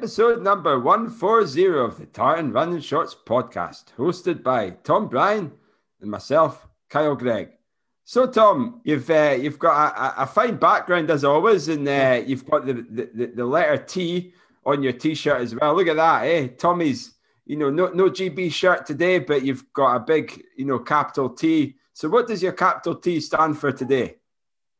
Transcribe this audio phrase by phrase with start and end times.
[0.00, 5.52] episode number 140 of the Tartan Running Shorts podcast, hosted by Tom Bryan
[6.00, 7.50] and myself, Kyle Gregg.
[8.04, 12.46] So, Tom, you've uh, you've got a, a, fine background as always, and uh, you've
[12.46, 14.32] got the, the, the letter T
[14.64, 15.76] on your t-shirt as well.
[15.76, 16.48] Look at that, eh?
[16.56, 20.78] Tommy's, you know, no no GB shirt today, but you've got a big, you know,
[20.78, 21.76] capital T.
[21.92, 24.16] So, what does your capital T stand for today?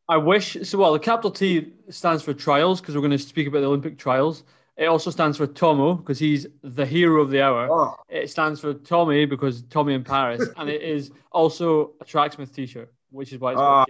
[0.08, 0.78] I wish so.
[0.78, 3.98] Well, the capital T stands for trials because we're going to speak about the Olympic
[3.98, 4.44] trials.
[4.80, 7.68] It also stands for Tomo because he's the hero of the hour.
[7.70, 7.96] Oh.
[8.08, 12.90] It stands for Tommy because Tommy in Paris, and it is also a Tracksmith T-shirt,
[13.10, 13.60] which is why it's.
[13.60, 13.84] Oh,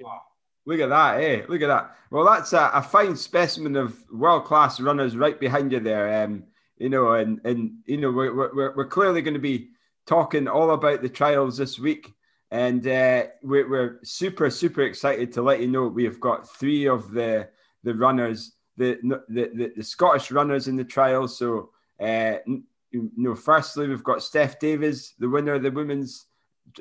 [0.67, 1.43] look at that, eh?
[1.49, 1.97] Look at that.
[2.11, 6.25] Well, that's a, a fine specimen of world-class runners right behind you there.
[6.25, 6.43] Um,
[6.77, 9.69] you know, and and you know, we're we're, we're clearly going to be
[10.07, 12.13] talking all about the trials this week.
[12.51, 17.13] And uh, we're, we're, super, super excited to let you know we've got three of
[17.13, 17.49] the
[17.85, 21.37] the runners, the the, the, the Scottish runners in the trials.
[21.39, 26.27] So, uh, you know, firstly, we've got Steph Davis, the winner of the women's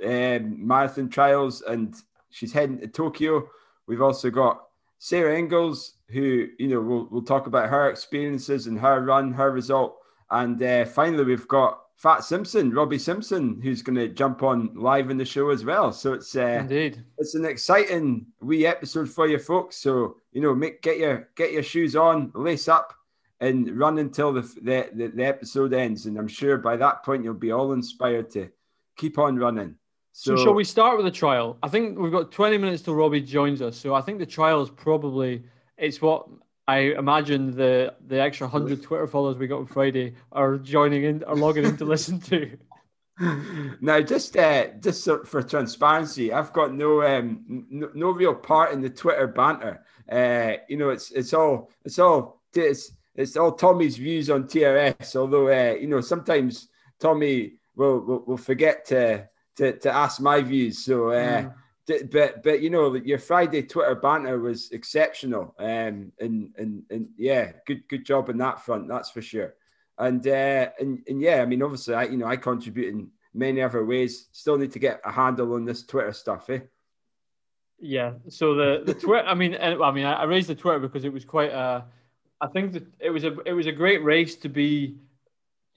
[0.04, 1.96] um, marathon trials, and
[2.30, 3.48] she's heading to Tokyo.
[3.88, 4.64] We've also got
[5.00, 9.52] Sarah Inglis, who, you know, we'll, we'll talk about her experiences and her run, her
[9.52, 9.98] result.
[10.32, 15.10] And uh, finally, we've got Fat Simpson, Robbie Simpson, who's going to jump on live
[15.10, 15.92] in the show as well.
[15.92, 19.76] So it's uh, indeed it's an exciting wee episode for you folks.
[19.78, 22.94] So you know, make get your get your shoes on, lace up,
[23.40, 26.06] and run until the the, the, the episode ends.
[26.06, 28.50] And I'm sure by that point you'll be all inspired to
[28.96, 29.76] keep on running.
[30.12, 31.58] So, so shall we start with the trial?
[31.64, 33.78] I think we've got 20 minutes till Robbie joins us.
[33.78, 35.44] So I think the trial is probably
[35.78, 36.28] it's what
[36.68, 41.24] I imagine the the extra hundred Twitter followers we got on Friday are joining in,
[41.24, 42.58] are logging in to listen to.
[43.82, 48.82] Now, just uh, just for transparency, I've got no um no, no real part in
[48.82, 49.84] the Twitter banter.
[50.12, 55.16] Uh, you know, it's it's all it's all it's it's all Tommy's views on TRS.
[55.16, 59.28] Although uh, you know sometimes Tommy will will, will forget to,
[59.58, 60.84] to to ask my views.
[60.84, 61.10] So.
[61.10, 61.54] Uh, mm
[62.12, 67.52] but but you know your Friday Twitter banter was exceptional, um, and and and yeah,
[67.66, 69.56] good good job on that front, that's for sure.
[69.98, 73.62] And uh, and and yeah, I mean, obviously, I you know I contribute in many
[73.62, 74.28] other ways.
[74.32, 76.60] Still need to get a handle on this Twitter stuff, eh?
[77.80, 78.14] Yeah.
[78.28, 81.26] So the the Twitter, I mean, I mean, I raised the Twitter because it was
[81.26, 81.86] quite a.
[82.42, 84.96] I think that it was a it was a great race to be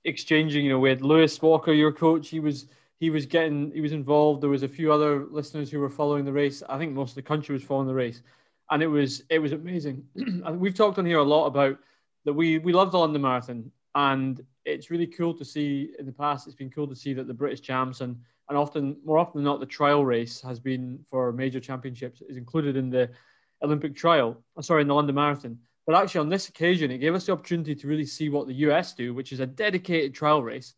[0.04, 0.64] exchanging.
[0.64, 2.66] You know, with Lewis Walker, your coach, he was
[2.98, 4.42] he was getting he was involved.
[4.42, 6.62] There was a few other listeners who were following the race.
[6.68, 8.22] I think most of the country was following the race,
[8.70, 10.04] and it was it was amazing.
[10.52, 11.78] We've talked on here a lot about
[12.24, 15.90] that we we love the London Marathon, and it's really cool to see.
[15.98, 18.16] In the past, it's been cool to see that the British champs and
[18.52, 22.36] and often more often than not, the trial race has been for major championships is
[22.36, 23.08] included in the
[23.62, 24.36] Olympic trial.
[24.58, 25.58] Uh, sorry, in the London Marathon.
[25.86, 28.52] But actually, on this occasion, it gave us the opportunity to really see what the
[28.66, 30.74] US do, which is a dedicated trial race.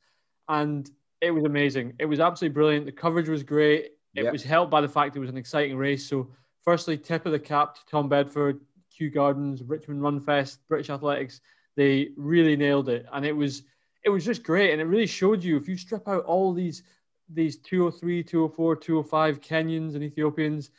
[0.48, 0.88] And
[1.20, 1.94] it was amazing.
[1.98, 2.86] It was absolutely brilliant.
[2.86, 3.86] The coverage was great.
[4.14, 4.32] It yep.
[4.32, 6.08] was helped by the fact it was an exciting race.
[6.08, 6.30] So,
[6.62, 8.60] firstly, tip of the cap to Tom Bedford,
[8.96, 11.40] Kew Gardens, Richmond Run Fest, British Athletics.
[11.74, 13.64] They really nailed it, and it was
[14.04, 14.70] it was just great.
[14.70, 16.84] And it really showed you if you strip out all these
[17.32, 20.70] these 203, 204, 205 Kenyans and Ethiopians,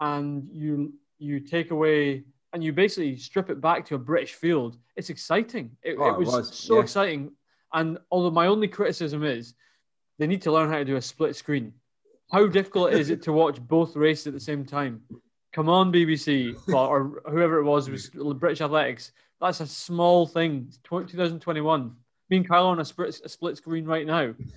[0.00, 4.78] and you you take away and you basically strip it back to a British field,
[4.96, 5.70] it's exciting.
[5.82, 6.82] It, oh, it, was, it was, so yeah.
[6.82, 7.32] exciting.
[7.74, 9.54] And although my only criticism is
[10.18, 11.72] they need to learn how to do a split screen.
[12.32, 15.02] How difficult is it to watch both races at the same time?
[15.52, 19.12] Come on, BBC or whoever it was, it was British Athletics.
[19.40, 20.72] That's a small thing.
[20.84, 21.94] 2021.
[22.30, 24.34] Me and Kyle on a split, a split screen right now.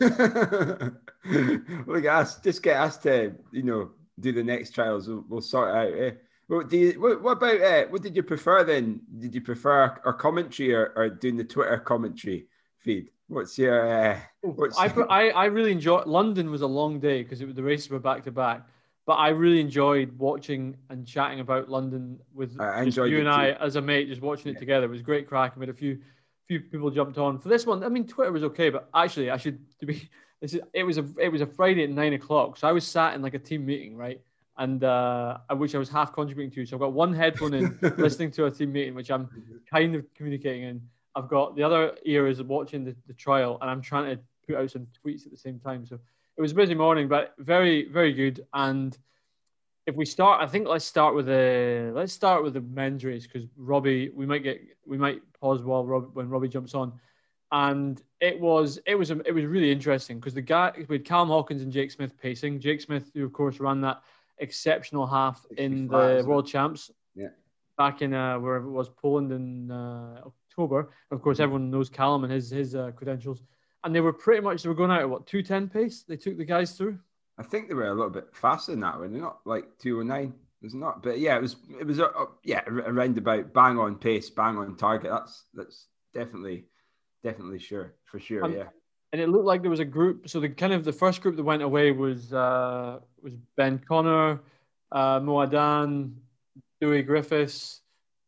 [1.85, 2.39] Look at us.
[2.39, 5.07] Just get us to, you know, do the next trials.
[5.07, 5.99] We'll, we'll sort it out.
[5.99, 6.11] Eh?
[6.47, 8.99] What, do you, what, what about uh, what did you prefer then?
[9.19, 12.47] Did you prefer our commentary or, or doing the Twitter commentary
[12.79, 13.09] feed?
[13.27, 13.87] What's your?
[13.87, 16.07] Uh, what's I, I I really enjoyed.
[16.07, 18.67] London was a long day because the races were back to back.
[19.07, 22.55] But I really enjoyed watching and chatting about London with
[23.13, 24.85] you and I as a mate, just watching it together.
[24.85, 25.53] It was great crack.
[25.55, 25.99] I made a few
[26.59, 27.83] few people jumped on for this one.
[27.83, 30.09] I mean, Twitter was okay, but actually, I should to be.
[30.41, 32.85] This is, it was a it was a Friday at nine o'clock, so I was
[32.85, 34.19] sat in like a team meeting, right?
[34.57, 36.65] And uh, which I was half contributing to.
[36.65, 39.29] So I've got one headphone in, listening to a team meeting, which I'm
[39.69, 40.81] kind of communicating in
[41.15, 44.55] I've got the other ear is watching the, the trial, and I'm trying to put
[44.55, 45.85] out some tweets at the same time.
[45.85, 45.99] So
[46.37, 48.45] it was a busy morning, but very, very good.
[48.53, 48.97] And
[49.87, 53.25] if we start, I think let's start with the let's start with the men's race
[53.25, 56.93] because Robbie, we might get we might pause while Rob when Robbie jumps on,
[57.51, 61.63] and it was it was it was really interesting because the guy with Callum Hawkins
[61.63, 62.59] and Jake Smith pacing.
[62.59, 64.01] Jake Smith, who of course ran that
[64.37, 66.91] exceptional half in the World Champs.
[67.15, 67.29] Yeah.
[67.77, 70.93] Back in uh, wherever it was, Poland in uh, October.
[71.09, 73.41] Of course, everyone knows Callum and his his uh, credentials,
[73.83, 76.03] and they were pretty much they were going out at what two ten pace.
[76.03, 76.99] They took the guys through.
[77.41, 79.99] I think they were a little bit faster than that when they're not like two
[79.99, 80.33] oh nine.
[80.61, 83.95] It's not, but yeah, it was it was uh, uh, yeah around about bang on
[83.95, 85.09] pace, bang on target.
[85.09, 86.65] That's that's definitely
[87.23, 88.45] definitely sure for sure.
[88.45, 88.67] And, yeah.
[89.11, 90.29] And it looked like there was a group.
[90.29, 94.39] So the kind of the first group that went away was uh, was Ben Connor,
[94.91, 96.13] uh, Mo Aadan,
[96.79, 97.81] Dewi Griffiths,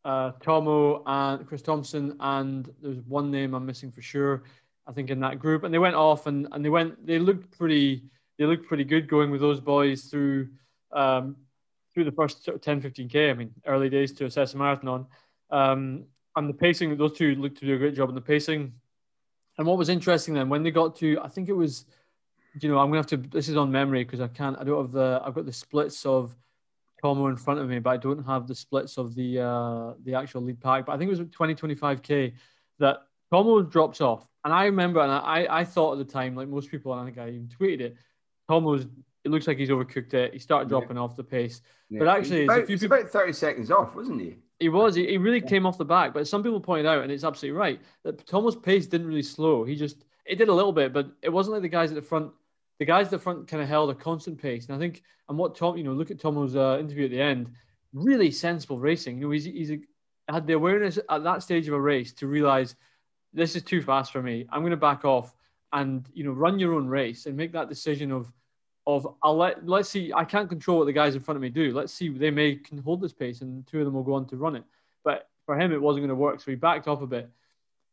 [0.04, 4.42] uh, Tomo, and Chris Thompson, and there's one name I'm missing for sure.
[4.88, 7.06] I think in that group, and they went off and, and they went.
[7.06, 8.10] They looked pretty.
[8.38, 10.48] They looked pretty good going with those boys through
[10.92, 11.36] um,
[11.92, 13.30] through the first 10, 15k.
[13.30, 15.06] I mean, early days to assess a marathon.
[15.50, 16.04] Um,
[16.36, 18.72] and the pacing, those two looked to do a great job in the pacing.
[19.56, 21.84] And what was interesting then, when they got to, I think it was,
[22.60, 23.16] you know, I'm gonna have to.
[23.16, 24.58] This is on memory because I can't.
[24.58, 25.20] I don't have the.
[25.24, 26.36] I've got the splits of
[27.00, 30.14] Tomo in front of me, but I don't have the splits of the uh, the
[30.14, 30.86] actual lead pack.
[30.86, 32.32] But I think it was 20, 25k
[32.80, 34.26] that Tomo drops off.
[34.44, 37.04] And I remember, and I, I thought at the time, like most people, and I
[37.04, 37.96] think I even tweeted it,
[38.48, 38.86] Tomo's
[39.24, 40.34] it looks like he's overcooked it.
[40.34, 41.02] He started dropping yeah.
[41.02, 41.98] off the pace, yeah.
[41.98, 44.36] but actually, about, he's about thirty seconds off, wasn't he?
[44.60, 44.94] He was.
[44.94, 45.48] He, he really yeah.
[45.48, 46.12] came off the back.
[46.12, 49.64] But some people pointed out, and it's absolutely right, that Tomo's pace didn't really slow.
[49.64, 52.02] He just it did a little bit, but it wasn't like the guys at the
[52.02, 52.32] front.
[52.78, 55.38] The guys at the front kind of held a constant pace, and I think, and
[55.38, 57.52] what Tom, you know, look at Tomo's uh, interview at the end.
[57.92, 59.18] Really sensible racing.
[59.18, 59.78] You know, he's he's a,
[60.28, 62.74] had the awareness at that stage of a race to realize
[63.32, 64.46] this is too fast for me.
[64.50, 65.34] I'm going to back off
[65.74, 68.32] and you know run your own race and make that decision of
[68.86, 70.12] of I'll let let's see.
[70.14, 71.72] I can't control what the guys in front of me do.
[71.72, 72.08] Let's see.
[72.08, 74.56] They may can hold this pace, and two of them will go on to run
[74.56, 74.64] it.
[75.04, 77.30] But for him, it wasn't going to work, so he backed off a bit.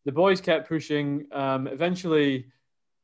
[0.06, 1.28] The boys kept pushing.
[1.32, 2.48] Um, eventually,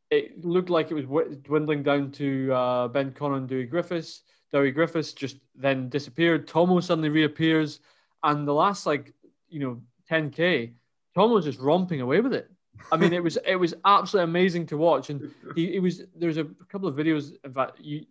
[0.09, 1.05] it looked like it was
[1.43, 4.23] dwindling down to uh, Ben Connor and Dewi Griffiths.
[4.51, 6.47] Dewi Griffiths just then disappeared.
[6.47, 7.79] Tomo suddenly reappears,
[8.23, 9.13] and the last like
[9.49, 9.81] you know
[10.11, 10.73] 10k,
[11.15, 12.51] Tomo's just romping away with it.
[12.91, 16.37] I mean, it was it was absolutely amazing to watch, and he, he was there's
[16.37, 17.33] a couple of videos.
[17.43, 18.05] In fact, you,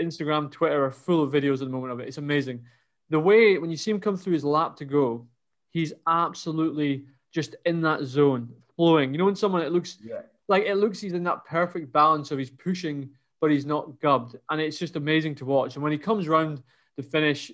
[0.00, 2.08] Instagram, Twitter are full of videos at the moment of it.
[2.08, 2.64] It's amazing.
[3.10, 5.26] The way when you see him come through his lap to go,
[5.70, 9.12] he's absolutely just in that zone, flowing.
[9.12, 10.22] You know, when someone it looks yeah.
[10.48, 13.10] like it looks he's in that perfect balance of he's pushing,
[13.40, 15.74] but he's not gubbed, and it's just amazing to watch.
[15.74, 16.62] And when he comes around
[16.96, 17.50] the finish,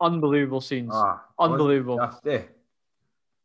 [0.00, 1.98] unbelievable scenes, ah, unbelievable.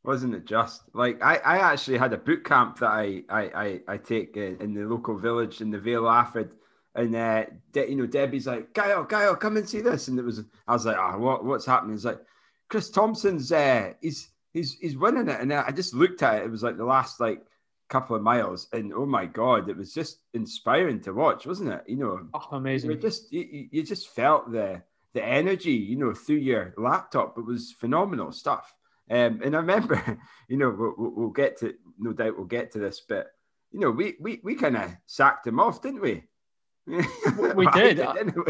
[0.07, 3.81] Wasn't it just like I, I actually had a boot camp that I I, I,
[3.89, 6.53] I take in, in, the local village in the Vale of Alford
[6.95, 7.43] and uh,
[7.73, 10.07] De, you know Debbie's like Kyle Kyle come and see this.
[10.07, 11.93] And it was I was like oh, what what's happening?
[11.93, 12.21] It's like
[12.69, 15.41] Chris Thompson's uh, he's he's he's winning it.
[15.41, 16.45] And I just looked at it.
[16.45, 17.41] It was like the last like
[17.89, 18.69] couple of miles.
[18.71, 21.83] And oh my god it was just inspiring to watch wasn't it?
[21.85, 22.91] You know oh, amazing.
[22.91, 24.81] you just you, you just felt the
[25.11, 27.37] the energy you know through your laptop.
[27.37, 28.73] It was phenomenal stuff
[29.09, 32.79] um, and I remember, you know, we'll, we'll, get to, no doubt we'll get to
[32.79, 33.27] this, but,
[33.71, 36.23] you know, we, we, we kind of sacked him off, didn't we?
[36.87, 37.99] we did.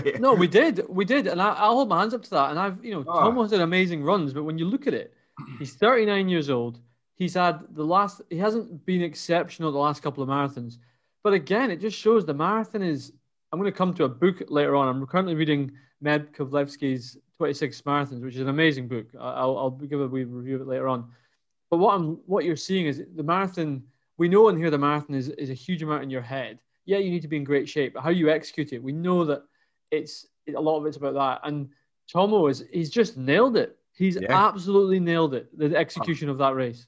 [0.03, 0.13] we?
[0.19, 0.81] No, we did.
[0.87, 1.27] We did.
[1.27, 2.51] And I, will hold my hands up to that.
[2.51, 3.19] And I've, you know, oh.
[3.19, 5.13] Tom has had amazing runs, but when you look at it,
[5.59, 6.79] he's 39 years old.
[7.15, 10.77] He's had the last, he hasn't been exceptional the last couple of marathons.
[11.23, 13.11] But again, it just shows the marathon is,
[13.51, 14.87] I'm going to come to a book later on.
[14.87, 15.71] I'm currently reading
[16.03, 19.05] Meb Keflezighi's 26 marathons, which is an amazing book.
[19.19, 21.09] I'll, I'll give a wee review of it later on.
[21.69, 23.83] But what I'm what you're seeing is the marathon.
[24.17, 26.59] We know in here the marathon is, is a huge amount in your head.
[26.85, 29.25] Yeah, you need to be in great shape, but how you execute it, we know
[29.25, 29.43] that
[29.91, 30.25] it's
[30.55, 31.47] a lot of it's about that.
[31.47, 31.69] And
[32.11, 33.77] Tomo is he's just nailed it.
[33.93, 34.47] He's yeah.
[34.47, 35.55] absolutely nailed it.
[35.57, 36.31] The execution oh.
[36.31, 36.87] of that race.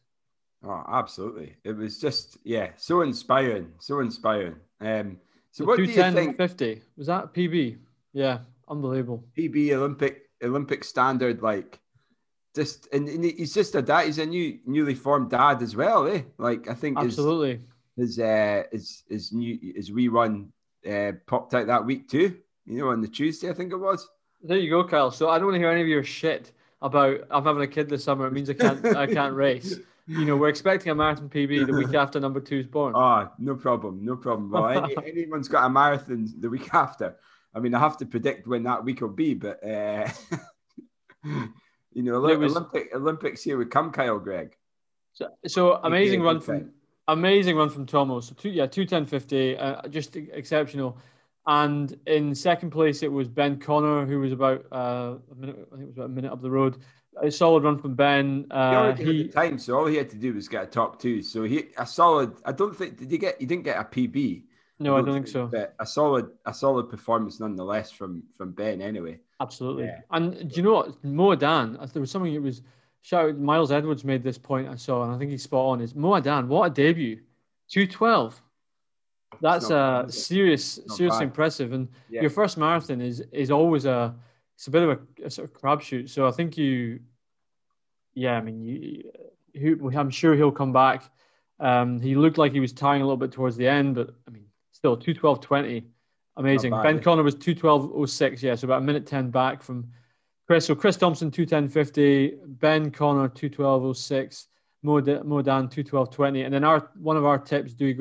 [0.63, 1.55] Oh, absolutely!
[1.63, 4.55] It was just yeah, so inspiring, so inspiring.
[4.81, 5.17] Um,
[5.51, 6.37] so the what do you think?
[6.37, 7.77] 50 was that PB?
[8.13, 9.23] Yeah, unbelievable.
[9.37, 11.79] PB Olympic Olympic standard, like
[12.55, 14.05] just and, and, he's just a dad.
[14.05, 16.23] He's a new newly formed dad as well, eh?
[16.37, 17.61] Like I think absolutely
[17.95, 20.49] his his uh, his, his new his rerun
[20.89, 22.37] uh, popped out that week too.
[22.65, 24.07] You know, on the Tuesday, I think it was.
[24.41, 25.11] There you go, Kyle.
[25.11, 27.89] So I don't want to hear any of your shit about I'm having a kid
[27.89, 28.27] this summer.
[28.27, 29.79] It means I can't I can't race.
[30.07, 32.93] You know, we're expecting a marathon PB the week after number two's born.
[32.95, 34.49] Oh, no problem, no problem.
[34.49, 37.15] Well, any, anyone's got a marathon the week after.
[37.53, 40.09] I mean, I have to predict when that week will be, but uh,
[41.93, 44.55] you know, was, Olympic Olympics here would come, Kyle Gregg.
[45.13, 46.71] So, so amazing run from
[47.07, 48.19] amazing run from Tomo.
[48.19, 50.97] So two, yeah, two ten fifty, uh, just exceptional.
[51.47, 55.67] And in second place, it was Ben Connor, who was about uh, a minute.
[55.71, 56.77] I think it was about a minute up the road.
[57.21, 58.45] A solid run from Ben.
[58.51, 61.23] Uh, he, he time, so all he had to do was get a top two.
[61.23, 62.33] So he a solid.
[62.45, 63.39] I don't think did he get?
[63.39, 64.43] He didn't get a PB.
[64.79, 65.47] No, I don't think so.
[65.47, 68.81] But a solid, a solid performance nonetheless from from Ben.
[68.81, 69.85] Anyway, absolutely.
[69.85, 69.99] Yeah.
[70.11, 71.81] And do you know what, Mo Aadan?
[71.81, 72.33] As there was something.
[72.33, 72.61] It was
[73.01, 75.81] shout out Miles Edwards made this point I saw, and I think he's spot on.
[75.81, 77.19] Is Mo Aadan, what a debut.
[77.69, 78.41] 212.
[79.41, 81.23] That's uh, serious, seriously bad.
[81.23, 81.71] impressive.
[81.73, 82.21] And yeah.
[82.21, 84.15] your first marathon is is always a
[84.55, 86.09] it's a bit of a, a sort of crapshoot.
[86.09, 86.99] So I think you,
[88.13, 88.61] yeah, I mean,
[89.53, 91.09] you, I'm sure he'll come back.
[91.61, 94.09] Um, he looked like he was tying a little bit towards the end, but
[94.79, 95.83] still 212.20,
[96.37, 96.71] amazing.
[96.71, 96.99] Ben.
[96.99, 99.87] Connor was 212.06, yeah, so about a minute 10 back from
[100.47, 100.65] Chris.
[100.65, 104.47] So Chris Thompson 210.50, Ben Connor 212.06.
[104.81, 106.45] Mo, Mo Aadan 212.20.
[106.45, 107.93] And then our one of our tips, Dewey,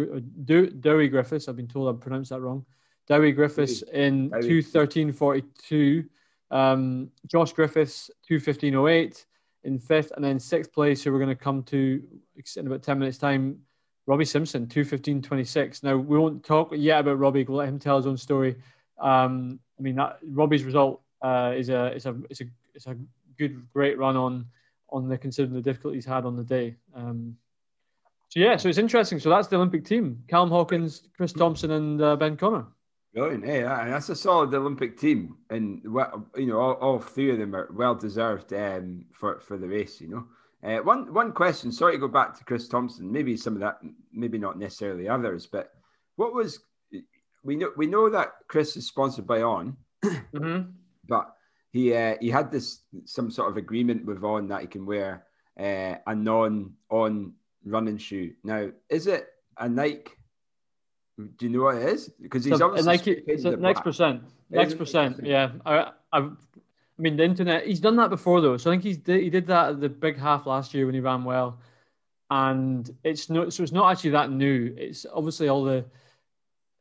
[0.44, 2.64] Dewi Griffiths, I've been told I pronounced that wrong.
[3.08, 6.06] Dewi Griffiths in 213.42.
[6.50, 9.24] Um, Josh Griffiths 215.08
[9.64, 10.12] in fifth.
[10.12, 12.02] And then sixth place, who we're going to come to
[12.56, 13.58] in about 10 minutes' time,
[14.08, 15.82] Robbie Simpson 215.26.
[15.82, 17.44] Now, we won't talk yet about Robbie.
[17.44, 18.56] We'll let him tell his own story.
[18.98, 22.96] Um, I mean, that, Robbie's result uh, is a, is a, it's a, it's a
[23.38, 24.46] good, great run on
[24.90, 26.74] on the considering the difficulties had on the day.
[26.94, 27.36] Um,
[28.30, 29.20] so yeah, so it's interesting.
[29.20, 32.64] So that's the Olympic team: Callum Hawkins, Chris Thompson, and uh, Ben Connor.
[33.12, 33.44] Brilliant.
[33.44, 37.68] Hey, that's a solid Olympic team, and you know all, all three of them are
[37.74, 40.00] well deserved um, for for the race.
[40.00, 40.24] You know,
[40.64, 41.70] uh, one one question.
[41.70, 43.10] Sorry to go back to Chris Thompson.
[43.10, 43.78] Maybe some of that,
[44.12, 45.72] maybe not necessarily others, but
[46.16, 46.60] what was
[47.44, 50.70] we know we know that Chris is sponsored by On, mm-hmm.
[51.06, 51.34] but
[51.70, 55.24] he uh, he had this some sort of agreement with On that he can wear
[55.58, 57.34] uh, a non on
[57.64, 58.32] running shoe.
[58.42, 60.12] Now, is it a Nike?
[61.18, 62.08] Do you know what it is?
[62.20, 63.22] Because he's so, obviously Nike.
[63.26, 64.22] It's a next percent.
[64.50, 65.20] Next percent.
[65.22, 65.52] Yeah.
[65.66, 66.30] I, I,
[66.98, 67.66] I mean, the internet.
[67.66, 68.56] He's done that before though.
[68.56, 71.00] So I think he's he did that at the big half last year when he
[71.00, 71.60] ran well,
[72.30, 74.74] and it's not So it's not actually that new.
[74.76, 75.84] It's obviously all the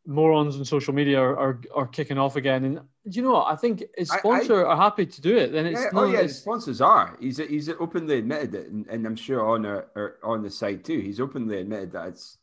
[0.07, 2.63] morons on social media are, are, are kicking off again.
[2.63, 3.47] And do you know what?
[3.47, 5.51] I think his sponsor I, I, are happy to do it.
[5.51, 7.15] Then it's yeah, no, oh yeah, his sponsors are.
[7.19, 9.83] He's he's openly admitted it, and, and I'm sure on a,
[10.23, 10.99] on the side too.
[10.99, 12.37] He's openly admitted that it's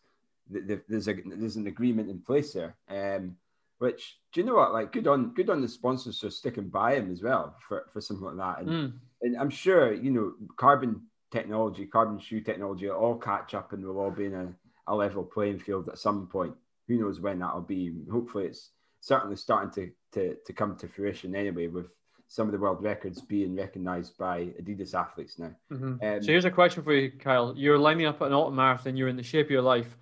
[0.49, 2.77] there's a there's an agreement in place there.
[2.89, 3.37] Um,
[3.85, 4.73] which do you know what?
[4.73, 8.01] Like, good on good on the sponsors for sticking by him as well for, for
[8.01, 8.63] something like that.
[8.63, 8.93] And mm.
[9.21, 13.85] and I'm sure you know carbon technology, carbon shoe technology, will all catch up and
[13.85, 14.49] we'll all be in a,
[14.87, 16.55] a level playing field at some point
[16.89, 17.93] who knows when that'll be.
[18.11, 21.89] Hopefully, it's certainly starting to, to, to come to fruition anyway, with
[22.27, 25.55] some of the world records being recognised by Adidas athletes now.
[25.71, 26.03] Mm-hmm.
[26.03, 27.53] Um, so here's a question for you, Kyle.
[27.55, 28.97] You're lining up at an autumn marathon.
[28.97, 29.99] You're in the shape of your life.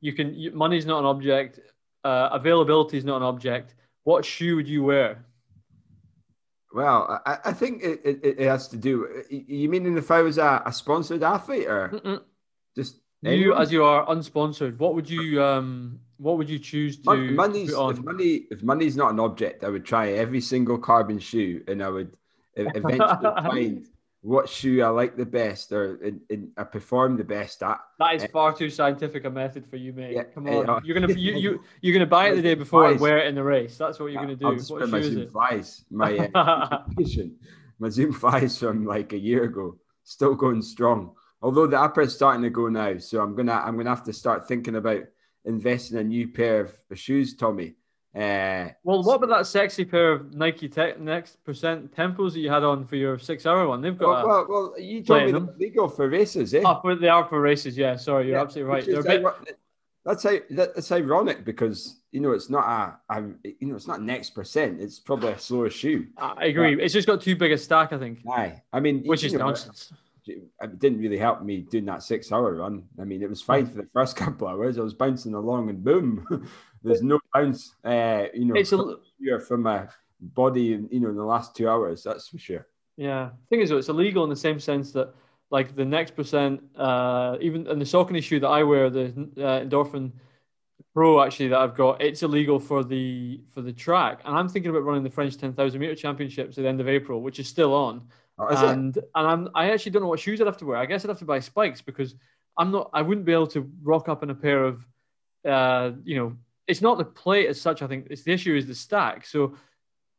[0.00, 1.58] You can you, money's not an object.
[2.04, 3.74] Uh, availability is not an object.
[4.04, 5.24] What shoe would you wear?
[6.74, 9.22] Well, I, I think it, it, it, has to do.
[9.30, 12.20] You mean if I was a, a sponsored athlete or Mm-mm.
[12.76, 14.76] just you as you are unsponsored?
[14.78, 19.10] What would you um what would you choose to money's, if money if money's not
[19.12, 22.16] an object i would try every single carbon shoe and i would
[22.56, 23.02] eventually
[23.48, 23.88] find
[24.24, 27.78] what shoe i like the best or in, in, i perform the best at.
[27.98, 30.14] That is uh, far too scientific a method for you mate.
[30.14, 30.68] Yeah, come on.
[30.68, 32.92] uh, you're gonna you, you you're gonna buy it the day before flies.
[32.92, 33.76] and wear it in the race.
[33.76, 34.46] That's what you're gonna do.
[34.46, 36.84] I'll just what my zoom flies my uh,
[37.78, 39.78] my zoom flies from like a year ago.
[40.04, 41.12] Still going strong.
[41.42, 44.12] Although the upper is starting to go now so i'm gonna i'm gonna have to
[44.14, 45.02] start thinking about
[45.44, 47.74] investing a new pair of shoes, Tommy.
[48.14, 52.48] Uh, well, what about that sexy pair of Nike Tech Next Percent temples that you
[52.48, 53.80] had on for your six-hour one?
[53.80, 54.26] They've got.
[54.26, 55.50] Well, well, well you told me them.
[55.58, 56.62] they go for races, eh?
[56.64, 57.76] Oh, they are for races.
[57.76, 58.86] Yeah, sorry, you're yeah, absolutely right.
[58.86, 59.58] They're bit...
[60.04, 62.64] That's that's ironic because you know it's not
[63.10, 63.24] a, a,
[63.58, 64.80] you know it's not next percent.
[64.80, 66.06] It's probably a slower shoe.
[66.16, 66.76] I agree.
[66.76, 68.20] But, it's just got too big a stack, I think.
[68.30, 69.92] Aye, I mean, which is know, nonsense
[70.26, 72.84] it didn't really help me doing that six hour run.
[73.00, 74.78] I mean, it was fine for the first couple hours.
[74.78, 76.26] I was bouncing along and boom,
[76.84, 79.88] there's no bounce, uh, you know, it's a, from my
[80.20, 82.02] body, you know, in the last two hours.
[82.02, 82.66] That's for sure.
[82.96, 83.30] Yeah.
[83.50, 85.14] Thing is, though, it's illegal in the same sense that,
[85.50, 89.06] like, the next percent, uh, even in the Saucony shoe that I wear, the
[89.38, 90.12] uh, Endorphin
[90.94, 94.20] Pro, actually, that I've got, it's illegal for the for the track.
[94.24, 97.20] And I'm thinking about running the French 10,000 meter championships at the end of April,
[97.20, 98.02] which is still on.
[98.38, 99.10] Oh, and it?
[99.14, 100.76] and I'm I actually don't know what shoes I'd have to wear.
[100.76, 102.16] I guess I'd have to buy spikes because
[102.58, 104.84] I'm not I wouldn't be able to rock up in a pair of
[105.48, 107.82] uh you know it's not the plate as such.
[107.82, 109.26] I think it's the issue is the stack.
[109.26, 109.54] So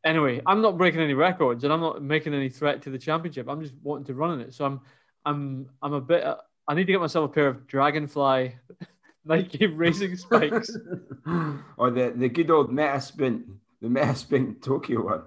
[0.03, 3.47] anyway, I'm not breaking any records and I'm not making any threat to the championship.
[3.49, 4.53] I'm just wanting to run in it.
[4.53, 4.81] So I'm
[5.25, 6.23] I'm I'm a bit.
[6.23, 6.37] Uh,
[6.67, 8.55] I need to get myself a pair of Dragonfly
[9.25, 10.75] Nike racing spikes,
[11.77, 13.43] or the the good old Metasprint,
[13.81, 15.23] the Metasprint Tokyo one.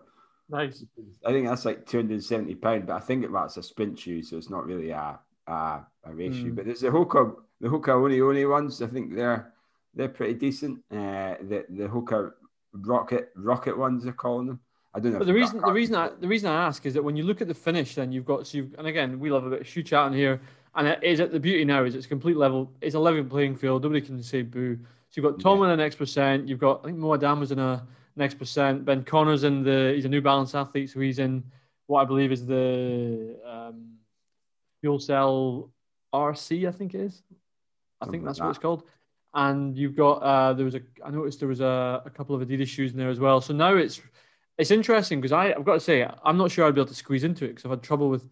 [0.49, 0.85] Nice.
[1.27, 3.63] I think that's like two hundred and seventy pound, but I think it that's a
[3.63, 6.43] sprint shoe, so it's not really a a, a race mm.
[6.43, 6.49] shoe.
[6.51, 6.55] Hmm.
[6.55, 8.81] But there's the Hoka the Hoka One One ones.
[8.81, 9.53] I think they're
[9.95, 10.79] they're pretty decent.
[10.91, 12.33] Uh, the the Hoka
[12.73, 14.61] Rocket Rocket ones they're calling them.
[14.95, 15.19] I don't know.
[15.19, 17.41] But the reason the reason I the reason I ask is that when you look
[17.41, 19.67] at the finish, then you've got so you've, and again we love a bit of
[19.67, 20.41] shoe chatting here,
[20.75, 22.73] and it is at the beauty now is it's complete level.
[22.81, 23.83] It's a level playing field.
[23.83, 24.79] Nobody can say boo.
[25.11, 25.65] So you've got Tom yeah.
[25.65, 26.49] in the next percent.
[26.49, 28.85] You've got I think Mo was in a next percent.
[28.85, 31.45] Ben Connors in the he's a New Balance athlete, so he's in
[31.87, 33.95] what I believe is the um,
[34.81, 35.71] fuel cell
[36.15, 36.69] RC.
[36.69, 37.23] I think it is.
[38.01, 38.85] I Something think that's like what it's called.
[39.35, 42.47] And you've got uh, there was a I noticed there was a, a couple of
[42.47, 43.41] Adidas shoes in there as well.
[43.41, 44.01] So now it's
[44.57, 47.25] it's interesting because I've got to say I'm not sure I'd be able to squeeze
[47.25, 48.29] into it because I've had trouble with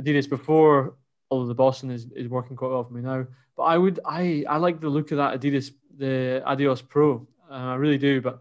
[0.00, 0.96] Adidas before.
[1.30, 3.24] Although the Boston is, is working quite well for me now,
[3.56, 7.26] but I would I I like the look of that Adidas the Adios Pro.
[7.48, 8.40] Uh, I really do, but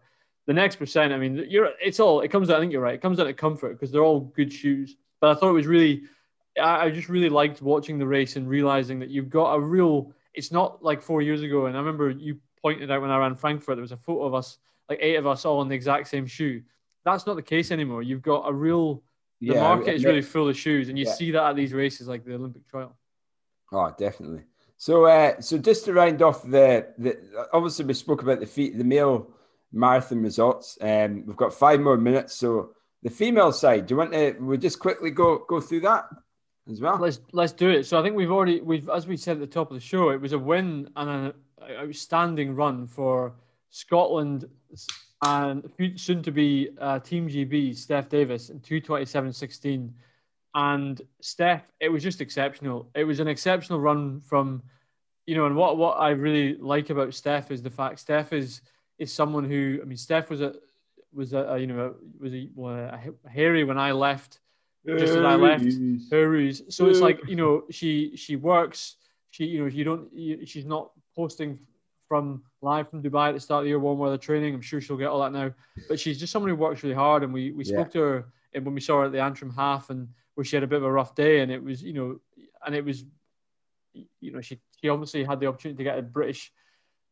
[0.49, 2.57] the next percent, I mean, you're it's all it comes down.
[2.57, 2.95] I think you're right.
[2.95, 4.95] It comes down to comfort because they're all good shoes.
[5.21, 6.03] But I thought it was really,
[6.59, 10.11] I, I, just really liked watching the race and realizing that you've got a real.
[10.33, 13.35] It's not like four years ago, and I remember you pointed out when I ran
[13.35, 14.57] Frankfurt, there was a photo of us,
[14.89, 16.61] like eight of us, all in the exact same shoe.
[17.05, 18.03] That's not the case anymore.
[18.03, 19.03] You've got a real.
[19.41, 21.13] The yeah, market is really full of shoes, and you yeah.
[21.13, 22.97] see that at these races like the Olympic trial.
[23.71, 24.41] Oh, definitely.
[24.75, 28.77] So, uh, so just to round off the, the obviously we spoke about the feet,
[28.77, 29.29] the male
[29.71, 30.77] marathon results.
[30.81, 32.35] Um, we've got five more minutes.
[32.35, 32.71] So
[33.03, 34.35] the female side, do you want to?
[34.39, 36.05] we'll just quickly go go through that
[36.69, 36.97] as well.
[36.97, 37.85] Let's let's do it.
[37.85, 40.09] So I think we've already we've as we said at the top of the show,
[40.09, 41.33] it was a win and an
[41.77, 43.33] outstanding run for
[43.69, 44.49] Scotland
[45.25, 49.91] and soon to be uh, Team GB Steph Davis in 227.16.
[50.55, 52.89] And Steph, it was just exceptional.
[52.95, 54.63] It was an exceptional run from,
[55.25, 58.61] you know, and what what I really like about Steph is the fact Steph is
[58.97, 60.55] is someone who I mean, Steph was a
[61.13, 64.39] was a, a you know was a, a, hairy when I left,
[64.87, 65.63] just as I left.
[66.69, 68.95] So it's like you know she she works.
[69.31, 71.59] She you know you don't you, she's not posting
[72.07, 74.55] from live from Dubai at the start of the year, one warm weather training.
[74.55, 75.53] I'm sure she'll get all that now.
[75.87, 78.73] But she's just someone who works really hard, and we we spoke to her when
[78.73, 80.91] we saw her at the Antrim half, and where she had a bit of a
[80.91, 82.19] rough day, and it was you know,
[82.65, 83.05] and it was,
[83.93, 86.51] you know, she she obviously had the opportunity to get a British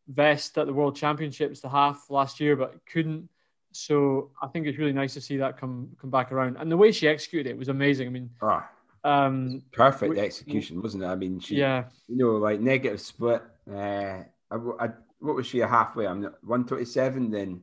[0.08, 3.30] vest at the World Championships, the half last year, but couldn't.
[3.78, 6.58] So I think it's really nice to see that come come back around.
[6.58, 8.08] And the way she executed it was amazing.
[8.08, 8.64] I mean, oh,
[9.04, 11.08] um, perfect we, execution, wasn't it?
[11.08, 13.44] I mean, she, yeah, you know, like negative split.
[13.72, 16.08] Uh, I, I, what was she a halfway?
[16.08, 17.30] I'm one twenty seven.
[17.30, 17.62] Then,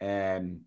[0.00, 0.60] um,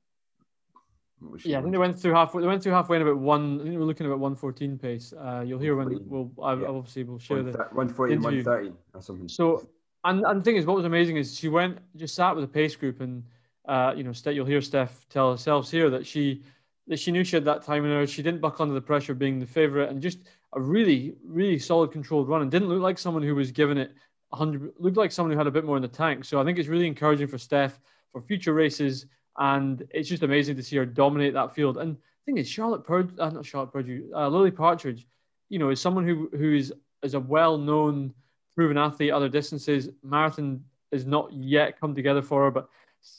[1.46, 2.42] yeah, I think they went through halfway.
[2.42, 3.62] They went through halfway in about one.
[3.62, 5.14] I think we're looking at about one fourteen pace.
[5.18, 6.32] Uh, you'll hear when we'll.
[6.44, 6.68] I, yeah.
[6.68, 9.30] Obviously, we'll share the one forty, one thirty or something.
[9.30, 9.70] So
[10.04, 12.48] and, and the thing is, what was amazing is she went, just sat with a
[12.48, 13.24] pace group, and
[13.68, 16.44] uh, you know, you'll hear Steph tell herself here that she
[16.88, 18.06] that she knew she had that time in her.
[18.06, 20.20] She didn't buck under the pressure of being the favorite, and just
[20.54, 23.92] a really, really solid controlled run, and didn't look like someone who was giving it
[24.30, 24.74] 100.
[24.78, 26.26] Looked like someone who had a bit more in the tank.
[26.26, 27.80] So I think it's really encouraging for Steph
[28.12, 31.78] for future races, and it's just amazing to see her dominate that field.
[31.78, 35.08] And the thing is, Charlotte Purdue, uh, not Charlotte Purdue, uh, Lily Partridge,
[35.50, 36.74] you know, is someone who who is
[37.04, 38.14] is a well known
[38.54, 39.90] proven athlete, other distances.
[40.04, 42.70] Marathon is not yet come together for her, but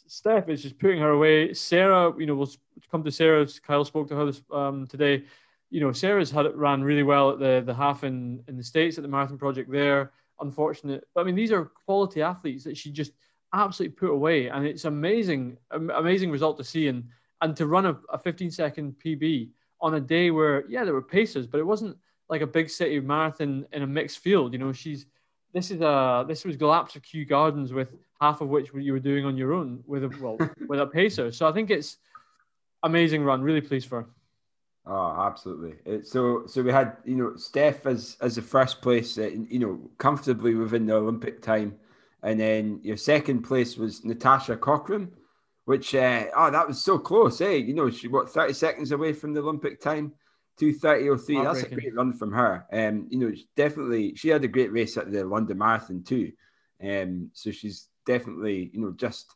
[0.06, 1.54] Steph is just putting her away.
[1.54, 2.50] Sarah, you know, we'll
[2.90, 3.46] come to Sarah.
[3.62, 5.24] Kyle spoke to her um, today.
[5.70, 8.62] You know, Sarah's had it ran really well at the the half in in the
[8.62, 10.12] states at the marathon project there.
[10.40, 13.12] Unfortunate, but I mean, these are quality athletes that she just
[13.54, 17.04] absolutely put away, and it's amazing, amazing result to see, and
[17.40, 21.02] and to run a, a 15 second PB on a day where yeah there were
[21.02, 21.96] paces, but it wasn't
[22.28, 24.52] like a big city marathon in a mixed field.
[24.52, 25.06] You know, she's
[25.54, 29.24] this is a this was Galapagos Kew Gardens with half of which you were doing
[29.24, 31.30] on your own with a well with a pacer.
[31.32, 31.98] So I think it's
[32.82, 33.42] amazing run.
[33.42, 34.08] Really pleased for her.
[34.86, 35.74] Oh, absolutely.
[35.84, 39.58] It, so so we had you know Steph as as the first place, uh, you
[39.58, 41.76] know, comfortably within the Olympic time,
[42.22, 45.10] and then your second place was Natasha Cockram,
[45.64, 47.54] which uh, oh that was so close, eh?
[47.54, 50.12] You know, she what thirty seconds away from the Olympic time.
[50.58, 51.44] 230.03.
[51.44, 52.64] That's a great run from her.
[52.72, 56.32] Um, you know, definitely she had a great race at the London Marathon too.
[56.82, 59.34] Um, so she's definitely, you know, just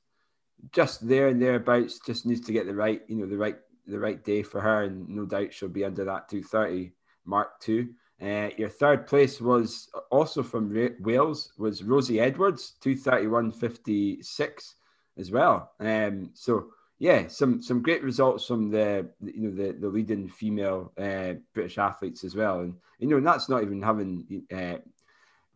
[0.73, 3.57] just there and thereabouts, just needs to get the right, you know, the right
[3.87, 6.93] the right day for her, and no doubt she'll be under that 230
[7.25, 7.89] mark too.
[8.21, 14.75] Uh, your third place was also from Wales, was Rosie Edwards, 231.56
[15.19, 15.73] as well.
[15.81, 20.93] Um, so yeah, some some great results from the you know the the leading female
[20.99, 24.77] uh, British athletes as well, and you know and that's not even having uh,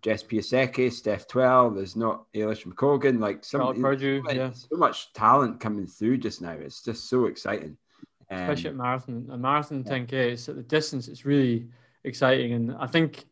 [0.05, 1.71] Jess Piasecki, Steph Twell.
[1.71, 3.21] There's not Eilish McColgan.
[3.21, 4.51] Like some Purdue, so, yeah.
[4.53, 6.53] so much talent coming through just now.
[6.53, 7.79] It's just so exciting,
[8.31, 9.27] um, especially at marathon.
[9.33, 10.12] A marathon 10k.
[10.12, 11.09] It's at the distance.
[11.09, 11.69] It's really
[12.05, 13.25] exciting, and I think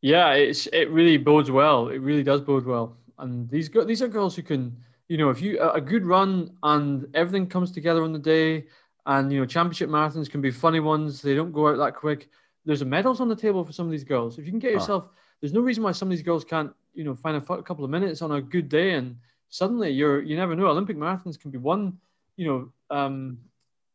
[0.00, 1.88] yeah, it's it really bodes well.
[1.88, 2.96] It really does bode well.
[3.18, 4.76] And these these are girls who can
[5.10, 8.66] you know, if you a good run and everything comes together on the day,
[9.06, 11.22] And you know, championship marathons can be funny ones.
[11.22, 12.28] They don't go out that quick.
[12.64, 14.38] There's a medals on the table for some of these girls.
[14.38, 15.10] If you can get yourself, oh.
[15.40, 17.90] There's no reason why some of these girls can't, you know, find a couple of
[17.90, 19.16] minutes on a good day, and
[19.48, 20.66] suddenly you're you never know.
[20.66, 21.98] Olympic marathons can be won,
[22.36, 23.38] you know, um,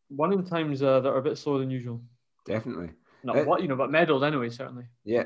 [0.10, 2.02] one in times uh, that are a bit slower than usual.
[2.46, 2.92] Definitely.
[3.24, 4.86] Not uh, what you know, but medals anyway, certainly.
[5.04, 5.26] Yeah.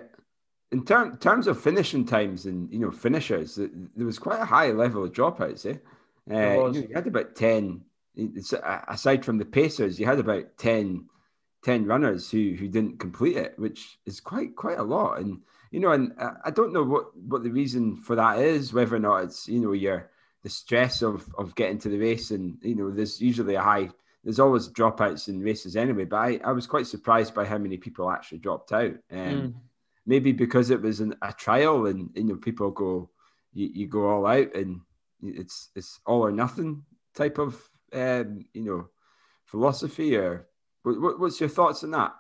[0.72, 4.72] In ter- terms of finishing times and you know finishers, there was quite a high
[4.72, 5.66] level of dropouts.
[5.66, 5.78] Eh?
[6.32, 7.82] Uh, you, know, you had about ten.
[8.88, 11.06] Aside from the pacers, you had about 10,
[11.64, 15.20] 10 runners who who didn't complete it, which is quite quite a lot.
[15.20, 15.40] And
[15.72, 18.74] you know, and I don't know what what the reason for that is.
[18.74, 20.10] Whether or not it's you know your
[20.44, 23.90] the stress of of getting to the race, and you know, there's usually a high
[24.24, 27.78] there's always dropouts in races anyway, but I, I was quite surprised by how many
[27.78, 28.96] people actually dropped out.
[29.12, 29.54] Um, mm.
[30.06, 33.10] Maybe because it was an, a trial and you know people go,
[33.54, 34.82] you, you go all out and
[35.22, 36.84] it's it's all or nothing
[37.16, 37.56] type of
[37.94, 38.90] um, you know
[39.46, 40.16] philosophy.
[40.16, 40.48] Or
[40.84, 42.14] what, what's your thoughts on that?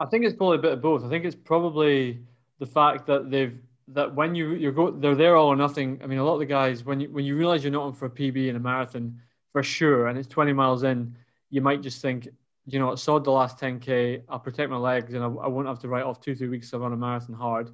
[0.00, 1.04] I think it's probably a bit of both.
[1.04, 2.24] I think it's probably
[2.58, 6.00] the fact that they've that when you you're go they're there all or nothing.
[6.02, 7.92] I mean, a lot of the guys when you when you realize you're not on
[7.92, 9.20] for a PB in a marathon
[9.52, 11.16] for sure, and it's 20 miles in,
[11.48, 12.28] you might just think,
[12.66, 14.22] you know, I sawed the last 10k.
[14.28, 16.72] I'll protect my legs, and I, I won't have to write off two three weeks
[16.72, 17.70] of run a marathon hard.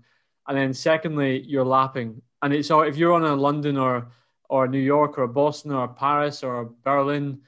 [0.47, 4.09] And then secondly, you're lapping, and it's all if you're on a London or
[4.49, 7.41] or New York or Boston or Paris or Berlin,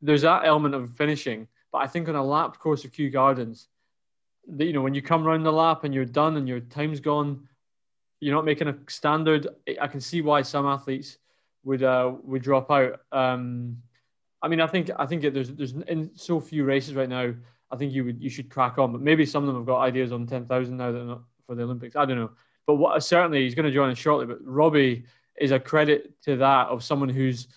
[0.00, 1.48] there's that element of finishing.
[1.72, 3.68] But I think on a lapped course of Kew Gardens,
[4.48, 7.00] that you know when you come around the lap and you're done and your time's
[7.00, 7.48] gone,
[8.20, 9.48] you're not making a standard.
[9.80, 11.18] I can see why some athletes
[11.64, 13.00] would uh, would drop out.
[13.12, 13.78] Um,
[14.42, 17.34] I mean, I think I think there's there's in so few races right now.
[17.70, 19.80] I think you would you should crack on, but maybe some of them have got
[19.80, 21.96] ideas on ten thousand now that not for the Olympics.
[21.96, 22.30] I don't know,
[22.66, 24.26] but what certainly he's going to join us shortly.
[24.26, 25.04] But Robbie
[25.36, 27.48] is a credit to that of someone who's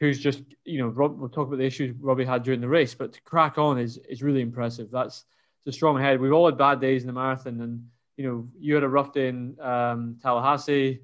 [0.00, 2.94] who's just you know Rob, we'll talk about the issues Robbie had during the race,
[2.94, 4.90] but to crack on is is really impressive.
[4.90, 5.24] That's
[5.68, 6.20] a strong head.
[6.20, 9.12] We've all had bad days in the marathon, and you know you had a rough
[9.12, 11.00] day in um, Tallahassee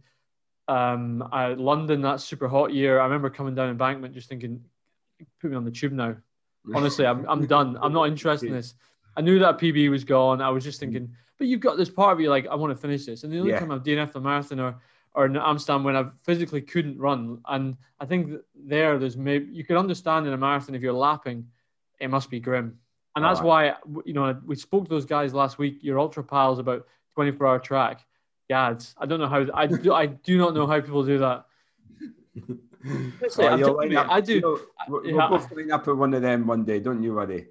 [0.68, 3.00] um, I, London that super hot year.
[3.00, 4.62] I remember coming down embankment just thinking,
[5.40, 6.16] put me on the tube now.
[6.74, 7.76] Honestly, I'm, I'm done.
[7.82, 8.74] I'm not interested in this.
[9.16, 10.40] I knew that PB was gone.
[10.40, 12.80] I was just thinking, but you've got this part of you like, I want to
[12.80, 13.22] finish this.
[13.22, 13.60] And the only yeah.
[13.60, 14.76] time I've DNF the marathon or
[15.16, 17.38] or in Amsterdam when I physically couldn't run.
[17.46, 21.46] And I think there, there's maybe you can understand in a marathon if you're lapping,
[22.00, 22.78] it must be grim.
[23.16, 23.74] And that's why
[24.04, 25.78] you know we spoke to those guys last week.
[25.82, 28.04] Your ultra pals about 24 hour track
[28.48, 28.94] Gads.
[28.98, 29.46] I don't know how.
[29.54, 29.92] I do.
[29.92, 31.46] I do not know how people do that.
[33.38, 34.34] oh, up, I do.
[34.34, 35.28] You know, we'll yeah.
[35.28, 36.80] both up at one of them one day.
[36.80, 37.46] Don't you worry.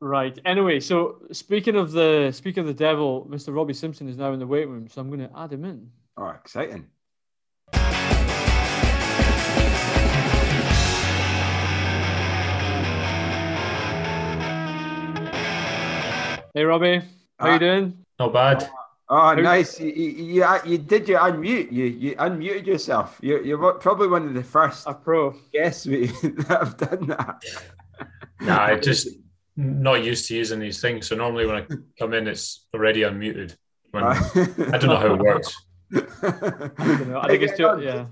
[0.00, 0.38] Right.
[0.44, 3.54] Anyway, so speaking of the speaking of the devil, Mr.
[3.54, 5.90] Robbie Simpson is now in the weight room, so I'm going to add him in.
[6.16, 6.86] Oh, exciting!
[16.56, 17.02] Hey, Robbie.
[17.38, 17.58] How uh, you ah.
[17.58, 17.98] doing?
[18.18, 18.70] Not bad.
[19.10, 19.78] Oh, nice!
[19.78, 21.70] You, you, you, uh, did you unmute?
[21.70, 23.18] You you unmuted yourself.
[23.20, 27.44] You you're probably one of the first a pro guests we that have done that.
[28.40, 29.06] nah, I'm just
[29.54, 31.06] not used to using these things.
[31.08, 31.66] So normally when I
[31.98, 33.54] come in, it's already unmuted.
[33.90, 34.30] When, ah.
[34.72, 35.54] I don't know how it works.
[35.92, 37.20] I, know.
[37.22, 38.06] I think it's too, yeah.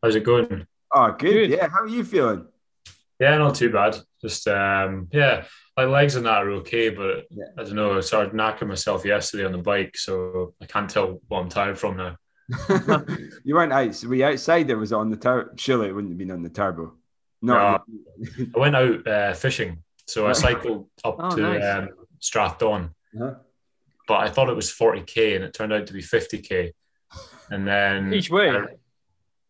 [0.00, 0.68] How's it going?
[0.94, 1.32] Oh, good.
[1.32, 1.50] good.
[1.50, 2.46] Yeah, how are you feeling?
[3.20, 3.96] Yeah, not too bad.
[4.22, 5.44] Just um, yeah,
[5.76, 7.44] my legs and that are okay, but yeah.
[7.58, 7.98] I don't know.
[7.98, 11.78] I started knacking myself yesterday on the bike, so I can't tell what I'm tired
[11.78, 12.16] from now.
[13.44, 14.02] you went out.
[14.04, 14.70] Were you outside?
[14.70, 15.50] It was on the turbo.
[15.56, 16.94] Surely it wouldn't have been on the turbo.
[17.42, 21.76] No, I went out uh, fishing, so I cycled up oh, to nice.
[21.76, 21.88] um,
[22.20, 23.34] Strathdon, uh-huh.
[24.08, 26.72] but I thought it was 40k, and it turned out to be 50k.
[27.50, 28.64] And then each way, I,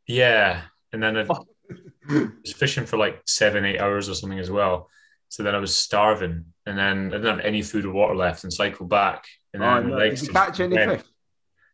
[0.06, 1.46] yeah, and then I oh.
[2.08, 4.88] Was fishing for like seven, eight hours or something as well.
[5.28, 8.42] So then I was starving, and then I didn't have any food or water left,
[8.42, 9.26] and cycled back.
[9.54, 9.98] And then oh, no.
[9.98, 11.00] Did you catch any went.
[11.00, 11.10] fish?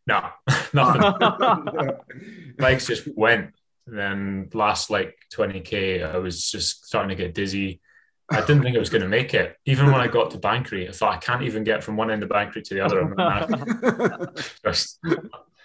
[0.05, 0.29] No,
[0.73, 1.01] nothing.
[1.03, 1.97] Oh.
[2.59, 3.53] legs just went.
[3.87, 7.81] And then last like 20k, I was just starting to get dizzy.
[8.29, 9.55] I didn't think I was going to make it.
[9.65, 12.23] Even when I got to Banchory, I thought I can't even get from one end
[12.23, 14.33] of Banchory to the other.
[14.65, 14.99] just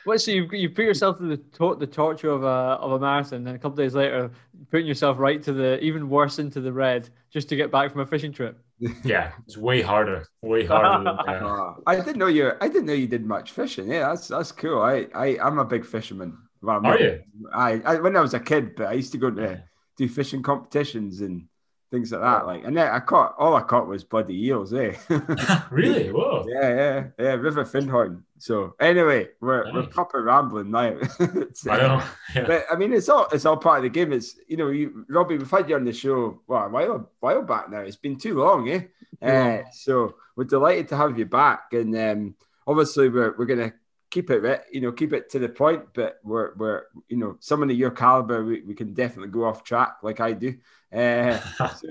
[0.04, 0.20] what?
[0.20, 3.38] So you you put yourself through the to- the torture of a of a marathon,
[3.38, 4.30] and then a couple days later,
[4.72, 8.00] putting yourself right to the even worse into the red just to get back from
[8.00, 8.58] a fishing trip.
[9.04, 11.04] Yeah, it's way harder, way harder.
[11.04, 11.06] Than,
[11.44, 11.74] uh...
[11.86, 12.50] I didn't know you.
[12.60, 13.88] I didn't know you did much fishing.
[13.88, 14.82] Yeah, that's that's cool.
[14.82, 16.36] I I I'm a big fisherman.
[16.60, 17.22] Well, Are you?
[17.54, 19.62] I, I when I was a kid, but I used to go to
[19.96, 21.46] do fishing competitions and
[21.92, 22.46] things like that.
[22.46, 24.96] Like, and then I caught all I caught was bloody eels, eh?
[25.70, 26.10] really?
[26.10, 26.44] Whoa.
[26.48, 27.34] Yeah, yeah, yeah.
[27.34, 28.22] River Findhorn.
[28.38, 29.74] So anyway, we're nice.
[29.74, 30.96] we're proper rambling now.
[31.20, 32.02] I know.
[32.34, 32.46] Yeah.
[32.46, 34.12] But I mean, it's all it's all part of the game.
[34.12, 37.42] It's you know, you, Robbie, we've had you on the show well, a while while
[37.42, 37.80] back now.
[37.80, 38.82] It's been too long, eh?
[39.20, 42.34] Uh, so we're delighted to have you back, and um,
[42.66, 43.72] obviously we're we're gonna
[44.10, 47.70] keep it you know keep it to the point but we're we're you know someone
[47.70, 50.54] of your caliber we, we can definitely go off track like i do
[50.92, 51.88] uh, so,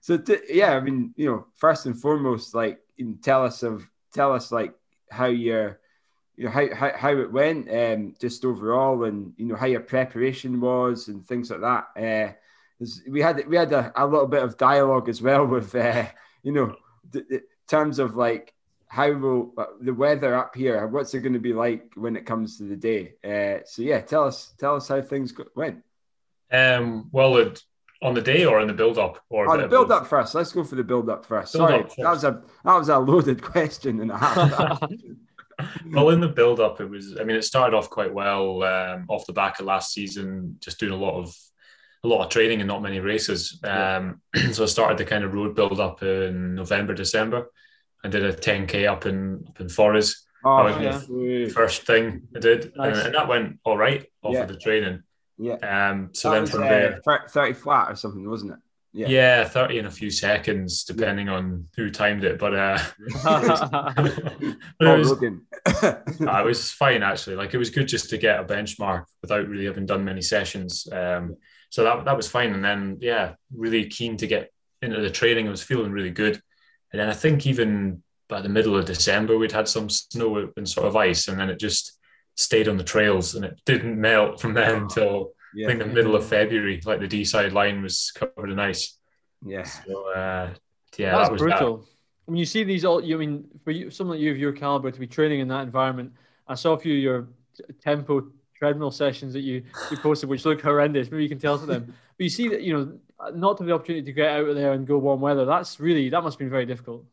[0.18, 2.80] so yeah i mean you know first and foremost like
[3.22, 4.74] tell us of tell us like
[5.10, 5.80] how your
[6.36, 9.80] you know how, how, how it went um just overall and you know how your
[9.80, 12.32] preparation was and things like that uh
[13.10, 16.06] we had we had a, a little bit of dialogue as well with uh
[16.42, 16.74] you know
[17.10, 18.54] the terms of like
[18.88, 20.86] how will uh, the weather up here?
[20.86, 23.14] What's it going to be like when it comes to the day?
[23.22, 25.84] Uh, so yeah, tell us tell us how things went.
[26.50, 27.62] Um, well, it,
[28.00, 30.34] on the day or in the build up or oh, the build up first.
[30.34, 31.52] Let's go for the build up first.
[31.52, 31.96] Build Sorry, up first.
[31.98, 34.82] that was a that was a loaded question and a half.
[35.86, 37.16] well, in the build up, it was.
[37.18, 40.78] I mean, it started off quite well um, off the back of last season, just
[40.78, 41.34] doing a lot of
[42.04, 43.58] a lot of training and not many races.
[43.64, 44.20] Um,
[44.52, 47.50] so I started the kind of road build up in November, December.
[48.04, 50.24] I did a 10k up in up in Forres.
[50.44, 51.48] Oh, yeah.
[51.48, 52.96] first thing I did, nice.
[52.96, 54.42] and, and, that went all right off yeah.
[54.42, 55.02] of the training.
[55.38, 55.54] Yeah.
[55.90, 56.10] Um.
[56.12, 58.58] So that then was, from uh, there, thirty flat or something, wasn't it?
[58.94, 59.08] Yeah.
[59.08, 61.34] yeah, 30 in a few seconds, depending yeah.
[61.34, 62.38] on who timed it.
[62.38, 65.22] But uh it, was,
[65.66, 67.36] it was fine actually.
[67.36, 70.88] Like it was good just to get a benchmark without really having done many sessions.
[70.90, 71.36] Um
[71.70, 72.54] so that that was fine.
[72.54, 75.46] And then yeah, really keen to get into the training.
[75.46, 76.40] I was feeling really good.
[76.92, 80.68] And then I think even by the middle of December, we'd had some snow and
[80.68, 81.97] sort of ice, and then it just
[82.38, 85.66] stayed on the trails and it didn't melt from then until yeah.
[85.66, 88.96] I think the middle of February, like the Deeside line was covered in ice.
[89.44, 89.64] Yeah.
[89.64, 90.54] So, uh,
[90.96, 91.78] yeah, that's that was brutal.
[91.78, 91.86] That.
[92.26, 94.52] When you see these all, you I mean, for you, someone like you of your
[94.52, 96.12] caliber to be training in that environment,
[96.46, 97.28] I saw a few of your
[97.82, 101.10] tempo treadmill sessions that you you posted, which look horrendous.
[101.10, 101.86] Maybe you can tell us them.
[101.86, 104.54] But you see that you know not to have the opportunity to get out of
[104.54, 105.44] there and go warm weather.
[105.44, 107.04] That's really that must have been very difficult.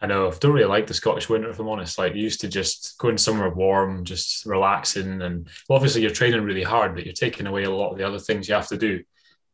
[0.00, 0.28] I know.
[0.28, 1.98] I don't really like the Scottish winter, if I'm honest.
[1.98, 6.10] Like, you used to just go in somewhere warm, just relaxing, and well, obviously you're
[6.10, 8.68] training really hard, but you're taking away a lot of the other things you have
[8.68, 9.02] to do.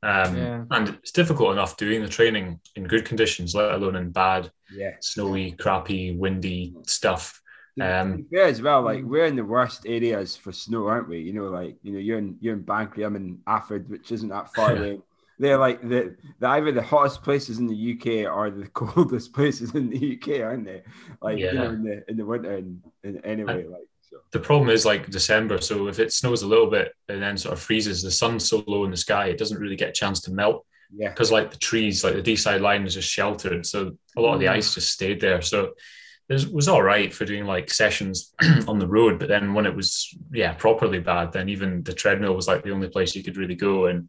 [0.03, 0.65] Um, yeah.
[0.73, 4.97] And it's difficult enough doing the training in good conditions, let alone in bad, yeah.
[5.01, 7.41] snowy, crappy, windy stuff.
[7.81, 8.83] Um, yeah, as well.
[8.83, 11.21] Like we're in the worst areas for snow, aren't we?
[11.21, 14.29] You know, like you know, you're in you're in Banchory, I'm in Alford, which isn't
[14.29, 14.99] that far away
[15.39, 19.75] they're like the, the either the hottest places in the UK or the coldest places
[19.75, 20.83] in the UK, aren't they?
[21.21, 21.53] Like yeah.
[21.53, 24.19] you know, in the in the winter and, and anyway, like so.
[24.33, 27.55] The problem is like December, so if it snows a little bit and then sort
[27.55, 30.21] of freezes, the sun's so low in the sky, it doesn't really get a chance
[30.23, 30.67] to melt.
[30.95, 31.09] Yeah.
[31.09, 34.41] Because like the trees, like the Deeside line is just sheltered, so a lot of
[34.41, 34.53] the mm.
[34.53, 35.41] ice just stayed there.
[35.41, 35.73] So
[36.29, 38.35] it was all right for doing like sessions
[38.69, 42.35] on the road, but then when it was yeah properly bad, then even the treadmill
[42.35, 44.09] was like the only place you could really go and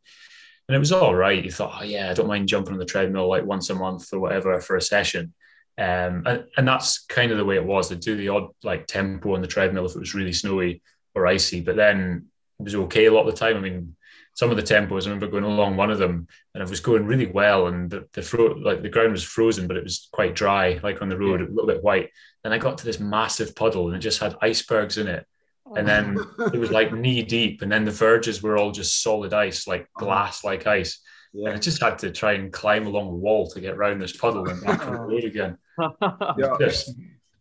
[0.68, 1.44] and it was all right.
[1.44, 4.14] You thought, oh yeah, I don't mind jumping on the treadmill like once a month
[4.14, 5.34] or whatever for a session.
[5.78, 7.90] Um, and, and that's kind of the way it was.
[7.90, 10.82] They'd do the odd like tempo on the treadmill if it was really snowy
[11.16, 12.28] or icy, but then
[12.60, 13.58] it was okay a lot of the time.
[13.58, 13.96] I mean,
[14.36, 17.06] some of the tempos, I remember going along one of them and I was going
[17.06, 20.34] really well and the, the fro- like the ground was frozen, but it was quite
[20.34, 22.10] dry, like on the road, a little bit white.
[22.44, 25.28] Then I got to this massive puddle and it just had icebergs in it
[25.76, 26.18] and then
[26.54, 29.84] it was like knee deep, and then the verges were all just solid ice, like
[29.84, 30.06] uh-huh.
[30.06, 31.02] glass, like ice.
[31.34, 31.50] Yeah.
[31.50, 34.16] And I just had to try and climb along the wall to get around this
[34.16, 35.58] puddle and back on the road again.
[36.38, 36.56] Yeah.
[36.60, 36.94] Just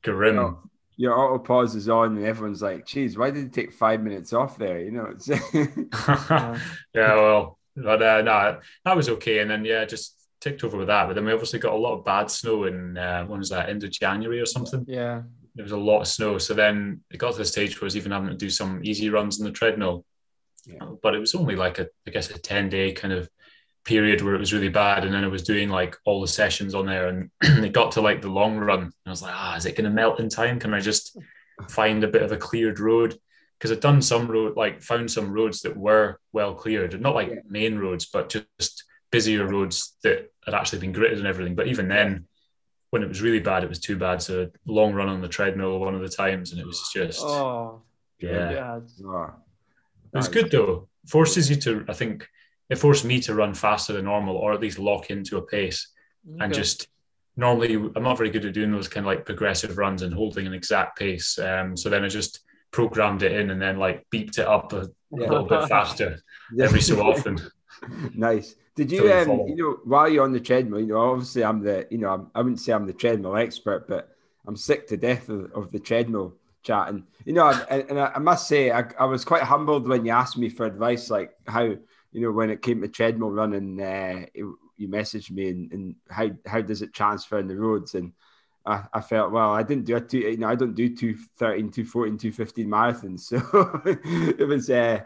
[0.02, 0.36] grim.
[0.36, 0.52] Yeah.
[0.96, 4.32] Your auto pause is on, and everyone's like, "Geez, why did it take five minutes
[4.32, 6.58] off there?" You know, it's yeah.
[6.94, 9.40] Well, but uh, no, that was okay.
[9.40, 11.08] And then yeah, just ticked over with that.
[11.08, 13.68] But then we obviously got a lot of bad snow in uh, when was that?
[13.68, 14.84] End of January or something.
[14.88, 15.22] Yeah
[15.54, 16.38] there was a lot of snow.
[16.38, 18.80] So then it got to the stage where I was even having to do some
[18.84, 20.04] easy runs on the treadmill.
[20.64, 20.86] Yeah.
[21.02, 23.28] But it was only like a, I guess, a 10 day kind of
[23.84, 25.04] period where it was really bad.
[25.04, 27.30] And then I was doing like all the sessions on there and
[27.64, 28.80] it got to like the long run.
[28.80, 30.58] And I was like, ah, is it going to melt in time?
[30.58, 31.18] Can I just
[31.68, 33.18] find a bit of a cleared road?
[33.58, 37.28] Because I'd done some road, like found some roads that were well cleared, not like
[37.28, 37.36] yeah.
[37.48, 41.54] main roads, but just busier roads that had actually been gritted and everything.
[41.54, 42.26] But even then,
[42.92, 44.20] when it was really bad, it was too bad.
[44.20, 47.80] So long run on the treadmill one of the times, and it was just oh
[48.18, 48.78] yeah.
[49.02, 49.32] Oh,
[50.12, 50.88] it was good though.
[51.06, 52.28] Forces you to, I think,
[52.68, 55.88] it forced me to run faster than normal, or at least lock into a pace,
[56.28, 56.44] okay.
[56.44, 56.86] and just
[57.34, 60.46] normally I'm not very good at doing those kind of like progressive runs and holding
[60.46, 61.38] an exact pace.
[61.38, 62.40] Um, so then I just
[62.72, 65.28] programmed it in and then like beeped it up a, yeah.
[65.30, 66.18] little bit faster
[66.54, 66.66] yeah.
[66.66, 67.40] every so often.
[68.14, 68.54] nice.
[68.74, 71.86] Did you, um, you know, while you're on the treadmill, you know, obviously I'm the,
[71.90, 74.96] you know, I'm, I would not say I'm the treadmill expert, but I'm sick to
[74.96, 76.88] death of, of the treadmill chat.
[76.88, 80.06] And, you know, and, and I, I, must say, I, I, was quite humbled when
[80.06, 83.80] you asked me for advice, like how, you know, when it came to treadmill running,
[83.80, 84.44] uh, it,
[84.78, 87.94] you messaged me and, and how, how does it transfer in the roads?
[87.94, 88.12] And,
[88.64, 91.70] I, I, felt well I didn't do a two you know I don't do 213
[91.70, 93.80] 214 215 marathons so
[94.38, 95.00] it was uh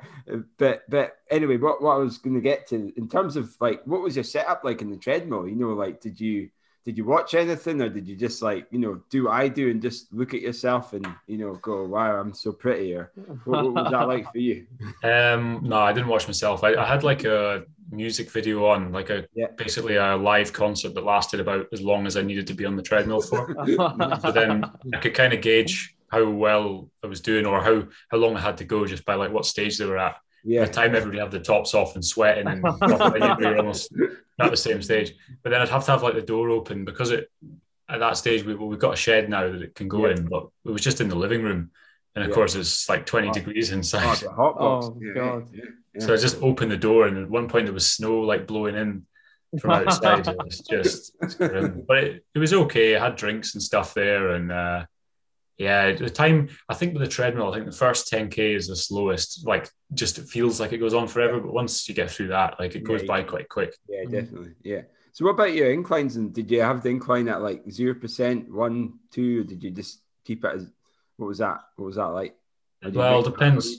[0.59, 3.83] but but anyway what, what I was going to get to in terms of like
[3.85, 5.49] what was your setup like in the treadmill?
[5.49, 6.51] You know like did you
[6.87, 9.71] did you watch anything or did you just like you know do what I do
[9.71, 13.13] and just look at yourself and you know go wow I'm so pretty or
[13.45, 14.67] what, what was that like for you
[15.03, 19.11] um no I didn't watch myself I, I had like a music video on, like
[19.11, 19.47] a yeah.
[19.57, 22.77] basically a live concert that lasted about as long as I needed to be on
[22.77, 23.55] the treadmill for.
[24.21, 28.19] so then I could kind of gauge how well I was doing or how how
[28.19, 30.17] long I had to go just by like what stage they were at.
[30.47, 30.61] Yeah.
[30.61, 32.63] By the time everybody had the tops off and sweating and
[33.41, 33.93] we were almost
[34.39, 35.15] at the same stage.
[35.43, 37.31] But then I'd have to have like the door open because it
[37.89, 40.15] at that stage we well, we've got a shed now that it can go yeah.
[40.15, 41.71] in, but it was just in the living room.
[42.15, 42.35] And of yeah.
[42.35, 43.33] course it's like 20 oh.
[43.33, 44.23] degrees inside.
[44.39, 45.51] Oh, oh God.
[45.99, 48.77] So I just opened the door, and at one point there was snow like blowing
[48.77, 49.07] in
[49.61, 50.27] from outside.
[50.27, 52.97] it was just, but it, it, was okay.
[52.97, 54.87] I had drinks and stuff there, and uh,
[55.59, 58.77] yeah, the time I think with the treadmill, I think the first 10k is the
[58.77, 59.47] slowest.
[59.47, 62.59] Like, just it feels like it goes on forever, but once you get through that,
[62.59, 63.75] like it goes yeah, by quite quick.
[63.89, 64.53] Yeah, definitely.
[64.63, 64.83] Yeah.
[65.13, 66.17] So, what about your inclines?
[66.17, 69.45] And did you have the incline at like zero percent, one, two?
[69.45, 70.71] did you just keep it as
[71.17, 71.61] what was that?
[71.77, 72.37] What was that like?
[72.93, 73.79] Well, depends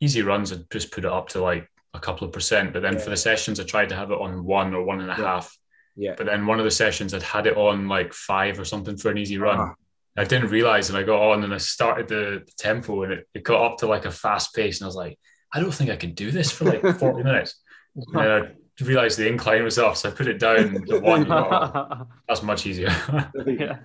[0.00, 2.72] easy runs, I'd just put it up to like a couple of percent.
[2.72, 3.00] But then yeah.
[3.00, 5.24] for the sessions, I tried to have it on one or one and a yeah.
[5.24, 5.58] half.
[5.94, 6.14] yeah.
[6.16, 9.10] But then one of the sessions, I'd had it on like five or something for
[9.10, 9.60] an easy run.
[9.60, 9.74] Uh-huh.
[10.16, 13.28] I didn't realize, and I got on and I started the, the tempo, and it,
[13.34, 15.18] it got up to like a fast pace, and I was like,
[15.52, 17.60] I don't think I can do this for like forty minutes.
[17.94, 21.28] And then I realized the incline was off, so I put it down to one.
[22.28, 22.88] that's much easier.
[23.46, 23.78] yeah.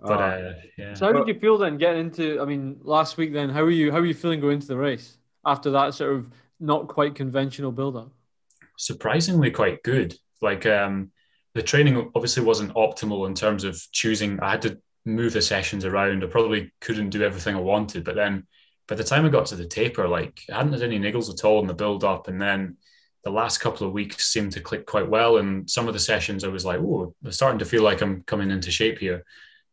[0.00, 0.94] But uh, uh, yeah.
[0.94, 2.40] So how did you feel then getting into?
[2.40, 3.92] I mean, last week then, how are you?
[3.92, 5.18] How are you feeling going into the race?
[5.46, 6.30] after that sort of
[6.60, 8.10] not quite conventional build up?
[8.76, 10.14] Surprisingly, quite good.
[10.40, 11.10] Like um,
[11.54, 14.40] the training obviously wasn't optimal in terms of choosing.
[14.40, 16.24] I had to move the sessions around.
[16.24, 18.46] I probably couldn't do everything I wanted, but then
[18.88, 21.44] by the time I got to the taper, like I hadn't had any niggles at
[21.44, 22.76] all in the build up, and then
[23.24, 25.38] the last couple of weeks seemed to click quite well.
[25.38, 28.22] And some of the sessions, I was like, oh, I'm starting to feel like I'm
[28.22, 29.24] coming into shape here.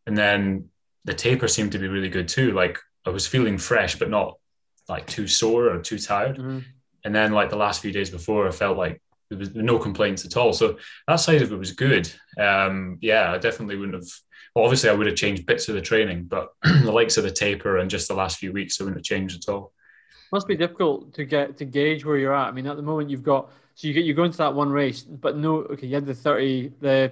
[0.07, 0.69] And then
[1.03, 2.51] the taper seemed to be really good too.
[2.51, 4.37] Like I was feeling fresh, but not
[4.87, 6.37] like too sore or too tired.
[6.37, 6.59] Mm-hmm.
[7.03, 10.25] And then like the last few days before, I felt like there was no complaints
[10.25, 10.53] at all.
[10.53, 12.11] So that side of it was good.
[12.39, 14.11] Um, yeah, I definitely wouldn't have.
[14.55, 17.31] Well, obviously, I would have changed bits of the training, but the likes of the
[17.31, 19.73] taper and just the last few weeks, I wouldn't have changed at all.
[20.31, 22.47] Must be difficult to get to gauge where you're at.
[22.47, 24.69] I mean, at the moment, you've got so you get you go into that one
[24.69, 27.11] race, but no, okay, you had the thirty, the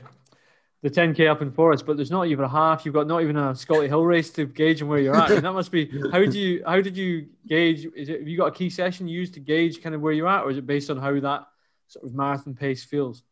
[0.82, 2.86] the 10k up in Forest, but there's not even a half.
[2.86, 5.32] You've got not even a Scotty Hill race to gauge where you're at.
[5.32, 7.86] And that must be how do you how did you gauge?
[7.96, 10.28] Is it have you got a key session used to gauge kind of where you're
[10.28, 11.48] at, or is it based on how that
[11.88, 13.24] sort of marathon pace feels?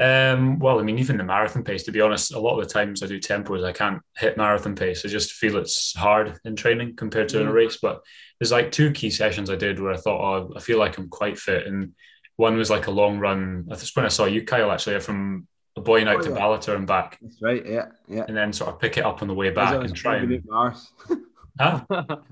[0.00, 2.72] Um, well, I mean, even the marathon pace, to be honest, a lot of the
[2.72, 5.04] times I do tempos, I can't hit marathon pace.
[5.04, 7.40] I just feel it's hard in training compared to mm.
[7.42, 7.54] in a mm.
[7.54, 7.78] race.
[7.82, 8.02] But
[8.38, 11.10] there's like two key sessions I did where I thought, oh, I feel like I'm
[11.10, 11.66] quite fit.
[11.66, 11.92] And
[12.36, 13.66] one was like a long run.
[13.68, 16.36] That's when I saw you, Kyle, actually, from a boy out oh, to yeah.
[16.36, 17.18] Ballater and back.
[17.20, 17.64] That's right.
[17.66, 18.24] Yeah, yeah.
[18.26, 20.44] And then sort of pick it up on the way back and try and.
[20.46, 20.92] Mars.
[21.58, 21.84] Huh?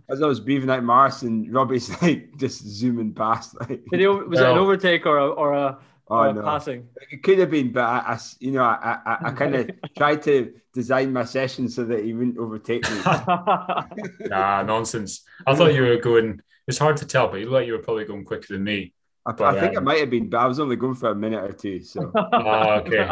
[0.08, 3.60] As I was breathing out Mars and Robbie's like just zooming past.
[3.60, 4.46] Like, Did he, was no.
[4.46, 5.78] it an overtake or a, or a,
[6.10, 6.42] oh, or no.
[6.42, 6.88] passing?
[7.10, 10.22] It could have been, but I, I you know, I, I, I kind of tried
[10.22, 12.98] to design my session so that he wouldn't overtake me.
[14.28, 15.22] nah, nonsense.
[15.46, 16.40] I thought you were going.
[16.66, 18.92] It's hard to tell, but you look like you were probably going quicker than me.
[19.28, 21.10] I, but, I think um, it might have been, but I was only going for
[21.10, 21.82] a minute or two.
[21.82, 23.06] So, oh, okay.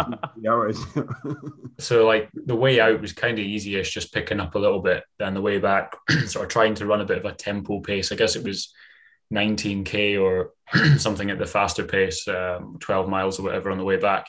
[1.78, 5.04] so, like the way out was kind of easyish, just picking up a little bit.
[5.18, 5.94] Then the way back,
[6.26, 8.12] sort of trying to run a bit of a tempo pace.
[8.12, 8.72] I guess it was
[9.32, 10.52] 19k or
[10.98, 14.26] something at the faster pace, um, 12 miles or whatever on the way back.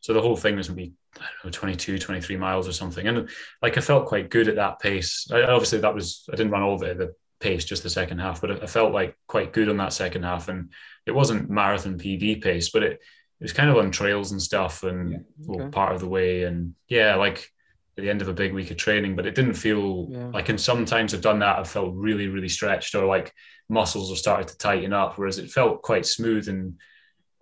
[0.00, 3.28] So the whole thing was maybe I don't know 22, 23 miles or something, and
[3.62, 5.28] like I felt quite good at that pace.
[5.32, 6.98] I, obviously, that was I didn't run all it.
[6.98, 10.22] The pace just the second half, but I felt like quite good on that second
[10.22, 10.70] half and
[11.06, 14.82] it wasn't marathon PB pace, but it, it was kind of on trails and stuff
[14.82, 15.18] and yeah.
[15.18, 15.24] okay.
[15.62, 16.44] well, part of the way.
[16.44, 17.50] And yeah, like
[17.98, 20.26] at the end of a big week of training, but it didn't feel yeah.
[20.28, 23.32] like, and sometimes I've done that, I've felt really, really stretched or like
[23.68, 26.78] muscles have started to tighten up, whereas it felt quite smooth and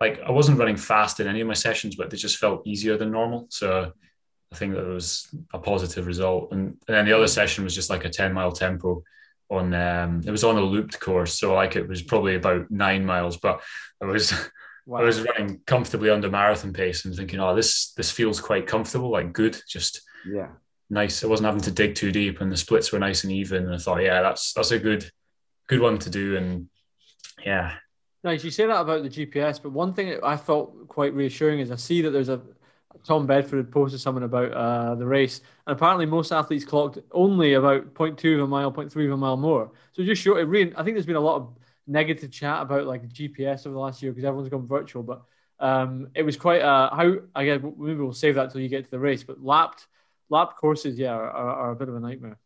[0.01, 2.97] like I wasn't running fast in any of my sessions, but they just felt easier
[2.97, 3.47] than normal.
[3.49, 3.93] So
[4.51, 6.51] I think that was a positive result.
[6.51, 9.03] And, and then the other session was just like a 10 mile tempo
[9.49, 13.05] on um, it was on a looped course, so like it was probably about nine
[13.05, 13.61] miles, but
[14.01, 14.33] I was
[14.85, 14.99] Wow.
[15.01, 19.11] I was running comfortably under marathon pace and thinking, oh, this this feels quite comfortable,
[19.11, 20.49] like good, just yeah,
[20.89, 21.23] nice.
[21.23, 23.65] I wasn't having to dig too deep, and the splits were nice and even.
[23.65, 25.09] And I thought, yeah, that's that's a good
[25.67, 26.35] good one to do.
[26.37, 26.69] And
[27.43, 27.75] yeah,
[28.23, 28.43] nice.
[28.43, 31.75] You say that about the GPS, but one thing I felt quite reassuring is I
[31.75, 32.41] see that there's a
[33.03, 37.53] Tom Bedford had posted something about uh, the race, and apparently most athletes clocked only
[37.53, 39.71] about 0.2 of a mile, 0.3 of a mile more.
[39.91, 40.43] So just show it.
[40.43, 41.57] Really, I think there's been a lot of
[41.87, 45.03] negative chat about like GPS over the last year because everyone's gone virtual.
[45.03, 45.23] But
[45.59, 48.85] um, it was quite uh, how I guess maybe we'll save that till you get
[48.85, 49.23] to the race.
[49.23, 49.87] But lapped
[50.29, 52.37] lap courses, yeah, are, are, a bit of a nightmare.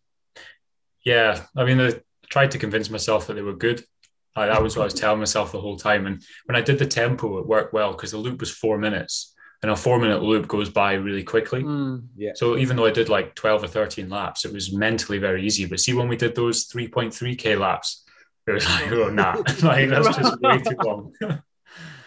[1.05, 1.93] Yeah, I mean, I
[2.29, 3.83] tried to convince myself that they were good.
[4.35, 6.05] I, that was what I was telling myself the whole time.
[6.05, 9.35] And when I did the tempo, it worked well because the loop was four minutes
[9.61, 11.63] and a four minute loop goes by really quickly.
[11.63, 12.31] Mm, yeah.
[12.35, 15.65] So even though I did like 12 or 13 laps, it was mentally very easy.
[15.65, 18.05] But see, when we did those 3.3K laps,
[18.47, 21.13] it was like, oh, nah, like that's just way too long.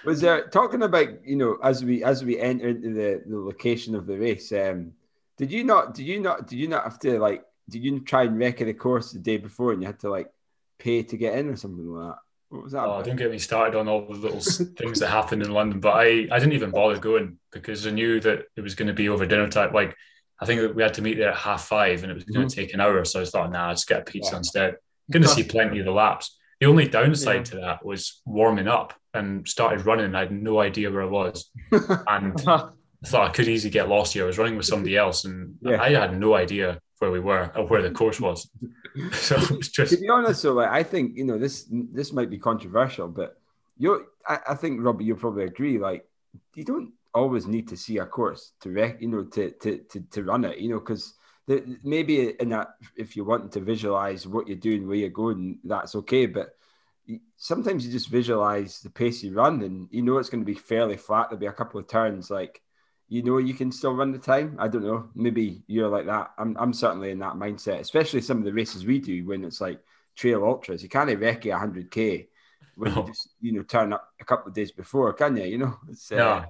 [0.05, 3.95] was there talking about, you know, as we as we enter into the, the location
[3.95, 4.93] of the race, um,
[5.37, 8.25] did you not did you not did you not have to like did you try
[8.25, 10.29] and record the course the day before and you had to like
[10.79, 12.19] pay to get in or something like that?
[12.49, 12.85] What was that?
[12.85, 15.81] Oh, don't get me started on all the little things that happened in London.
[15.81, 18.93] But I, I didn't even bother going because I knew that it was going to
[18.93, 19.73] be over dinner time.
[19.73, 19.97] Like
[20.43, 22.53] I think we had to meet there at half five, and it was going to
[22.53, 22.61] mm-hmm.
[22.61, 23.05] take an hour.
[23.05, 24.39] So I thought, nah, let's get a pizza yeah.
[24.39, 24.71] instead.
[24.71, 26.37] I'm going to see plenty of the laps.
[26.61, 27.43] The only downside yeah.
[27.45, 30.15] to that was warming up and started running.
[30.15, 32.71] I had no idea where I was, and I
[33.07, 34.25] thought I could easily get lost here.
[34.25, 35.81] I was running with somebody else, and yeah.
[35.81, 37.97] I had no idea where we were or where the mm.
[37.97, 38.49] course was.
[39.13, 42.31] so it's just to be honest, so like I think you know this this might
[42.31, 43.37] be controversial, but
[43.77, 45.79] you I, I think Robbie, you'll probably agree.
[45.79, 46.07] Like
[46.55, 50.01] you don't always need to see a course to rec, you know, to to to,
[50.13, 51.15] to run it, you know, because
[51.83, 55.97] maybe in that if you're wanting to visualize what you're doing, where you're going, that's
[55.97, 56.55] okay, but
[57.37, 60.55] sometimes you just visualize the pace you run and you know it's going to be
[60.55, 62.62] fairly flat there'll be a couple of turns like
[63.13, 64.57] you know you can still run the time.
[64.59, 65.11] I don't know.
[65.15, 66.31] Maybe you're like that.
[66.39, 69.61] I'm, I'm certainly in that mindset, especially some of the races we do when it's
[69.61, 69.81] like
[70.17, 70.83] trail ultras.
[70.83, 72.29] You can't recce 100k
[72.77, 73.03] when no.
[73.03, 75.45] you just you know turn up a couple of days before, can you?
[75.45, 75.77] You know.
[75.91, 76.47] It's, uh,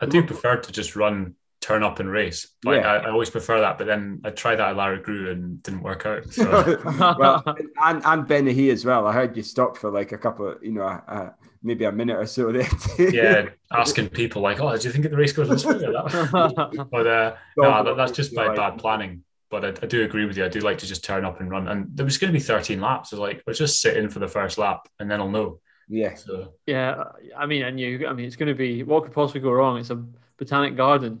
[0.00, 1.34] I do prefer to just run,
[1.68, 2.48] turn up and race.
[2.64, 2.92] Like yeah.
[2.92, 5.82] I, I, always prefer that, but then I tried that at Lairig Ghru and didn't
[5.82, 6.24] work out.
[6.32, 6.80] So.
[7.18, 7.42] well,
[7.84, 9.06] and and Ben Nahi as well.
[9.06, 10.84] I heard you stopped for like a couple of you know.
[10.84, 12.68] Uh, maybe a minute or so there.
[13.12, 16.88] yeah, asking people like, "Oh, do you think the race goes this way or that?"
[16.90, 19.24] but uh, no, that, that's just by bad planning.
[19.50, 20.44] But I, I, do agree with you.
[20.44, 21.68] I do like to just turn up and run.
[21.68, 23.12] And there was going to be 13 laps.
[23.12, 25.60] I was like, let's just sit in for the first lap, and then I'll know.
[25.88, 26.14] Yeah.
[26.14, 26.52] So.
[26.66, 27.02] Yeah,
[27.36, 29.78] I mean, and you, I mean, it's going to be what could possibly go wrong?
[29.78, 30.04] It's a
[30.38, 31.20] botanic garden.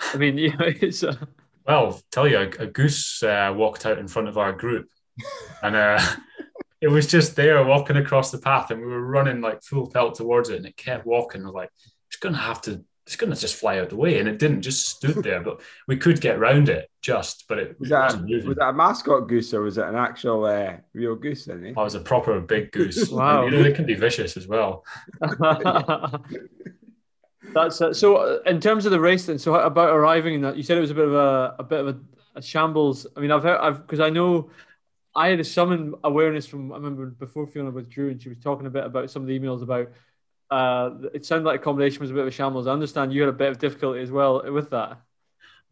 [0.14, 1.02] I mean, you know, it's.
[1.02, 1.18] A...
[1.66, 4.88] Well, tell you, a, a goose uh, walked out in front of our group,
[5.62, 6.00] and uh,
[6.80, 10.14] it was just there walking across the path and we were running like full pelt
[10.14, 11.42] towards it and it kept walking.
[11.42, 11.70] I was like,
[12.08, 14.18] it's gonna have to it's gonna just fly out the way.
[14.18, 17.78] And it didn't just stood there, but we could get round it just, but it
[17.78, 21.44] was that, was that a mascot goose or was it an actual uh, real goose
[21.44, 21.66] then?
[21.66, 21.72] Eh?
[21.76, 23.08] I was a proper big goose.
[23.08, 23.44] wow.
[23.44, 24.84] And, you know, they can be vicious as well.
[27.54, 28.16] That's uh, so.
[28.16, 30.80] Uh, in terms of the race, then, so about arriving in that, you said it
[30.80, 31.98] was a bit of a, a bit of a,
[32.36, 33.06] a shambles.
[33.16, 34.50] I mean, I've heard, I've because I know
[35.16, 38.70] I had some awareness from I remember before Fiona withdrew and she was talking a
[38.70, 39.90] bit about some of the emails about
[40.50, 42.66] uh, it sounded like accommodation was a bit of a shambles.
[42.66, 45.00] I understand you had a bit of difficulty as well with that.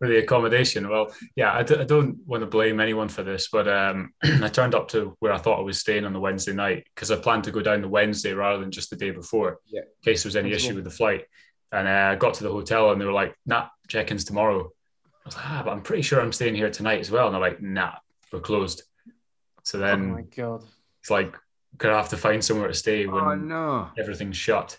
[0.01, 3.49] With the accommodation, well, yeah, I d- I don't want to blame anyone for this,
[3.53, 6.53] but um, I turned up to where I thought I was staying on the Wednesday
[6.53, 9.61] night because I planned to go down the Wednesday rather than just the day before,
[9.67, 9.83] yeah.
[9.83, 11.27] in case there was any issue with the flight.
[11.75, 14.71] And uh, I got to the hotel and they were like, "Nah, check-ins tomorrow."
[15.07, 17.35] I was like, "Ah, but I'm pretty sure I'm staying here tonight as well." And
[17.35, 17.95] they're like, "Nah,
[18.33, 18.85] we're closed."
[19.65, 20.65] So then, oh my god,
[21.01, 21.35] it's like
[21.77, 23.89] gonna have to find somewhere to stay when oh, no.
[23.99, 24.79] everything's shut.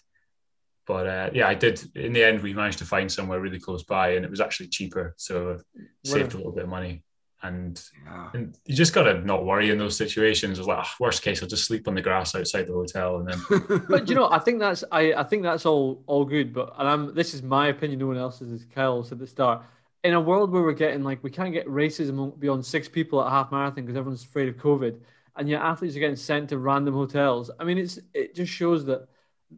[0.88, 1.84] But uh, yeah, I did.
[1.96, 4.68] In the end, we managed to find somewhere really close by, and it was actually
[4.68, 5.60] cheaper, so
[6.06, 7.04] saved a little bit of money.
[7.44, 8.30] And, yeah.
[8.34, 10.58] and you just gotta not worry in those situations.
[10.58, 13.30] It's like oh, worst case, I'll just sleep on the grass outside the hotel, and
[13.30, 13.86] then.
[13.90, 16.54] but you know, I think that's I, I think that's all all good.
[16.54, 18.00] But and I'm this is my opinion.
[18.00, 18.52] No one else's.
[18.52, 19.64] As Kyle said at the start,
[20.06, 23.28] in a world where we're getting like we can't get races beyond six people at
[23.28, 25.00] a half marathon because everyone's afraid of COVID,
[25.36, 27.50] and yet athletes are getting sent to random hotels.
[27.60, 29.08] I mean, it's it just shows that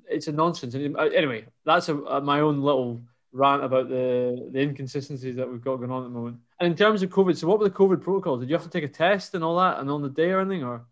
[0.09, 0.73] it's a nonsense.
[0.73, 3.01] And uh, anyway, that's a, a, my own little
[3.33, 6.37] rant about the the inconsistencies that we've got going on at the moment.
[6.59, 8.39] And in terms of COVID, so what were the COVID protocols?
[8.39, 10.39] Did you have to take a test and all that, and on the day or
[10.39, 10.85] anything, or?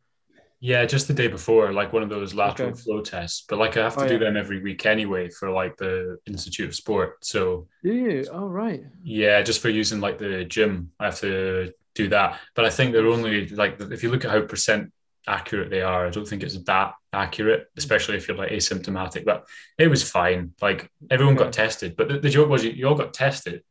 [0.59, 2.79] Yeah, just the day before, like one of those lateral okay.
[2.79, 3.45] flow tests.
[3.47, 4.19] But like I have to oh, do yeah.
[4.21, 7.23] them every week anyway for like the Institute of Sport.
[7.25, 8.25] So do you?
[8.31, 8.83] Oh right.
[9.03, 12.39] Yeah, just for using like the gym, I have to do that.
[12.55, 14.91] But I think they're only like if you look at how percent
[15.27, 16.07] accurate they are.
[16.07, 19.25] I don't think it's that accurate, especially if you're like asymptomatic.
[19.25, 19.45] But
[19.77, 20.53] it was fine.
[20.61, 23.63] Like everyone got tested, but the, the joke was you, you all got tested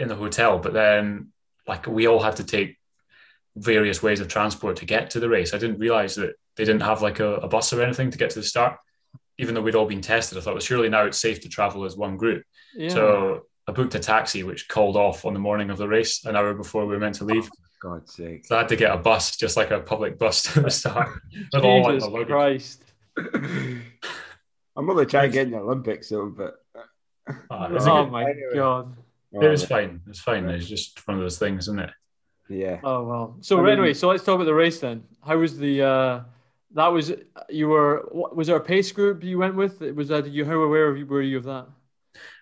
[0.00, 1.28] in the hotel, but then
[1.68, 2.78] like we all had to take
[3.56, 5.54] various ways of transport to get to the race.
[5.54, 8.30] I didn't realize that they didn't have like a, a bus or anything to get
[8.30, 8.78] to the start,
[9.38, 10.38] even though we'd all been tested.
[10.38, 12.44] I thought, well, surely now it's safe to travel as one group.
[12.74, 12.88] Yeah.
[12.88, 16.34] So I booked a taxi, which called off on the morning of the race, an
[16.34, 17.48] hour before we were meant to leave.
[17.52, 18.46] Oh, God's sake!
[18.46, 21.08] So I had to get a bus, just like a public bus to the start.
[21.52, 22.82] with all like Christ!
[24.76, 26.56] I'm only trying to get in the Olympics, so but.
[27.48, 28.54] Oh, oh my anyway.
[28.54, 28.96] god!
[29.32, 30.00] It was fine.
[30.08, 30.48] It's fine.
[30.48, 31.90] It's just one of those things, isn't it?
[32.48, 32.80] Yeah.
[32.82, 33.36] Oh well.
[33.40, 35.04] So I mean, anyway, so let's talk about the race then.
[35.24, 35.82] How was the?
[35.82, 36.20] uh
[36.74, 37.12] That was
[37.48, 38.08] you were.
[38.12, 39.80] Was there a pace group you went with?
[39.80, 40.44] Was that you?
[40.44, 41.68] How aware were you of that?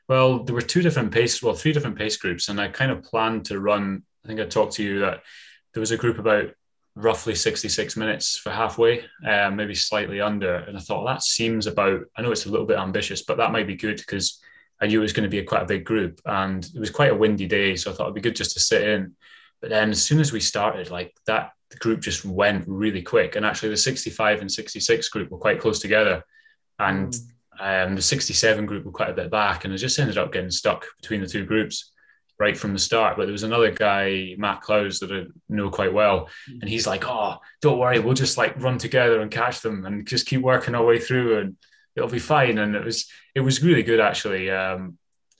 [0.09, 1.43] Well, there were two different pace.
[1.43, 4.03] Well, three different pace groups, and I kind of planned to run.
[4.24, 5.22] I think I talked to you that
[5.74, 6.51] there was a group about
[6.95, 10.57] roughly 66 minutes for halfway, uh, maybe slightly under.
[10.57, 12.01] And I thought well, that seems about.
[12.16, 14.41] I know it's a little bit ambitious, but that might be good because
[14.81, 16.91] I knew it was going to be a quite a big group, and it was
[16.91, 19.16] quite a windy day, so I thought it'd be good just to sit in.
[19.61, 23.37] But then as soon as we started, like that group just went really quick.
[23.37, 26.24] And actually the 65 and 66 group were quite close together.
[26.79, 27.12] And
[27.61, 27.89] mm.
[27.89, 29.64] um, the 67 group were quite a bit back.
[29.64, 31.93] And I just ended up getting stuck between the two groups
[32.39, 33.16] right from the start.
[33.16, 36.29] But there was another guy, Matt Clowes, that I know quite well.
[36.51, 36.61] Mm.
[36.62, 40.07] And he's like, oh, don't worry, we'll just like run together and catch them and
[40.07, 41.57] just keep working our way through and
[41.99, 42.59] it'll be fine.
[42.59, 44.51] And it was it was really good actually.
[44.51, 44.99] Um,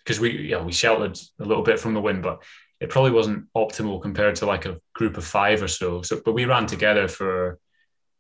[0.09, 2.43] because we yeah we sheltered a little bit from the wind, but
[2.81, 6.01] it probably wasn't optimal compared to like a group of five or so.
[6.03, 7.59] So, but we ran together for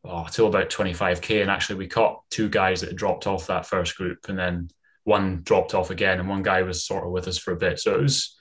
[0.05, 3.97] oh, till about 25k, and actually we caught two guys that dropped off that first
[3.97, 4.71] group, and then
[5.05, 7.79] one dropped off again, and one guy was sort of with us for a bit.
[7.79, 8.37] So it was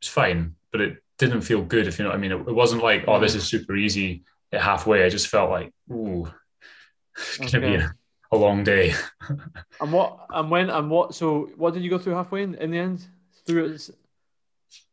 [0.00, 2.32] it was fine, but it didn't feel good, if you know what I mean.
[2.32, 5.04] It, it wasn't like oh, this is super easy at halfway.
[5.04, 6.28] I just felt like ooh,
[7.16, 7.94] it's gonna be a,
[8.32, 8.94] a long day.
[9.80, 11.14] and what and when and what?
[11.14, 13.06] So what did you go through halfway in, in the end?
[13.46, 13.78] Through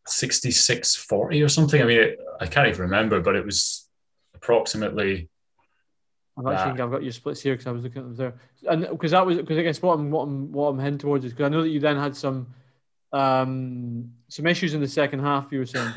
[0.07, 1.81] 6640 or something.
[1.81, 3.87] I mean, it, I can't even remember, but it was
[4.33, 5.29] approximately.
[6.37, 8.33] I've actually I've got your splits here because I was looking at them there,
[8.69, 11.25] and because that was because I guess what I'm what I'm what I'm heading towards
[11.25, 12.53] is because I know that you then had some
[13.11, 15.51] um some issues in the second half.
[15.51, 15.91] You were saying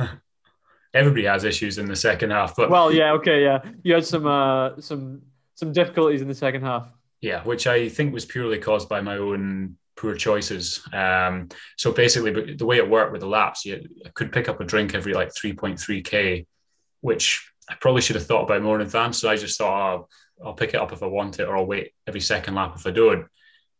[0.94, 4.26] everybody has issues in the second half, but well, yeah, okay, yeah, you had some
[4.26, 5.20] uh some
[5.54, 6.90] some difficulties in the second half.
[7.20, 10.82] Yeah, which I think was purely caused by my own poor choices.
[10.92, 14.64] Um, so basically, the way it worked with the laps, you could pick up a
[14.64, 16.46] drink every like 3.3k,
[17.02, 19.18] which I probably should have thought about more in advance.
[19.18, 20.08] So I just thought, oh,
[20.44, 22.86] I'll pick it up if I want it, or I'll wait every second lap if
[22.86, 23.26] I don't.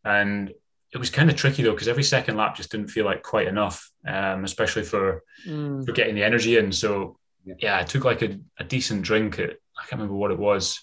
[0.05, 0.53] And
[0.93, 3.47] it was kind of tricky though, because every second lap just didn't feel like quite
[3.47, 5.83] enough, um, especially for mm.
[5.83, 6.71] for getting the energy in.
[6.71, 9.39] So yeah, yeah I took like a, a decent drink.
[9.39, 10.79] At, I can't remember what it was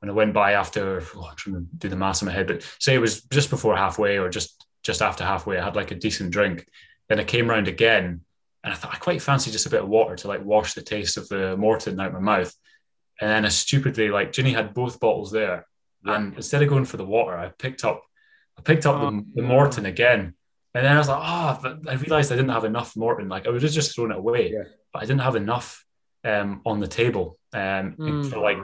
[0.00, 2.46] when I went by after, oh, I'm trying to do the math in my head,
[2.46, 5.90] but say it was just before halfway or just just after halfway, I had like
[5.90, 6.66] a decent drink.
[7.08, 8.20] Then I came around again,
[8.62, 10.82] and I thought I quite fancy just a bit of water to like wash the
[10.82, 12.54] taste of the Maurten out my mouth.
[13.20, 15.66] And then I stupidly like Ginny had both bottles there,
[16.04, 18.02] and instead of going for the water, I picked up
[18.56, 20.34] I picked up oh, the, the Maurten again.
[20.74, 23.28] And then I was like, oh, but I realized I didn't have enough Maurten.
[23.28, 24.64] Like I was just throwing it away, yeah.
[24.92, 25.84] but I didn't have enough
[26.24, 28.30] um, on the table um, mm.
[28.30, 28.58] for like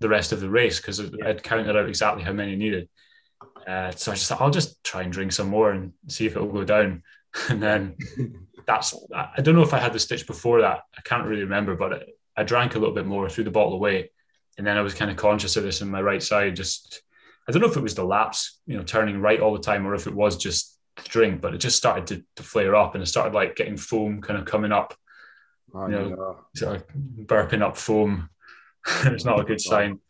[0.00, 1.28] the rest of the race because yeah.
[1.28, 2.88] I'd counted out exactly how many needed.
[3.66, 6.36] Uh, so I just thought I'll just try and drink some more and see if
[6.36, 7.02] it will go down.
[7.50, 7.94] And then
[8.66, 10.80] that's I don't know if I had the stitch before that.
[10.96, 14.10] I can't really remember, but I drank a little bit more, threw the bottle away,
[14.56, 16.56] and then I was kind of conscious of this in my right side.
[16.56, 17.02] Just
[17.46, 19.86] I don't know if it was the laps, you know, turning right all the time,
[19.86, 23.02] or if it was just drink, but it just started to, to flare up and
[23.02, 24.94] it started like getting foam kind of coming up.
[25.74, 26.38] Oh, you know, no.
[26.56, 26.86] sort of
[27.26, 28.30] burping up foam
[29.04, 30.00] it's not a good sign.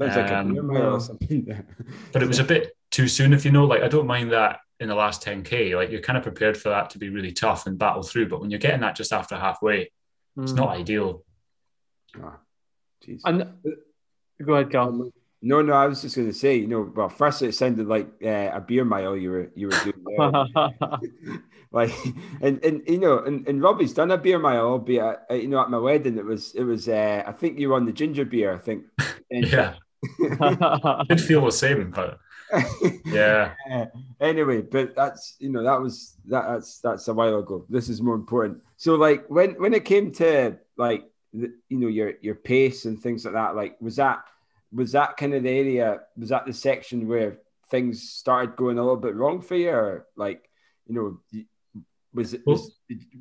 [0.00, 0.54] Um,
[2.12, 3.66] but it was a bit too soon, if you know.
[3.66, 5.76] Like I don't mind that in the last 10k.
[5.76, 8.28] Like you're kind of prepared for that to be really tough and battle through.
[8.28, 9.90] But when you're getting that just after halfway,
[10.38, 10.80] it's not hmm.
[10.80, 11.24] ideal.
[12.18, 12.34] Oh,
[13.24, 13.46] and
[14.44, 15.10] go ahead, Cal.
[15.42, 18.08] No, no, I was just going to say, you know, well, first it sounded like
[18.22, 19.94] uh, a beer mile you were you were doing
[21.72, 21.92] like,
[22.40, 25.60] and and you know, and, and Robbie's done a beer mile, albeit uh, you know
[25.60, 28.24] at my wedding it was it was uh, I think you were on the ginger
[28.24, 28.84] beer, I think.
[29.30, 29.74] yeah,
[31.08, 32.18] did feel the same, but
[33.06, 33.54] yeah.
[34.20, 37.64] Anyway, but that's you know that was that that's that's a while ago.
[37.68, 38.62] This is more important.
[38.76, 43.00] So like when when it came to like the, you know your your pace and
[43.00, 44.24] things like that, like was that
[44.72, 46.00] was that kind of the area?
[46.16, 47.38] Was that the section where
[47.70, 50.50] things started going a little bit wrong for you, or like
[50.88, 51.44] you know?
[52.12, 52.42] Was it?
[52.46, 52.72] Was,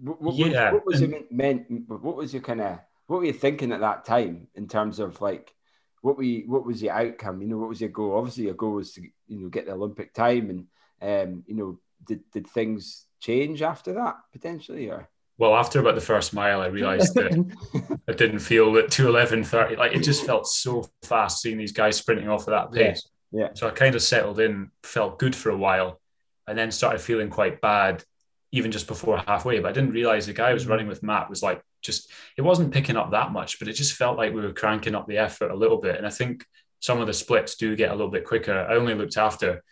[0.02, 0.72] what, what, yeah.
[0.72, 1.66] What was it meant?
[1.88, 2.80] What was your kind of?
[3.08, 5.54] What were you thinking at that time in terms of like
[6.02, 7.42] what we what was the outcome?
[7.42, 8.18] You know, what was your goal?
[8.18, 10.68] Obviously, your goal was to you know get the Olympic time, and
[11.02, 15.08] um, you know, did did things change after that potentially, or?
[15.38, 19.44] Well, after about the first mile, I realised that I didn't feel that two eleven
[19.44, 19.76] thirty.
[19.78, 23.08] like it just felt so fast seeing these guys sprinting off at that pace.
[23.32, 23.42] Yeah.
[23.42, 23.50] yeah.
[23.54, 26.02] So I kind of settled in, felt good for a while,
[26.46, 28.04] and then started feeling quite bad
[28.52, 29.60] even just before halfway.
[29.60, 30.70] But I didn't realise the guy I was mm.
[30.70, 33.94] running with Matt was like just it wasn't picking up that much, but it just
[33.94, 35.96] felt like we were cranking up the effort a little bit.
[35.96, 36.46] And I think
[36.80, 38.58] some of the splits do get a little bit quicker.
[38.58, 39.64] I only looked after,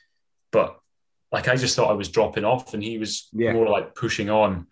[0.51, 0.77] but
[1.31, 3.53] like I just thought I was dropping off, and he was yeah.
[3.53, 4.67] more like pushing on.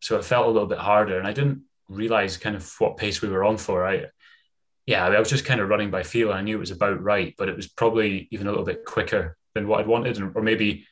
[0.00, 3.20] So it felt a little bit harder, and I didn't realize kind of what pace
[3.20, 3.86] we were on for.
[3.86, 4.06] I,
[4.86, 6.32] yeah, I was just kind of running by feel.
[6.32, 9.36] I knew it was about right, but it was probably even a little bit quicker
[9.54, 10.86] than what I'd wanted, or maybe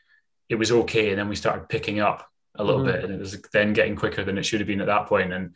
[0.48, 1.10] it was okay.
[1.10, 2.28] And then we started picking up
[2.58, 2.92] a little mm-hmm.
[2.92, 5.32] bit, and it was then getting quicker than it should have been at that point.
[5.32, 5.54] And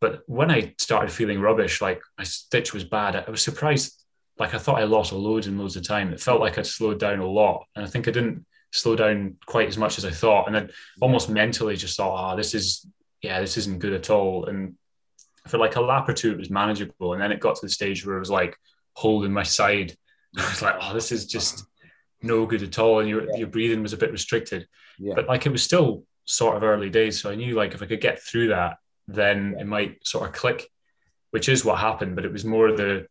[0.00, 4.02] but when I started feeling rubbish, like my stitch was bad, I was surprised.
[4.38, 6.12] Like I thought I lost loads and loads of time.
[6.12, 9.36] It felt like I'd slowed down a lot, and I think I didn't slow down
[9.46, 10.46] quite as much as I thought.
[10.46, 10.70] And then
[11.00, 12.86] almost mentally just thought, oh, this is
[13.22, 14.46] yeah, this isn't good at all.
[14.46, 14.74] And
[15.48, 17.12] for like a lap or two, it was manageable.
[17.12, 18.56] And then it got to the stage where it was like
[18.92, 19.96] holding my side.
[20.38, 21.64] I was like, oh, this is just
[22.22, 23.00] no good at all.
[23.00, 23.36] And your yeah.
[23.38, 24.68] your breathing was a bit restricted.
[24.98, 25.14] Yeah.
[25.14, 27.20] But like it was still sort of early days.
[27.20, 30.34] So I knew like if I could get through that, then it might sort of
[30.34, 30.68] click,
[31.30, 32.16] which is what happened.
[32.16, 33.06] But it was more the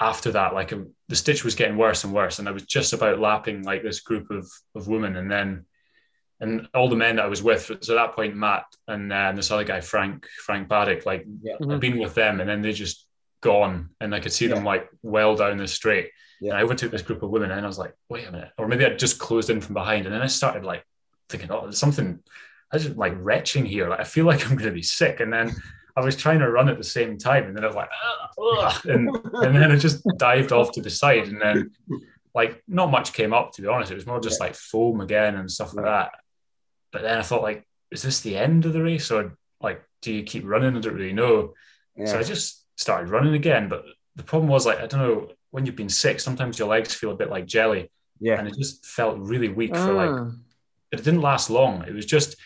[0.00, 2.92] after that, like a, the stitch was getting worse and worse, and I was just
[2.92, 5.66] about lapping like this group of of women, and then
[6.40, 7.70] and all the men that I was with.
[7.80, 11.54] So at that point, Matt and, uh, this other guy, Frank Frank Baddock, like yeah.
[11.54, 11.78] I've mm-hmm.
[11.78, 13.06] been with them, and then they just
[13.40, 14.54] gone, and I could see yeah.
[14.54, 16.10] them like well down the straight.
[16.40, 16.50] Yeah.
[16.50, 18.68] And I overtook this group of women, and I was like, wait a minute, or
[18.68, 20.84] maybe I just closed in from behind, and then I started like
[21.28, 22.18] thinking, oh, there's something.
[22.72, 23.88] I was just like retching here.
[23.88, 25.54] Like I feel like I'm going to be sick, and then
[25.96, 27.90] I was trying to run at the same time, and then I was like,
[28.38, 31.70] Ugh, and and then I just dived off to the side, and then
[32.34, 33.90] like not much came up to be honest.
[33.90, 36.10] It was more just like foam again and stuff like that.
[36.92, 40.12] But then I thought like, is this the end of the race, or like, do
[40.12, 40.76] you keep running?
[40.76, 41.54] I don't really know.
[41.96, 42.06] Yeah.
[42.06, 43.68] So I just started running again.
[43.68, 43.84] But
[44.16, 47.10] the problem was like, I don't know, when you've been sick, sometimes your legs feel
[47.12, 47.90] a bit like jelly.
[48.20, 48.38] Yeah.
[48.38, 50.30] And it just felt really weak for like ah
[50.92, 51.84] it didn't last long.
[51.86, 52.36] It was just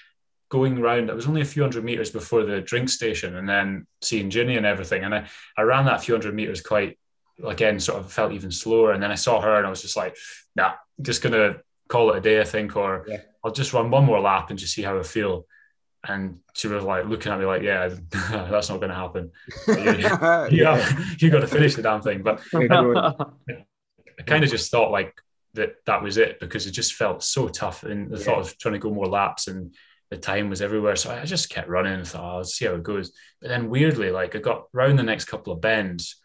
[0.49, 1.09] going around.
[1.11, 4.57] It was only a few hundred meters before the drink station, and then seeing Ginny
[4.57, 5.05] and everything.
[5.05, 6.99] And I, I ran that few hundred meters quite
[7.45, 8.93] again, sort of felt even slower.
[8.93, 10.17] And then I saw her, and I was just like,
[10.55, 11.57] nah, just gonna
[11.89, 13.19] call it a day, I think, or yeah.
[13.45, 15.47] I'll just run one more lap and just see how I feel.
[16.09, 19.31] And she was like looking at me like, yeah, that's not going to happen.
[19.69, 20.99] You, you, yeah.
[21.19, 22.23] you got to finish the damn thing.
[22.23, 25.15] But I kind of just thought like
[25.55, 27.83] that that was it because it just felt so tough.
[27.83, 28.25] And the yeah.
[28.25, 29.75] thought of trying to go more laps and
[30.11, 30.97] the time was everywhere.
[30.97, 33.13] So I just kept running and thought, oh, I'll see how it goes.
[33.41, 36.17] But then weirdly, like I got round the next couple of bends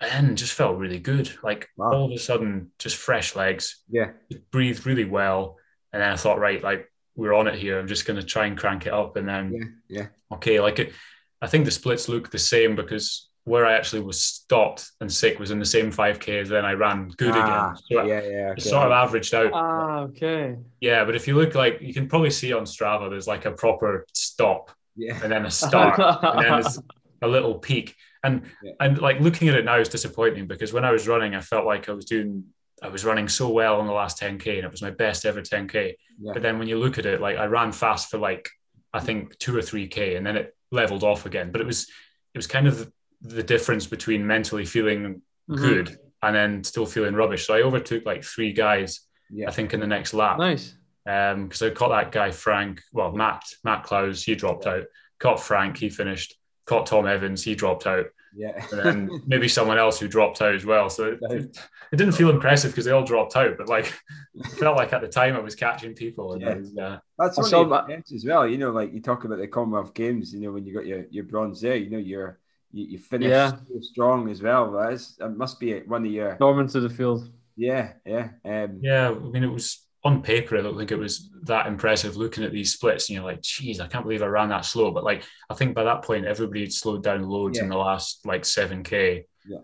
[0.00, 1.30] and just felt really good.
[1.42, 1.92] Like wow.
[1.92, 3.82] all of a sudden, just fresh legs.
[3.88, 4.10] Yeah.
[4.50, 5.58] Breathed really well.
[5.92, 7.78] And then I thought, right, like we're on it here.
[7.78, 9.16] I'm just going to try and crank it up.
[9.16, 10.06] And then, yeah, yeah.
[10.36, 10.92] okay, like it,
[11.40, 15.38] I think the splits look the same because where I actually was stopped and sick
[15.38, 17.82] was in the same 5K as then I ran good ah, again.
[17.88, 18.50] So yeah, yeah.
[18.50, 18.60] Okay.
[18.60, 19.52] sort of averaged out.
[19.54, 20.56] Ah, okay.
[20.80, 23.52] Yeah, but if you look like you can probably see on Strava, there's like a
[23.52, 25.20] proper stop yeah.
[25.22, 26.80] and then a start and then there's
[27.22, 27.94] a little peak.
[28.24, 28.72] And yeah.
[28.80, 31.66] and like looking at it now is disappointing because when I was running, I felt
[31.66, 32.46] like I was doing
[32.82, 35.40] I was running so well on the last 10K and it was my best ever
[35.40, 35.94] 10K.
[36.20, 36.32] Yeah.
[36.32, 38.50] But then when you look at it, like I ran fast for like
[38.92, 41.52] I think two or three K and then it leveled off again.
[41.52, 41.86] But it was
[42.34, 42.90] it was kind of
[43.26, 45.56] the difference between mentally feeling mm-hmm.
[45.56, 47.46] good and then still feeling rubbish.
[47.46, 49.00] So I overtook like three guys,
[49.30, 49.48] yeah.
[49.48, 50.38] I think, in the next lap.
[50.38, 50.74] Nice.
[51.06, 54.84] Um, because I caught that guy Frank, well, Matt, Matt Clowes, he dropped out.
[55.20, 56.34] Caught Frank, he finished.
[56.66, 58.06] Caught Tom Evans, he dropped out.
[58.36, 58.62] Yeah.
[58.70, 60.90] and then maybe someone else who dropped out as well.
[60.90, 61.58] So it, it,
[61.92, 63.94] it didn't feel impressive because they all dropped out, but like
[64.34, 66.32] it felt like at the time I was catching people.
[66.32, 66.54] And yeah.
[66.54, 68.46] Was, uh, That's one of the as well.
[68.46, 71.06] You know, like you talk about the Commonwealth Games, you know, when you got your,
[71.10, 72.38] your bronze there, you know, you're
[72.76, 73.50] you, you finished yeah.
[73.50, 74.70] so strong as well.
[74.72, 77.30] That is, it must be one of your Norman to the field.
[77.56, 79.10] Yeah, yeah, um, yeah.
[79.10, 80.58] I mean, it was on paper.
[80.58, 83.08] I don't think it was that impressive looking at these splits.
[83.08, 84.90] And you're like, geez, I can't believe I ran that slow.
[84.90, 87.64] But like, I think by that point, everybody had slowed down loads yeah.
[87.64, 89.26] in the last like seven k.
[89.48, 89.60] Yeah.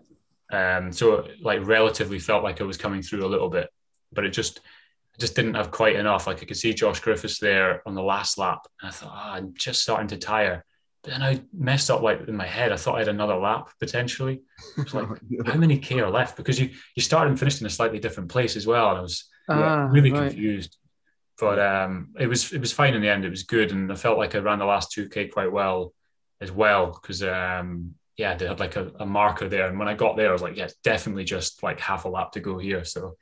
[0.51, 3.69] Um, so like relatively felt like I was coming through a little bit,
[4.11, 4.59] but it just
[5.15, 6.25] I just didn't have quite enough.
[6.25, 9.31] Like I could see Josh Griffiths there on the last lap, and I thought, oh,
[9.33, 10.65] I'm just starting to tire.
[11.03, 12.71] But then I messed up like in my head.
[12.71, 14.41] I thought I had another lap potentially.
[14.77, 15.07] It's like
[15.45, 16.37] how many k are left?
[16.37, 19.01] Because you you started and finished in a slightly different place as well, and I
[19.01, 20.29] was ah, really right.
[20.29, 20.77] confused.
[21.39, 23.25] But um, it was it was fine in the end.
[23.25, 25.93] It was good, and I felt like I ran the last two k quite well
[26.39, 29.67] as well because um, yeah, they had like a, a marker there.
[29.67, 32.09] And when I got there, I was like, yeah, it's definitely just like half a
[32.09, 32.85] lap to go here.
[32.85, 33.17] So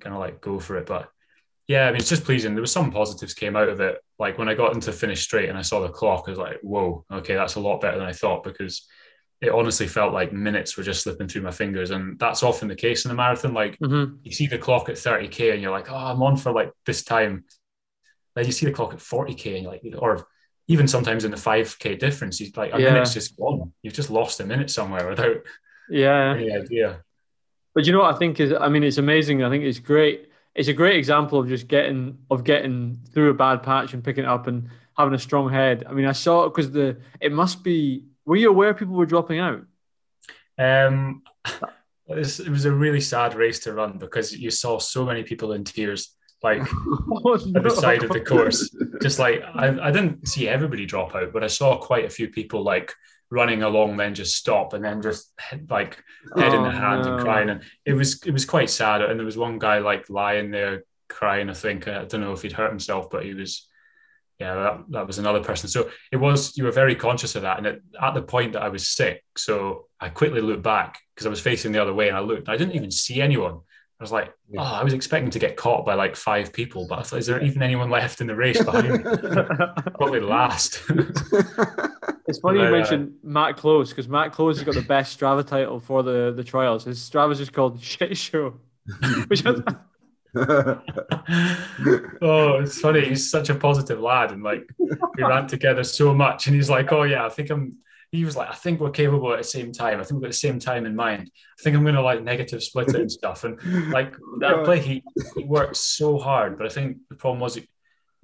[0.00, 0.86] kind of like go for it.
[0.86, 1.10] But
[1.68, 2.54] yeah, I mean, it's just pleasing.
[2.54, 3.98] There were some positives came out of it.
[4.18, 6.58] Like when I got into finish straight and I saw the clock, I was like,
[6.62, 8.86] whoa, okay, that's a lot better than I thought because
[9.40, 11.90] it honestly felt like minutes were just slipping through my fingers.
[11.90, 13.54] And that's often the case in a marathon.
[13.54, 14.16] Like Mm-hmm.
[14.24, 17.04] you see the clock at 30K and you're like, oh, I'm on for like this
[17.04, 17.44] time.
[18.34, 20.26] Then you see the clock at 40K and you're like, or
[20.68, 22.92] even sometimes in the 5K difference, you like a Yeah.
[22.92, 23.72] minute's just gone.
[23.82, 25.36] You've just lost a minute somewhere without
[25.90, 26.34] Yeah.
[26.34, 27.02] any idea.
[27.74, 29.44] But you know what I think is I mean it's amazing.
[29.44, 30.30] I think it's great.
[30.54, 34.24] It's a great example of just getting of getting through a bad patch and picking
[34.24, 35.84] it up and having a strong head.
[35.88, 39.06] I mean I saw it because the it must be were you aware people were
[39.06, 39.62] dropping out?
[40.58, 41.22] Um,
[42.08, 45.64] it was a really sad race to run because you saw so many people in
[45.64, 46.60] tears, like
[47.24, 48.74] Oh, at the side of the course.
[49.00, 52.28] Just like I, I didn't see everybody drop out, but I saw quite a few
[52.28, 52.92] people like
[53.30, 55.32] running along, then just stop, and then just
[55.68, 56.02] like
[56.36, 57.14] head in Oh, the hand no.
[57.14, 57.48] and crying.
[57.50, 59.02] And it was it was quite sad.
[59.02, 61.50] And there was one guy like lying there crying.
[61.50, 63.66] I think I don't know if he'd hurt himself, but he was.
[64.40, 65.68] Yeah, that, that was another person.
[65.68, 68.62] So it was you were very conscious of that, and it, at the point that
[68.62, 72.06] I was sick, so I quickly looked back because I was facing the other way,
[72.06, 72.48] and I looked.
[72.48, 73.62] I didn't even see anyone.
[74.00, 74.60] I was like, Yeah.
[74.60, 77.26] oh, I was expecting to get caught by like five people, but I thought, is
[77.26, 78.98] there even anyone left in the race behind me?
[79.96, 80.80] Probably last.
[82.28, 85.18] It's funny you Right, uh, mentioned Matt Clowes because Matt Clowes has got the best
[85.18, 86.84] Strava title for the the trials.
[86.84, 88.60] His Strava's just called Shit Show.
[89.28, 89.54] Which I,
[92.20, 93.06] oh, it's funny.
[93.06, 96.46] He's such a positive lad, and like we ran together so much.
[96.46, 97.76] And he's like, "Oh yeah, I think I'm."
[98.10, 100.00] He was like, "I think we're capable at the same time.
[100.00, 101.30] I think we've got the same time in mind.
[101.58, 103.60] I think I'm going to like negative split it and stuff." And
[103.92, 105.02] like that play, he
[105.36, 107.58] he worked so hard, but I think the problem was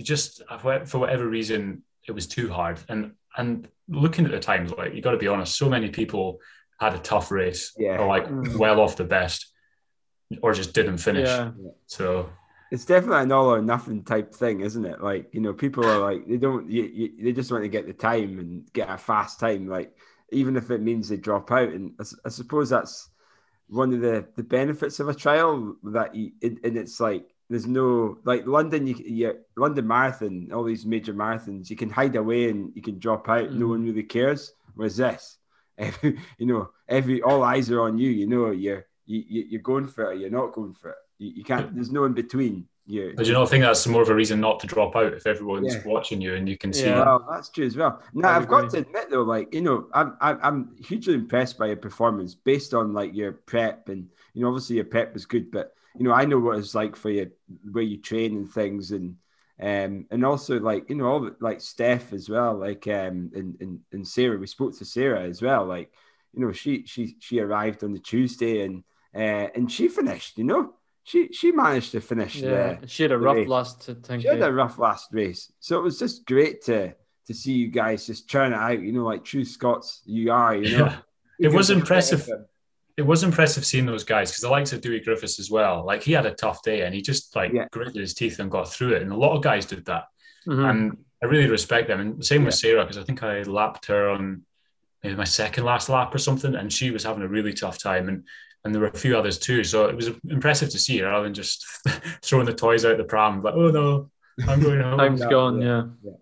[0.01, 0.43] just
[0.89, 2.79] for whatever reason it was too hard.
[2.89, 6.41] And and looking at the times, like you got to be honest, so many people
[6.81, 7.99] had a tough race, Yeah.
[7.99, 8.57] or like Mm.
[8.57, 9.53] well off the best,
[10.43, 11.29] or just didn't finish.
[11.29, 11.51] yeah,
[11.87, 12.31] So
[12.71, 15.01] it's definitely an all or nothing type thing, isn't it?
[15.03, 17.87] Like you know, people are like they don't, you, you, they just want to get
[17.87, 19.97] the time and get a fast time, like
[20.33, 21.69] even if it means they drop out.
[21.69, 21.93] And
[22.25, 23.11] I suppose that's
[23.69, 27.67] one of the the benefits of a trial that you, and and it's like there's
[27.67, 32.51] no like London, you, you London Marathon, all these major marathons, you can hide away
[32.51, 33.53] and you can drop out.
[33.53, 33.71] No Mm.
[33.71, 34.53] one really cares.
[34.75, 35.39] Whereas this,
[35.79, 38.11] every, you know, every all eyes are on you.
[38.11, 40.09] You know, you're you, you- you're going for it.
[40.09, 40.97] Or you're not going for it.
[41.19, 41.75] You, you can't.
[41.75, 42.67] There's no in between.
[42.87, 43.15] You.
[43.17, 45.75] But you don't think that's more of a reason not to drop out if everyone's
[45.75, 45.83] Yeah.
[45.87, 46.85] watching you and you can see?
[46.85, 47.03] Yeah.
[47.03, 48.03] Well, that's true as well.
[48.13, 51.57] Now, I I've got to admit though, like you know, I'm I'm I'm hugely impressed
[51.59, 55.25] by your performance based on like your prep and you know, obviously your prep was
[55.25, 57.31] good, but you know, I know what it's like for you
[57.73, 59.17] where you train and things and
[59.63, 63.57] um and also like you know all the, like Steph as well, like um and,
[63.61, 64.37] and and Sarah.
[64.37, 65.91] We spoke to Sarah as well, like
[66.35, 68.85] you know, she she she arrived on the Tuesday and
[69.15, 70.39] uh and she finished.
[70.39, 72.75] You know, she she managed to finish yeah.
[72.81, 73.49] the She had a rough race.
[73.49, 74.23] last to think.
[74.23, 76.95] she had a rough last race, so it was just great to
[77.27, 78.81] to see you guys just churn it out.
[78.83, 80.55] You know, like true Scots you are.
[80.57, 80.97] You know, Yeah.
[81.41, 82.29] It was impressive.
[82.97, 85.85] It was impressive seeing those guys because the likes of Dewi Griffiths as well.
[85.85, 87.67] Like he had a tough day and he just like Yeah.
[87.73, 89.03] gritted his teeth and got through it.
[89.03, 90.05] And a lot of guys did that.
[90.47, 90.71] Mhm.
[90.71, 91.99] And I really respect them.
[91.99, 94.43] And same with Sarah because I think I lapped her on
[95.03, 98.09] maybe my second last lap or something, and she was having a really tough time.
[98.09, 98.25] And
[98.65, 99.63] and there were a few others too.
[99.65, 101.67] So it was impressive to see rather than just
[102.23, 104.11] throwing the toys out the pram like, oh no,
[104.49, 104.99] I'm going home.
[104.99, 105.61] Time's yeah, gone.
[105.61, 105.83] yeah.
[106.03, 106.13] Yeah.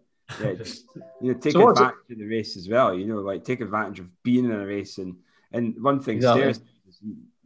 [0.48, 0.84] yeah, Just-
[1.20, 2.94] you know, take So what's it- advantage of the race as well.
[2.94, 5.16] You know, like take advantage of being in a race and
[5.52, 6.52] and one thing Exactly.
[6.54, 6.66] Sarah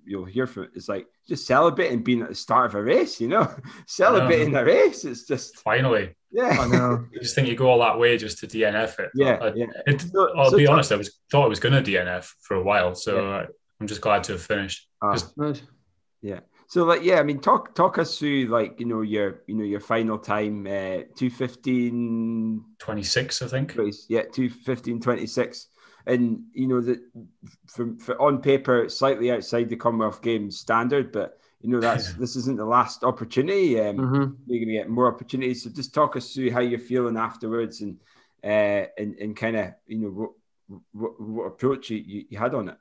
[0.09, 3.21] you'll hear from it is like just celebrating being at the start of a race.
[3.21, 3.53] You know,
[3.87, 5.05] celebrating a race.
[5.05, 7.05] It's just Finally, yeah, I know.
[7.13, 9.11] you just think you go all that way just to DNF it.
[9.17, 9.67] yeah, I, yeah.
[9.87, 10.05] It,
[10.37, 10.93] I'll so be talk- honest.
[10.93, 13.47] I was thought I was going to DNF for a while, so uh,
[13.81, 14.89] I'm just glad to have finished.
[15.03, 15.13] Ah.
[15.37, 15.63] Nice.
[16.69, 19.65] So like yeah, I mean talk talk us through like you know your you know
[19.65, 23.75] your final time uh 215 26, I think.
[24.09, 25.69] Yeah, 215 26.
[26.07, 27.01] And you know that
[27.69, 32.37] from for on paper slightly outside the Commonwealth Games standard, but you know that's this
[32.37, 33.81] isn't the last opportunity.
[33.81, 34.37] Um Mhm.
[34.47, 35.63] you're gonna get more opportunities.
[35.63, 38.01] So just talk us through how you're feeling afterwards and
[38.43, 40.31] uh and, and kind of you know what,
[40.93, 42.79] what what approach you, you had on it.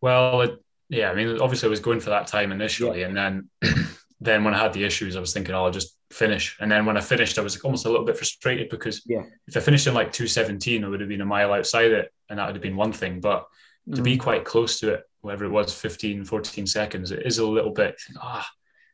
[0.00, 3.48] Well, it, yeah, I mean, obviously I was going for that time initially, and then
[4.20, 6.56] then when I had the issues, I was thinking, oh, I'll just finish.
[6.60, 9.22] And then when I finished, I was almost a little bit frustrated because Yeah.
[9.46, 12.38] if I finished in like 217, I would have been a mile outside it, and
[12.38, 13.20] that would have been one thing.
[13.20, 13.46] But
[13.94, 14.20] to be Mhm.
[14.20, 18.00] quite close to it, whatever it was, 15, 14 seconds, it is a little bit,
[18.20, 18.48] ah,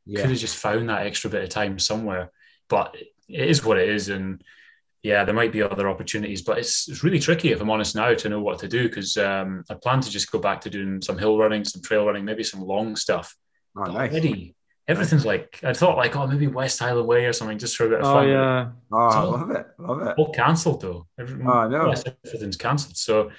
[0.06, 0.26] could Yeah.
[0.26, 2.30] have just found that extra bit of time somewhere.
[2.68, 2.96] But
[3.28, 4.08] it is what it is.
[4.08, 4.42] And
[5.04, 8.14] yeah, there might be other opportunities, but it's, it's really tricky if I'm honest now
[8.14, 11.00] to know what to do because um, I plan to just go back to doing
[11.02, 13.36] some hill running, some trail running, maybe some long stuff.
[13.76, 14.10] Oh, nice.
[14.10, 14.54] Already,
[14.88, 17.88] everything's like I thought, like oh maybe West Highland Way or something, just for a
[17.90, 18.28] bit of Oh fun.
[18.28, 18.70] yeah.
[18.90, 19.66] Oh, I So- love it.
[19.78, 20.14] Love it.
[20.18, 21.06] All cancelled though.
[21.20, 21.84] Every, Oh, I know.
[21.84, 21.94] more
[22.26, 22.96] everything's cancelled.
[22.96, 23.30] So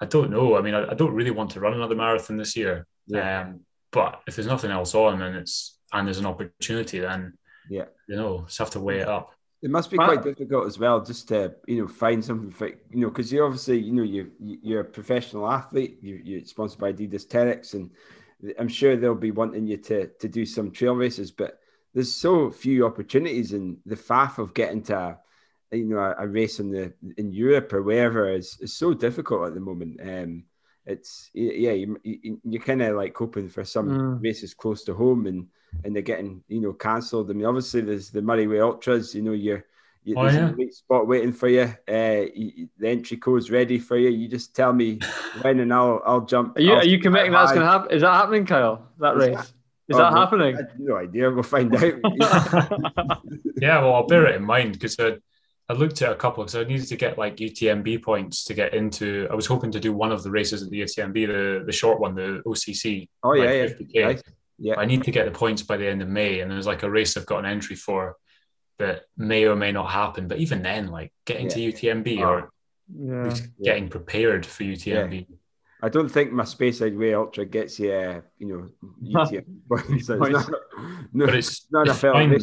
[0.00, 0.56] I don't know.
[0.56, 2.86] I mean, I, I don't really want to run another marathon this year.
[3.06, 3.42] Yeah.
[3.42, 3.60] Um,
[3.92, 7.38] but if there's nothing else on and it's and there's an opportunity, then
[7.70, 7.84] Yeah.
[8.08, 9.30] you know, just have to weigh it up.
[9.62, 12.76] It must be quite difficult as well, just to you know find something for you
[13.00, 15.98] know because you obviously you know you you- you're a professional athlete.
[16.02, 17.90] You you're sponsored by Adidas Terrex, and
[18.58, 21.30] I'm sure they'll be wanting you to to do some trail races.
[21.30, 21.60] But
[21.94, 25.18] there's so few opportunities, and the faff of getting to
[25.70, 28.94] a, you know a, a race in the in Europe or wherever is, is so
[28.94, 30.00] difficult at the moment.
[30.02, 30.44] Um,
[30.86, 34.22] it's yeah, you, you, you're kind of like hoping for some Mm.
[34.22, 35.46] races close to home and
[35.84, 37.30] and they're getting you know cancelled.
[37.30, 39.14] I mean, obviously there's the Moray Way Ultras.
[39.14, 39.64] You know, you're,
[40.04, 40.48] you Oh, there's yeah.
[40.50, 41.72] a great spot waiting for you.
[41.88, 44.10] Uh, you, the entry code's ready for you.
[44.10, 44.98] You just tell me
[45.42, 46.58] when, and I'll I'll jump.
[46.58, 47.90] Are you I'll are you committing that's going to happen?
[47.92, 48.88] Is that happening, Kyle?
[48.98, 49.36] That Is race?
[49.36, 49.52] that-
[49.88, 50.54] Is Oh, that well, happening?
[50.56, 51.30] I have no idea.
[51.30, 51.82] We'll find out.
[53.60, 55.16] Yeah, well, I'll bear it in mind because I,
[55.72, 58.74] I looked at a couple because I needed to get like UTMB points to get
[58.74, 59.26] into.
[59.30, 61.98] I was hoping to do one of the races at the UTMB, the the short
[61.98, 63.08] one, the OCC.
[63.22, 64.04] oh yeah, like yeah, 50K.
[64.04, 64.22] nice.
[64.58, 64.74] yeah.
[64.76, 66.90] I need to get the points by the end of May, and there's like a
[66.90, 68.16] race I've got an entry for
[68.78, 70.28] that may or may not happen.
[70.28, 72.48] But even then, like getting to UTMB Oh, or at
[72.94, 73.22] yeah.
[73.24, 75.26] least getting prepared for UTMB.
[75.84, 78.68] I don't think my Speyside Way Ultra gets you, uh, you know,
[79.24, 80.06] UTM points.
[80.06, 80.50] So it's not,
[81.14, 82.38] no, But it's, not it's fair fine.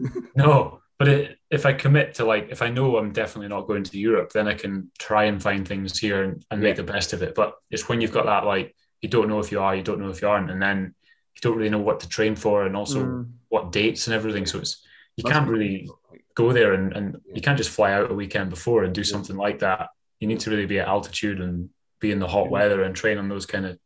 [0.34, 3.84] No, but it, if I commit to like, if I know I'm definitely not going
[3.84, 6.82] to Europe, then I can try and find things here and, and make Yeah.
[6.82, 7.34] the best of it.
[7.34, 10.00] But it's when you've got that, like, you don't know if you are, you don't
[10.00, 10.94] know if you aren't, and then
[11.34, 13.32] you don't really know what to train for and also Mm.
[13.50, 14.46] what dates and everything.
[14.46, 14.82] So it's,
[15.16, 15.90] you Must can't really
[16.34, 19.36] go there and, and you can't just fly out a weekend before and do something
[19.36, 19.90] like that.
[20.20, 21.68] You need to really be at altitude and
[22.00, 23.78] be in the hot weather and train on those kind of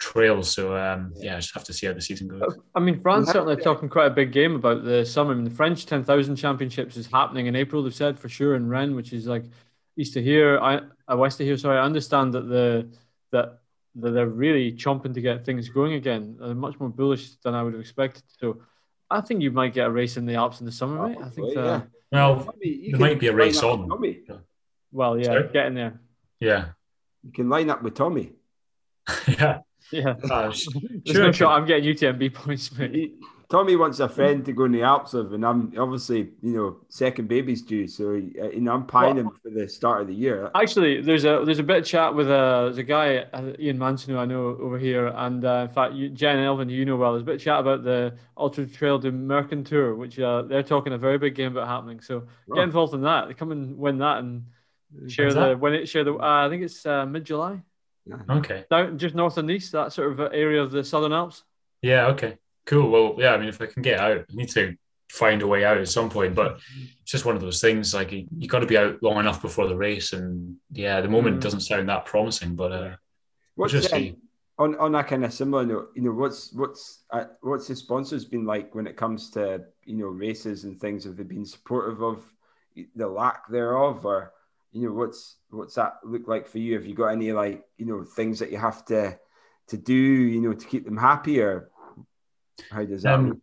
[0.00, 0.50] trails.
[0.50, 2.58] So um, yeah, I just have to see how the season goes.
[2.74, 3.34] I mean, France Yeah.
[3.34, 5.30] certainly talking quite a big game about the summer.
[5.32, 8.68] I mean, the French 10,000 championships is happening in April, they've said for sure in
[8.68, 9.44] Rennes, which is like
[9.96, 10.80] east of here, I,
[11.12, 11.56] uh, west of here.
[11.56, 12.88] Sorry, I understand that the
[13.32, 13.60] that,
[13.96, 16.36] that they're really chomping to get things going again.
[16.40, 18.24] They're much more bullish than I would have expected.
[18.40, 18.60] So
[19.10, 21.18] I think you might get a race in the Alps in the summer, mate.
[21.20, 21.80] I think, Probably, uh,
[22.10, 23.88] Well, Tommy, there might be a race on.
[23.88, 24.20] Tommy.
[24.92, 25.48] well, yeah, Sorry?
[25.52, 26.00] getting there.
[26.40, 26.68] yeah,
[27.22, 28.32] You can line up with Tommy.
[29.28, 29.58] yeah.
[29.92, 30.14] Yeah.
[30.30, 30.68] Uh, sh-
[31.06, 32.94] sure, no I shot I'm getting UTMB points, mate.
[32.94, 33.14] He-
[33.50, 36.76] Tommy wants a friend to go in the Alps with, and I'm obviously, you know,
[36.88, 40.52] second baby's due, so uh, you know, I'm pining for the start of the year.
[40.54, 42.30] Actually, there's a there's a bit of chat with a
[42.70, 45.94] there's a guy uh, Ian Manson who I know over here, and uh, in fact,
[45.94, 47.14] you, Jen Elvin, who you know well.
[47.14, 50.92] There's a bit of chat about the Ultra Trail de Mercantour, which uh, they're talking
[50.92, 52.00] a very big game about happening.
[52.00, 53.36] So get involved in that.
[53.36, 54.44] Come and win that and
[55.08, 55.58] share When's the that?
[55.58, 56.14] when it share the.
[56.14, 57.62] Uh, I think it's uh, mid July,
[58.28, 58.64] Okay.
[58.70, 61.44] down just north and east, that sort of area of the Southern Alps.
[61.82, 62.06] Yeah.
[62.08, 62.38] Okay.
[62.66, 62.90] Cool.
[62.90, 63.32] Well, yeah.
[63.32, 64.76] I mean, if I can get out, I need to
[65.10, 66.34] find a way out at some point.
[66.34, 66.60] But
[67.02, 67.94] it's just one of those things.
[67.94, 71.02] Like you, you got to be out long enough before the race, and yeah, at
[71.02, 71.38] the moment Mm.
[71.38, 72.54] it doesn't sound that promising.
[72.54, 72.76] But uh,
[73.56, 74.16] we'll What's just um, see.
[74.58, 75.90] on on that kind of similar note?
[75.96, 79.96] You know, what's what's uh, what's the sponsors been like when it comes to you
[79.96, 81.04] know races and things?
[81.04, 82.22] Have they been supportive of
[82.94, 84.32] the lack thereof, or
[84.72, 86.74] you know, what's what's that look like for you?
[86.74, 89.18] Have you got any like you know things that you have to
[89.68, 91.70] to do, you know, to keep them happy, or
[92.70, 93.14] how does that?
[93.14, 93.38] Um, look?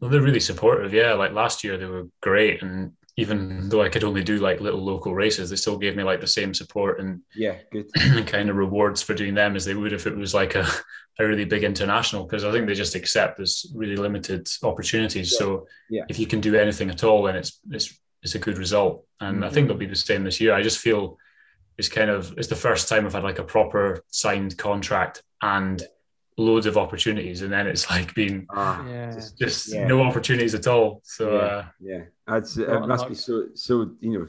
[0.00, 0.94] Well, they're really supportive.
[0.94, 4.60] Yeah, like last year they were great, and even though I could only do like
[4.60, 7.86] little local races, they still gave me like the same support and, Yeah, good.
[8.00, 10.66] and kind of rewards for doing them as they would if it was like a,
[11.18, 12.24] a really big international.
[12.24, 15.32] Because I think they just accept there's really limited opportunities.
[15.32, 15.38] Yeah.
[15.38, 16.04] So Yeah.
[16.08, 19.04] if you can do anything at all, then it's it's it's a good result.
[19.20, 20.54] And I think they'll be the same this year.
[20.54, 21.18] I just feel
[21.78, 25.82] it's kind of it's the first time I've had like a proper signed contract and
[26.38, 29.12] loads of opportunities, and then it's like been Ah, Yeah.
[29.12, 29.86] just- just Yeah.
[29.86, 31.00] no opportunities at all.
[31.04, 31.38] So Yeah.
[31.38, 32.68] uh, yeah, that's it.
[32.68, 34.28] Not Must be so so you know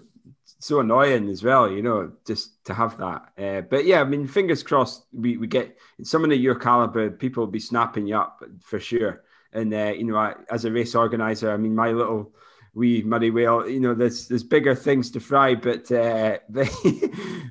[0.59, 1.71] so annoying as well.
[1.71, 3.21] You know, just to have that.
[3.37, 5.05] Uh, but yeah, I mean, fingers crossed.
[5.13, 7.09] We we get someone of your caliber.
[7.09, 9.23] People will be snapping you up for sure.
[9.53, 12.33] And uh, you know, I, as a race organizer, I mean, my little
[12.74, 15.55] wee muddy well, You know, there's there's bigger things to fry.
[15.55, 16.69] But uh, but,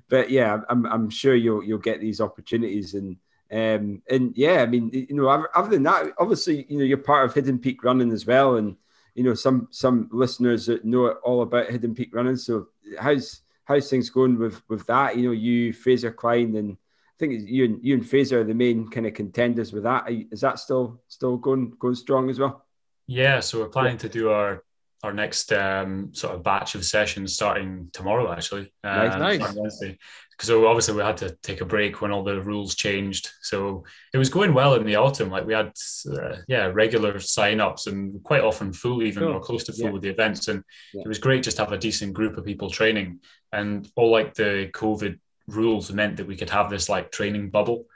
[0.08, 3.16] but yeah, I'm I'm sure you'll you'll get these opportunities and.
[3.52, 7.28] Um, and yeah, I mean, you know, other than that, obviously, you know, you're part
[7.28, 8.76] of Hidden Peak Running as well, and
[9.16, 12.36] you know, some some listeners that know all about Hidden Peak Running.
[12.36, 15.16] So, how's how's things going with with that?
[15.16, 18.54] You know, you Fraser Klein, and I think you and you and Fraser are the
[18.54, 20.04] main kind of contenders with that.
[20.08, 22.64] Is that still still going going strong as well?
[23.10, 24.62] yeah, so we're planning to do our
[25.02, 28.72] our next um, sort of batch of sessions starting tomorrow, actually.
[28.84, 29.54] Nice, um, nice.
[29.54, 29.98] Wednesday.
[30.40, 33.28] So obviously we had to take a break when all the rules changed.
[33.42, 33.84] So
[34.14, 35.30] it was going well in the autumn.
[35.30, 35.72] Like we had,
[36.10, 39.90] uh, yeah, regular sign-ups and quite often full, even or close to full Yeah.
[39.90, 40.48] with the events.
[40.48, 41.02] And Yeah.
[41.04, 43.20] it was great just to have a decent group of people training.
[43.52, 47.86] And all like the COVID rules meant that we could have this like training bubble.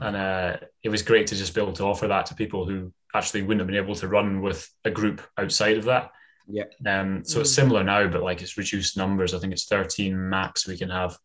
[0.00, 2.92] And uh, it was great to just be able to offer that to people who
[3.14, 6.10] actually wouldn't have been able to run with a group outside of that.
[6.48, 6.64] Yeah.
[6.86, 7.54] Um, so it's Mm.
[7.54, 9.32] similar now, but like it's reduced numbers.
[9.34, 11.16] I think it's 13 max we can have.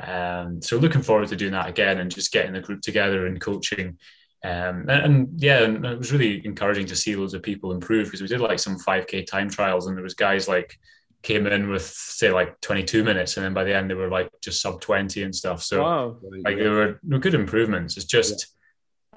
[0.00, 3.40] Um, so looking forward to doing that again and just getting the group together and
[3.40, 3.98] coaching.
[4.44, 8.06] Um, and, and yeah, and it was really encouraging to see loads of people improve
[8.06, 10.78] because we did like some 5k time trials and there was guys like
[11.22, 14.30] came in with say like 22 minutes and then by the end they were like
[14.40, 15.62] just sub 20 and stuff.
[15.64, 16.18] So Wow.
[16.44, 17.96] like there were no good improvements.
[17.96, 18.54] It's just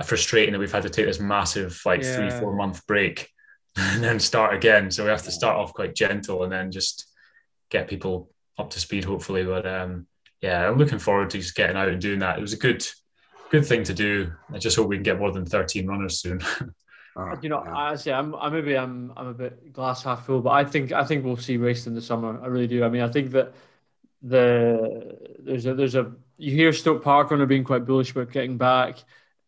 [0.03, 3.29] frustrating that we've had to take this massive like three four month break
[3.75, 4.91] and then start again.
[4.91, 7.07] So we have to start off quite gentle and then just
[7.69, 9.43] get people up to speed hopefully.
[9.43, 10.07] But um,
[10.41, 12.37] yeah, I'm looking forward to just getting out and doing that.
[12.37, 12.85] It was a good
[13.49, 14.31] good thing to do.
[14.53, 16.41] I just hope we can get more than 13 runners soon.
[17.15, 17.75] Oh, You know, yeah.
[17.75, 20.93] I say I'm, I maybe I'm, I'm a bit glass half full, but I think,
[20.93, 22.41] I think we'll see race in the summer.
[22.41, 22.85] I really do.
[22.85, 23.53] I mean, I think that
[24.21, 28.57] the there's a there's a you hear Stoke Park runner being quite bullish about getting
[28.57, 28.97] back.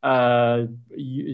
[0.04, 0.66] Uh,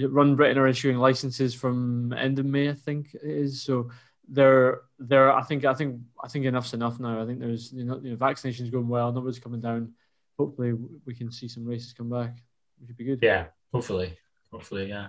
[0.09, 3.63] Run Britain are issuing licenses from end of May, I think it is.
[3.63, 3.89] So
[4.27, 7.21] they're they're I think I think I think enough's enough now.
[7.21, 9.93] I think there's you know, you know vaccinations going well, numbers coming down.
[10.37, 10.73] Hopefully,
[11.05, 12.35] we can see some races come back,
[12.79, 13.19] which would be good.
[13.23, 14.17] yeah, hopefully,
[14.51, 15.07] hopefully, yeah.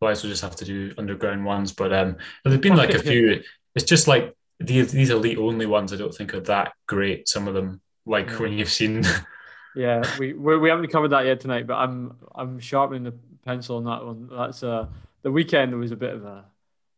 [0.00, 1.72] Otherwise, we'll just have to do underground ones.
[1.72, 3.42] But um, there's been like a few.
[3.74, 5.92] It's just like these these elite only ones.
[5.92, 7.28] I don't think are that great.
[7.30, 8.38] Some of them, like Yeah.
[8.40, 9.02] when you've seen
[9.74, 13.14] Yeah, we we we haven't covered that yet tonight, but I'm I'm sharpening the
[13.44, 14.28] pencil on that one.
[14.30, 14.86] That's uh
[15.22, 16.44] the weekend was a bit of a.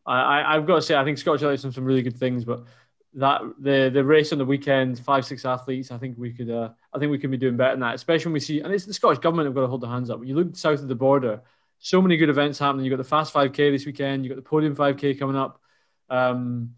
[0.04, 2.64] I, I've got to say I think Scottish Athletics done some really good things, but
[3.14, 6.70] that the the race on the weekend, five six athletes, I think we could uh
[6.92, 8.86] I think we could be doing better than that, especially when we see and it's
[8.86, 10.24] the Scottish government have got to hold their hands up.
[10.24, 11.42] You look south of the border,
[11.78, 12.84] so many good events happening.
[12.84, 14.24] You got the Fast 5K this weekend.
[14.24, 15.60] You got the Podium 5K coming up.
[16.08, 16.74] Um,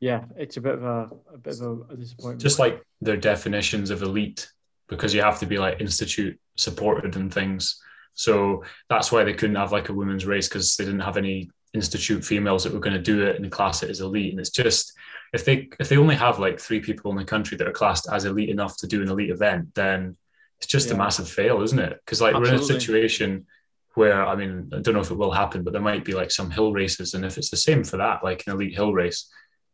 [0.00, 2.40] yeah, it's a bit of a, a bit of a disappointment.
[2.40, 4.50] just like their definitions of elite
[4.88, 7.80] because you have to be like institute supported and things.
[8.14, 11.50] So that's why they couldn't have like a women's race because they didn't have any
[11.72, 14.30] institute females that were going to do it and class it as elite.
[14.30, 14.92] And it's just
[15.34, 18.06] if they if they only have like three people in the country that are classed
[18.10, 20.16] as elite enough to do an elite event then
[20.58, 21.98] it's just a massive fail isn't it?
[22.04, 23.46] Because like we're in a situation
[23.94, 26.30] where i mean i don't know if it will happen but there might be like
[26.30, 27.14] some hill races.
[27.14, 29.28] And if it's the same for that like an elite hill race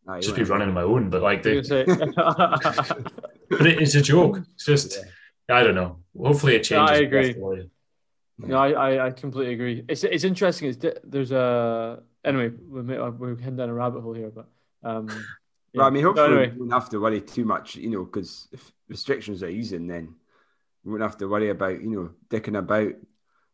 [0.09, 1.85] Aye, just be running on my own but like I they, was gonna
[2.85, 2.95] say.
[3.51, 4.39] but it, it's a joke.
[4.55, 4.99] It's just,
[5.49, 5.99] I don't know.
[6.17, 6.91] Hopefully it No, changes.
[6.91, 7.71] I agree.
[8.39, 9.85] No, I, I, I completely agree.
[9.89, 10.71] It's it's interesting.
[10.71, 12.49] It's there's a anyway.
[12.49, 14.49] We're we're heading down a rabbit hole here, but
[14.83, 15.09] um.
[15.73, 18.03] Well, I mean, So hopefully anyway, we won't have to worry too much, you know,
[18.05, 20.17] because if restrictions are easing, then
[20.83, 22.93] we won't have to worry about, you know, dicking about,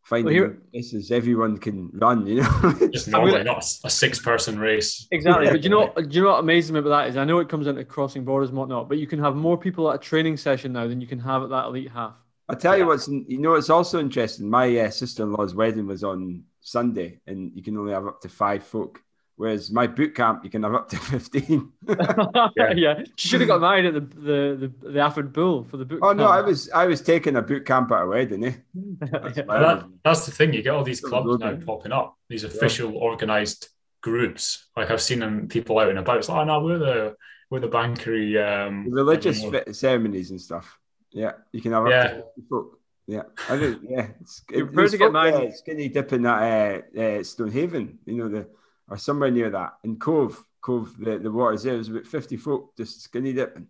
[0.07, 2.89] finding here- places everyone can run, you know.
[2.93, 5.07] Just normally gonna- not a six person race.
[5.11, 5.51] exactly.
[5.51, 7.49] But you know, do you know what amazes me about that is I know it
[7.49, 10.37] comes into crossing borders and whatnot, but you can have more people at a training
[10.37, 12.15] session now than you can have at that elite half.
[12.49, 14.49] I'll tell you what's, you know, it's also interesting.
[14.49, 18.21] My uh, sister in law's wedding was on Sunday, and you can only have up
[18.21, 19.03] to five folk.
[19.39, 21.71] Whereas my boot camp, you can have up to 15.
[22.57, 23.03] yeah.
[23.17, 26.01] she should have got married at the the the, the Alford Bull for the boot
[26.03, 26.27] oh, no.
[26.27, 28.53] I was I was taking a boot camp at a wedding, eh?
[29.01, 29.45] That's Yeah.
[29.49, 30.55] I that, that's the thing.
[30.55, 32.17] You get all these clubs now popping up.
[32.29, 33.69] These official organized
[34.03, 34.69] groups.
[34.77, 36.19] Like I've seen them people out and about.
[36.19, 37.17] It's like, oh no, we're the
[37.51, 38.37] we're the Banchory.
[38.41, 40.79] Um, religious fit ceremonies and stuff.
[41.11, 42.21] Yeah, you can have up Yeah.
[42.51, 42.77] to
[43.07, 44.09] Yeah, I think, yeah.
[44.21, 45.35] It's, You're it, prepared there's to get folk, mine.
[45.35, 48.49] uh, skinny dipping at uh, uh, Stonehaven, you know, the
[48.89, 50.43] or somewhere near that in Cove.
[50.61, 51.75] Cove, the, the waters there.
[51.75, 53.69] There's about 50 folk just skinny dipping.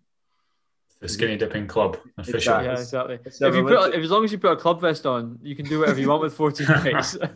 [0.99, 2.35] the skinny dipping club official.
[2.55, 2.65] Exactly.
[2.67, 3.19] Yeah, exactly.
[3.25, 5.55] It's If you put, if as long as you put a club vest on, you
[5.55, 7.17] can do whatever you want with 14 days.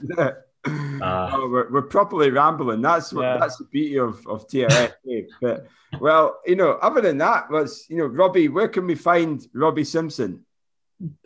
[1.04, 2.82] Oh, we're, we're properly rambling.
[2.84, 3.38] That's what Yeah.
[3.40, 4.94] that's the beauty of of TRS.
[5.12, 5.22] eh?
[5.42, 5.66] but
[6.00, 9.84] well, you know, other than that, was you know, Robbie, where can we find Robbie
[9.84, 10.46] Simpson?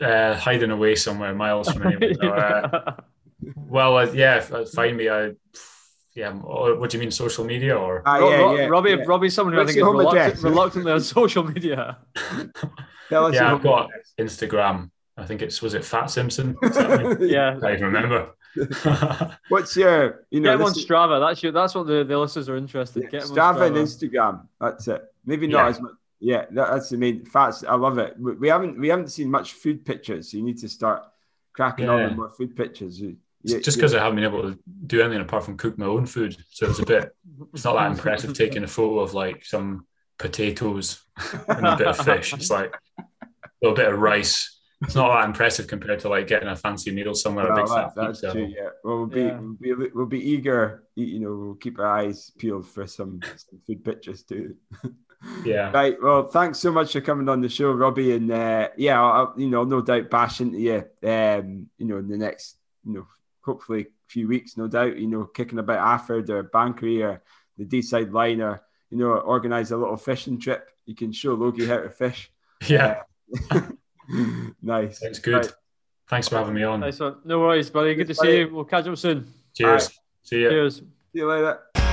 [0.02, 2.16] Uh, hiding away somewhere miles from anyone.
[2.22, 2.96] So, uh,
[3.68, 5.10] well, uh, yeah, uh, find me.
[5.10, 5.32] I,
[6.16, 6.34] yeah.
[6.44, 8.02] or What do you mean, social media or?
[8.06, 9.04] Ah, Ro- yeah, Ro- yeah, Robbie, yeah.
[9.06, 11.98] Robbie's someone who I think is your home reluctant, reluctantly on social media.
[13.10, 14.14] Tell us Yeah, I've got address.
[14.20, 14.90] Instagram.
[15.18, 16.58] I think it's was it Fat Simpson.
[16.64, 17.20] Is that right?
[17.38, 17.58] Yeah.
[17.58, 18.30] I can't even remember.
[19.50, 21.20] What's your, you know, Get him on this is- Strava.
[21.26, 23.04] That's your, That's what the, the listeners are interested.
[23.04, 24.48] yeah, Get him Strava on and Instagram.
[24.60, 25.04] That's it.
[25.26, 25.70] Maybe not Yeah.
[25.70, 25.92] as much.
[26.20, 27.64] Yeah, that, that's the main facts.
[27.68, 28.16] I love it.
[28.20, 31.04] We, we haven't we haven't seen much food pictures, so you need to start
[31.54, 32.08] cracking on Yeah.
[32.08, 33.00] with more food pictures.
[33.00, 36.06] You, just because I haven't been able to do anything apart from cook my own
[36.06, 36.36] food.
[36.50, 37.16] So it's a bit,
[37.54, 39.86] it's not that impressive taking a photo of like some
[40.18, 41.04] potatoes
[41.48, 42.34] and a bit of fish.
[42.34, 43.04] It's like a
[43.62, 44.52] little bit of rice.
[44.82, 47.46] It's not that impressive compared to like getting a fancy meal somewhere.
[47.46, 48.32] Well, a big that, that's pizza.
[48.34, 48.54] true.
[48.56, 48.70] Yeah.
[48.84, 49.40] Well, we'll be, Yeah.
[49.40, 50.84] we'll be we'll be eager.
[50.96, 54.56] You know, we'll keep our eyes peeled for some, some food pictures too.
[55.44, 55.72] Yeah.
[55.72, 55.96] Right.
[56.00, 58.12] Well, thanks so much for coming on the show, Robbie.
[58.12, 60.84] And uh, yeah, I'll, you know, no doubt bash into you.
[61.08, 63.08] Um, you know, in the next, you know,
[63.46, 64.98] hopefully a few weeks, no doubt.
[64.98, 67.22] You know, kicking about Alford or Banchory or
[67.58, 70.70] the Deeside line or you know, organize a little fishing trip.
[70.86, 72.32] You can show Logie how to fish.
[72.68, 73.02] Yeah.
[73.52, 73.62] Uh,
[74.62, 75.00] nice.
[75.00, 75.36] Sounds good.
[75.36, 75.52] Right.
[76.08, 76.80] Thanks for having me on.
[76.80, 77.18] Nice one.
[77.26, 77.94] No worries, buddy.
[77.96, 78.56] Good to Cheers, see you.
[78.56, 79.28] We'll catch up soon.
[79.54, 80.00] Cheers.
[80.24, 80.50] See ya.
[80.50, 80.78] Cheers.
[80.78, 80.84] See
[81.14, 81.85] you later.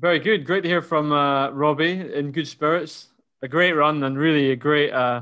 [0.00, 0.46] Very good.
[0.46, 3.08] Great to hear from uh, Robbie in good spirits.
[3.42, 5.20] A great run and really a great, uh,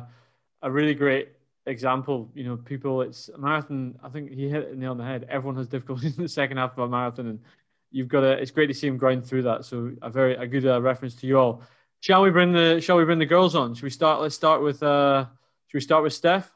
[0.62, 1.30] a really great
[1.66, 2.30] example.
[2.32, 3.98] You know, people, it's a marathon.
[4.04, 5.26] I think he hit it nail on the head.
[5.28, 7.40] Everyone has difficulties in the second half of a marathon, and
[7.90, 8.32] you've got to.
[8.40, 9.64] It's great to see him grind through that.
[9.64, 11.62] So a very a good uh, reference to you all.
[11.98, 13.74] Shall we bring the Shall we bring the girls on?
[13.74, 14.20] Should we start?
[14.20, 14.80] Let's start with.
[14.80, 15.26] Uh,
[15.66, 16.52] should we start with Steph?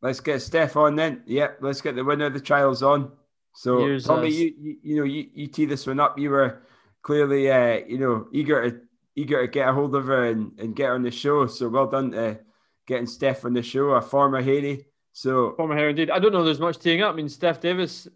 [0.00, 1.24] Let's get Steph on then.
[1.26, 3.10] Yep, let's get the winner of the trials on.
[3.56, 6.20] So, Here's, Tommy, you, you you know you, you tee this one up.
[6.20, 6.62] You were
[7.04, 8.80] clearly uh, you know eager to
[9.14, 11.46] eager to get a hold of her and, and get her on the show.
[11.46, 12.40] So well done to
[12.88, 14.86] getting Steph on the show, a former Haley.
[15.12, 16.10] So Former hair indeed.
[16.10, 16.42] I don't know.
[16.42, 17.12] There's much teeing up.
[17.12, 18.08] I mean, Steph Davis,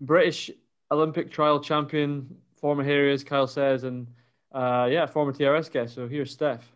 [0.00, 0.50] British
[0.90, 4.08] Olympic trial champion, former Harry, as Kyle says, and
[4.50, 5.94] uh, yeah, former TRS guest.
[5.94, 6.68] So here's Steph.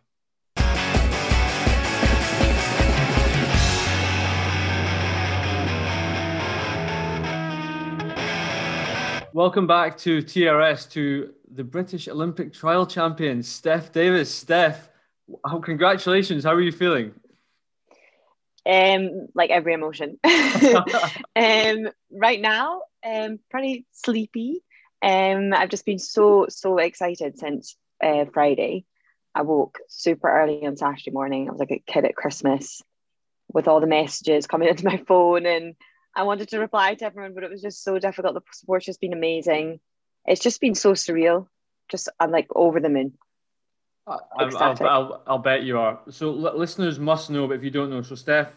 [9.33, 14.35] Welcome back to TRS to the British Olympic trial champion, Steph Davis.
[14.35, 14.91] Steph,
[15.45, 16.45] oh, congratulations.
[16.45, 17.15] How are you feeling?
[18.67, 24.63] um like every emotion um right now um pretty sleepy
[25.03, 28.87] um i've just been so so excited since uh friday
[29.35, 32.81] i woke super early on saturday morning i was like a kid at christmas
[33.53, 35.75] with all the messages coming into my phone and
[36.17, 39.01] i wanted to reply to everyone but it was just so difficult the support's just
[39.01, 39.79] been amazing
[40.27, 41.47] it's just been so surreal
[41.91, 43.13] just i'm like over the moon
[44.07, 44.57] I- I'll,
[44.87, 45.99] I'll, I'll, bet you are.
[46.11, 48.55] So li- listeners must know, but if you don't know, so Steph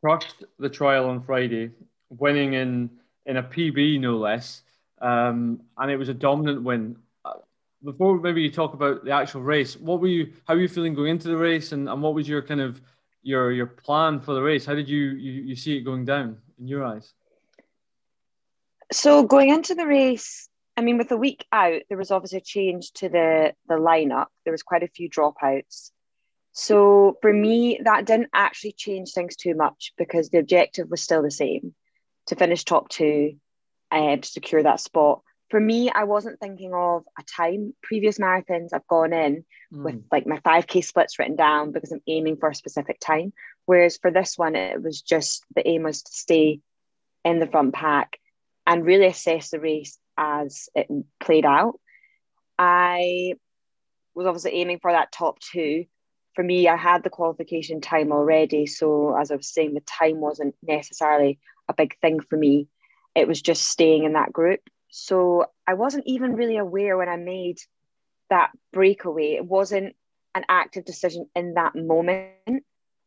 [0.00, 1.72] crushed the trial on Friday,
[2.08, 2.88] winning in
[3.26, 4.62] in a PB no less,
[5.00, 6.96] um, and it was a dominant win.
[7.24, 7.32] Uh,
[7.82, 10.32] Before maybe you talk about the actual race, what were you?
[10.46, 12.80] How were you feeling going into the race, and, and what was your kind of
[13.24, 14.64] your your plan for the race?
[14.64, 17.12] How did you you, you see it going down in your eyes?
[18.92, 22.42] So going into the race, I mean, with a week out, there was obviously a
[22.42, 24.26] change to the the lineup.
[24.44, 25.90] There was quite a few dropouts.
[26.52, 31.22] So for me, that didn't actually change things too much because the objective was still
[31.22, 31.74] the same
[32.26, 33.36] to finish top two
[33.90, 35.22] and to secure that spot.
[35.50, 37.74] For me, I wasn't thinking of a time.
[37.82, 40.04] Previous marathons I've gone in with mm.
[40.10, 43.32] like my 5k splits written down because I'm aiming for a specific time.
[43.66, 46.60] Whereas for this one, it was just the aim was to stay
[47.24, 48.18] in the front pack
[48.66, 50.88] and really assess the race as it
[51.20, 51.78] played out.
[52.58, 53.34] I
[54.14, 55.86] was obviously aiming for that top two.
[56.34, 58.66] For me, I had the qualification time already.
[58.66, 61.38] So, as I was saying, the time wasn't necessarily
[61.68, 62.68] a big thing for me.
[63.14, 64.60] It was just staying in that group.
[64.90, 67.58] So, I wasn't even really aware when I made
[68.30, 69.34] that breakaway.
[69.34, 69.94] It wasn't
[70.34, 72.32] an active decision in that moment.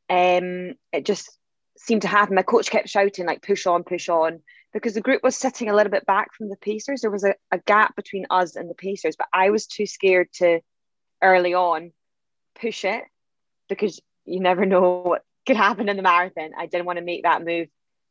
[0.10, 1.30] Um, it just
[1.77, 2.36] seemed to happen.
[2.36, 4.41] My coach kept shouting, like, push on, push on
[4.73, 7.02] because the group was sitting a little bit back from the Pacers.
[7.02, 10.27] There was a, a gap between us and the Pacers, but I was too scared
[10.34, 10.60] to
[11.22, 11.91] early on
[12.60, 13.03] push it
[13.69, 16.52] because you never know what could happen in the marathon.
[16.57, 17.68] I didn't want to make that move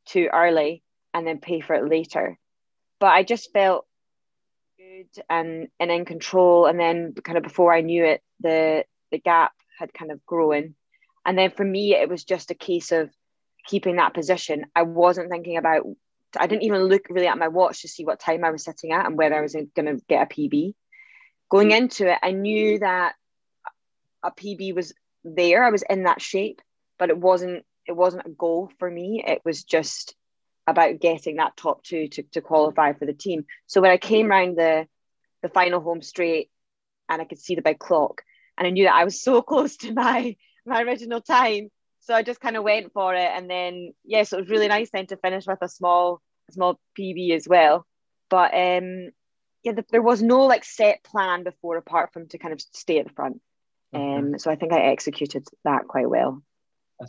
[0.06, 2.38] too early and then pay for it later.
[2.98, 3.86] But I just felt
[4.78, 6.66] good and, and in control.
[6.66, 10.74] And then kind of before I knew it, the the gap had kind of grown.
[11.24, 13.10] And then for me, it was just a case of
[13.66, 14.66] keeping that position.
[14.74, 15.84] I wasn't thinking about
[16.38, 18.92] I didn't even look really at my watch to see what time I was sitting
[18.92, 20.74] at and whether I was going to get a PB.
[21.50, 21.76] Going mm.
[21.76, 23.14] into it, I knew that
[24.22, 24.92] a PB was
[25.24, 25.64] there.
[25.64, 26.60] I was in that shape,
[26.98, 27.64] but it wasn't.
[27.86, 29.22] It wasn't a goal for me.
[29.24, 30.16] It was just
[30.66, 33.44] about getting that top two to, to qualify for the team.
[33.68, 34.88] So when I came round the
[35.42, 36.50] the final home straight,
[37.08, 38.22] and I could see the big clock,
[38.58, 41.70] and I knew that I was so close to my my original time,
[42.06, 44.90] so I just kind of went for it, and then yes, it was really nice
[44.92, 46.22] then to finish with a small
[46.52, 47.84] small PB as well.
[48.30, 49.10] But um,
[49.64, 53.00] yeah, the, there was no like set plan before apart from to kind of stay
[53.00, 53.40] at the front.
[53.92, 56.42] Um, so I think I executed that quite well.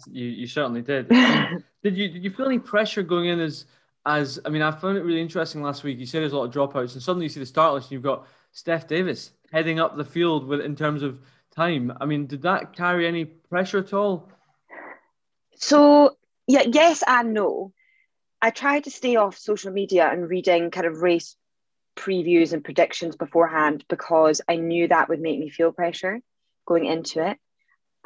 [0.08, 1.10] You, you certainly did.
[1.84, 3.66] did you did you feel any pressure going in as
[4.08, 6.00] as I mean I found it really interesting last week.
[6.00, 7.92] You said there's a lot of dropouts, and suddenly you see the start list, and
[7.92, 11.20] you've got Steph Davis heading up the field with in terms of
[11.56, 11.96] time.
[12.02, 14.32] I mean, did that carry any pressure at all?
[15.58, 16.18] So
[16.48, 17.74] yeah, yes and no.
[18.42, 21.36] I tried to stay off social media and reading kind of race
[21.96, 26.20] previews and predictions beforehand because I knew that would make me feel pressure
[26.68, 27.38] going into it.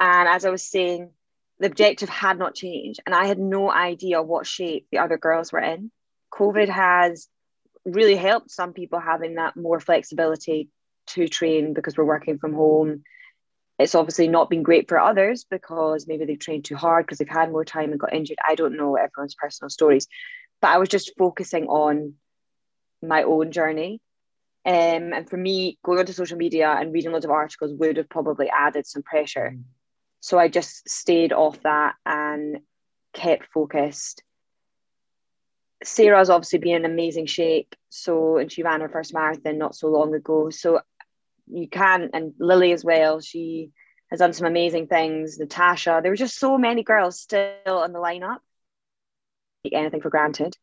[0.00, 1.10] And as I was saying,
[1.58, 5.52] the objective had not changed, and I had no idea what shape the other girls
[5.52, 5.92] were in.
[6.32, 7.28] COVID has
[7.84, 10.70] really helped some people having that more flexibility
[11.08, 13.04] to train because we're working from home.
[13.82, 17.28] It's obviously not been great for others because maybe they've trained too hard because they've
[17.28, 18.38] had more time and got injured.
[18.46, 20.06] I don't know everyone's personal stories,
[20.60, 22.14] but I was just focusing on
[23.02, 24.00] my own journey.
[24.64, 28.08] Um, and for me, going onto social media and reading loads of articles would have
[28.08, 29.54] probably added some pressure.
[29.56, 29.64] Mm.
[30.20, 32.58] So I just stayed off that and
[33.12, 34.22] kept focused.
[35.82, 37.74] Sarah's obviously been in amazing shape.
[37.88, 40.50] So, and she ran her first marathon not so long ago.
[40.50, 40.80] So
[41.46, 43.70] you can, and Lily as well, she
[44.10, 45.38] has done some amazing things.
[45.38, 48.38] Natasha, there were just so many girls still in the lineup.
[49.64, 50.56] Take anything for granted.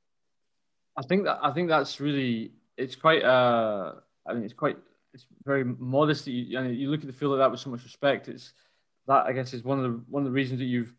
[0.98, 3.94] I think that I think that's really it's quite uh
[4.28, 4.78] I mean it's quite
[5.14, 7.84] it's very modest that you, you look at the field like that with so much
[7.84, 8.28] respect.
[8.28, 8.54] It's
[9.08, 10.94] that I guess is one of the one of the reasons that you've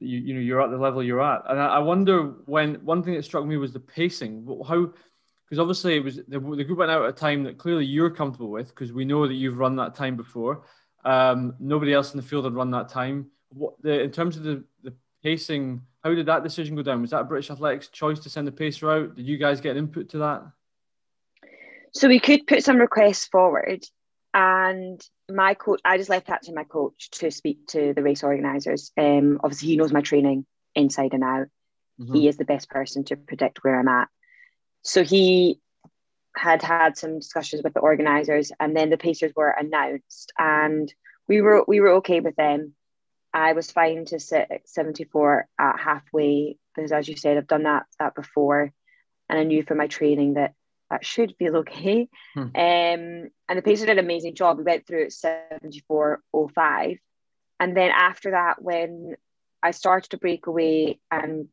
[0.00, 1.42] you, you know you're at the level you're at.
[1.48, 4.46] And I, I wonder when one thing that struck me was the pacing.
[4.66, 4.92] How
[5.48, 8.10] because obviously it was the, the, group went out at a time that clearly you're
[8.10, 10.64] comfortable with because we know that you've run that time before.
[11.04, 13.30] Um, nobody else in the field had run that time.
[13.50, 14.92] What the in terms of the, the
[15.22, 17.00] pacing, how did that decision go down?
[17.00, 19.14] Was that British Athletics' choice to send the pacer out?
[19.14, 20.42] Did you guys get input to that?
[21.92, 23.82] So we could put some requests forward,
[24.34, 25.00] and
[25.30, 28.92] my coach, I just left that to my coach to speak to the race organisers.
[28.98, 30.44] Um, obviously, he knows my training
[30.74, 31.46] inside and out.
[31.98, 32.14] Mm-hmm.
[32.14, 34.08] He is the best person to predict where I'm at.
[34.82, 35.60] So he
[36.36, 40.92] had had some discussions with the organisers, and then the Pacers were announced, and
[41.26, 42.74] we were we were okay with them.
[43.34, 47.64] I was fine to sit at 74 at halfway because, as you said, I've done
[47.64, 48.72] that that before,
[49.28, 50.54] and I knew from my training that
[50.90, 52.08] that should feel okay.
[52.34, 52.40] Hmm.
[52.40, 54.58] Um, and the Pacers did an amazing job.
[54.58, 56.98] We went through at 74.05.
[57.60, 59.16] And then after that, when
[59.62, 61.48] I started to break away and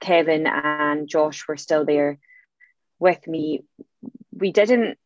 [0.00, 2.18] Kevin and Josh were still there
[2.98, 3.64] with me,
[4.32, 4.98] we didn't,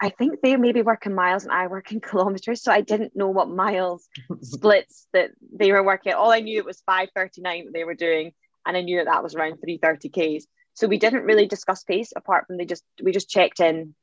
[0.00, 2.62] I think they maybe work in miles and I work in kilometers.
[2.62, 4.08] So I didn't know what miles
[4.42, 6.14] splits that they were working.
[6.14, 8.32] All I knew it was 539 that they were doing.
[8.66, 10.46] And I knew that that was around 330 Ks.
[10.74, 13.94] So we didn't really discuss pace apart from they just we just checked in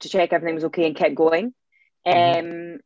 [0.00, 1.54] to check everything was okay and kept going.
[2.06, 2.74] Mm-hmm.
[2.74, 2.80] Um,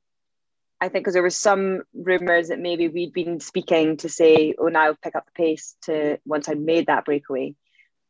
[0.81, 4.67] I think because there was some rumors that maybe we'd been speaking to say, "Oh,
[4.67, 7.55] now pick up the pace." To once I made that breakaway,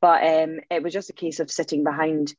[0.03, 2.35] but um, it was just a case of sitting behind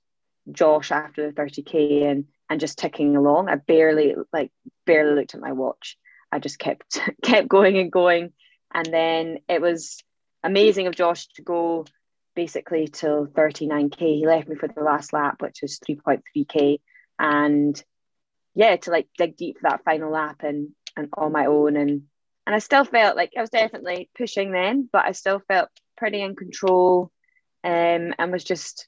[0.52, 3.49] Josh after the 30k and and just ticking along.
[3.49, 4.52] I barely like
[4.85, 5.98] barely looked at my watch.
[6.31, 8.34] I just kept kept going and going,
[8.72, 9.98] and then it was
[10.44, 11.85] amazing of Josh to go
[12.35, 13.98] basically till 39k.
[13.98, 16.81] He left me for the last lap, which was 3.3k,
[17.18, 17.81] and
[18.56, 22.03] yeah, to like dig deep for that final lap and and on my own, and
[22.45, 26.22] and I still felt like I was definitely pushing then, but I still felt pretty
[26.22, 27.10] in control,
[27.64, 28.88] um, and was just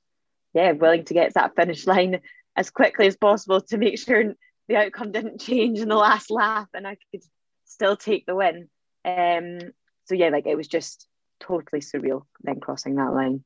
[0.53, 2.21] yeah willing to get to that finish line
[2.55, 4.33] as quickly as possible to make sure
[4.67, 7.23] the outcome didn't change in the last lap, and I could
[7.65, 8.69] still take the win.
[9.03, 9.59] Um,
[10.05, 11.07] so yeah, like it was just
[11.39, 13.43] totally surreal then crossing that line.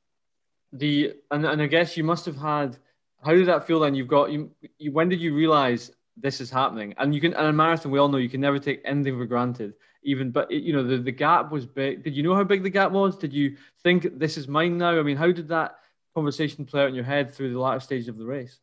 [0.71, 2.77] The and, and I guess you must have had
[3.23, 3.95] how did that feel then?
[3.95, 6.93] You've got you, you when did you realize this is happening?
[6.97, 9.25] And you can and a marathon we all know you can never take anything for
[9.25, 9.73] granted.
[10.03, 12.03] Even but you know the, the gap was big.
[12.03, 13.17] Did you know how big the gap was?
[13.17, 14.97] Did you think this is mine now?
[14.97, 15.75] I mean, how did that
[16.15, 18.59] conversation play out in your head through the latter stage of the race?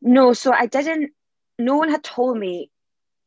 [0.00, 1.12] No, so I didn't.
[1.58, 2.70] No one had told me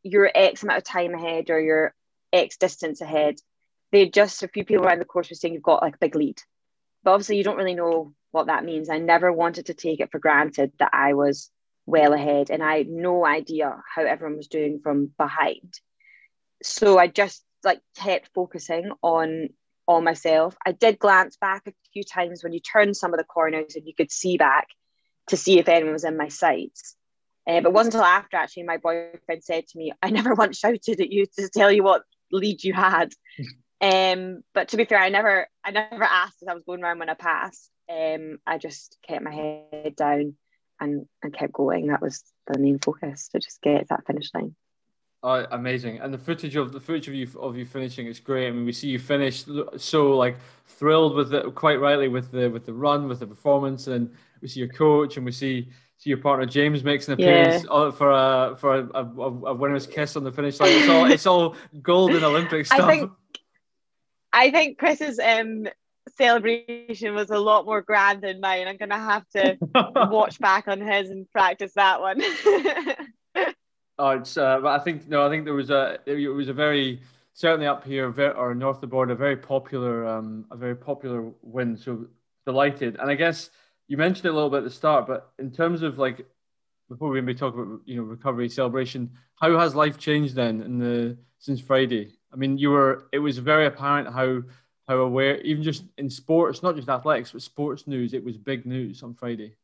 [0.03, 1.93] you're X amount of time ahead or you're
[2.33, 3.35] X distance ahead
[3.91, 6.15] they just a few people around the course were saying you've got like a big
[6.15, 6.41] lead
[7.03, 10.11] but obviously you don't really know what that means i never wanted to take it
[10.11, 11.49] for granted that i was
[11.85, 15.79] well ahead and i had no idea how everyone was doing from behind
[16.63, 19.49] so i just like kept focusing on
[19.87, 23.23] on myself i did glance back a few times when you turned some of the
[23.23, 24.67] corners and you could see back
[25.27, 26.95] to see if anyone was in my sights
[27.47, 30.57] uh, but it wasn't until after actually my boyfriend said to me i never once
[30.57, 33.11] shouted at you to tell you what lead you had
[33.81, 36.99] Um, but to be fair, I never I never asked as I was going around
[36.99, 37.69] when I passed.
[37.89, 40.35] Um, I just kept my head down
[40.79, 41.87] and and kept going.
[41.87, 44.55] That was the main focus to just get that finish line.
[45.21, 45.99] Oh, amazing!
[45.99, 48.47] And the footage of the footage of you of you finishing is great.
[48.47, 49.43] I mean, we see you finish
[49.75, 53.87] so like thrilled with it, quite rightly with the with the run, with the performance,
[53.87, 54.09] and
[54.41, 57.91] we see your coach, and we see see your partner James makes an appearance yeah.
[57.91, 60.71] for a for a, a, a, winner's kiss on the finish line.
[60.71, 62.79] It's all it's all golden Olympic stuff.
[62.79, 63.11] I think
[64.31, 65.67] I think Chris's um
[66.17, 68.67] celebration was a lot more grand than mine.
[68.67, 69.57] I'm gonna have to
[70.09, 72.21] watch back on his and practice that one.
[73.99, 74.37] Oh, it's.
[74.37, 75.27] Uh, I think no.
[75.27, 75.99] I think there was a.
[76.05, 77.01] It was a very
[77.33, 81.31] certainly up here or north of the border, a very popular, um, a very popular
[81.41, 81.75] win.
[81.75, 82.07] So
[82.45, 82.95] delighted.
[82.99, 83.49] And I guess
[83.89, 86.25] you mentioned it a little bit at the start, but in terms of like
[86.87, 90.79] before we maybe talk about you know recovery celebration, how has life changed then in
[90.79, 92.13] the since Friday?
[92.31, 93.09] I mean, you were.
[93.11, 94.43] It was very apparent how
[94.87, 98.65] how aware, even just in sports, not just athletics, but sports news, it was big
[98.65, 99.55] news on Friday.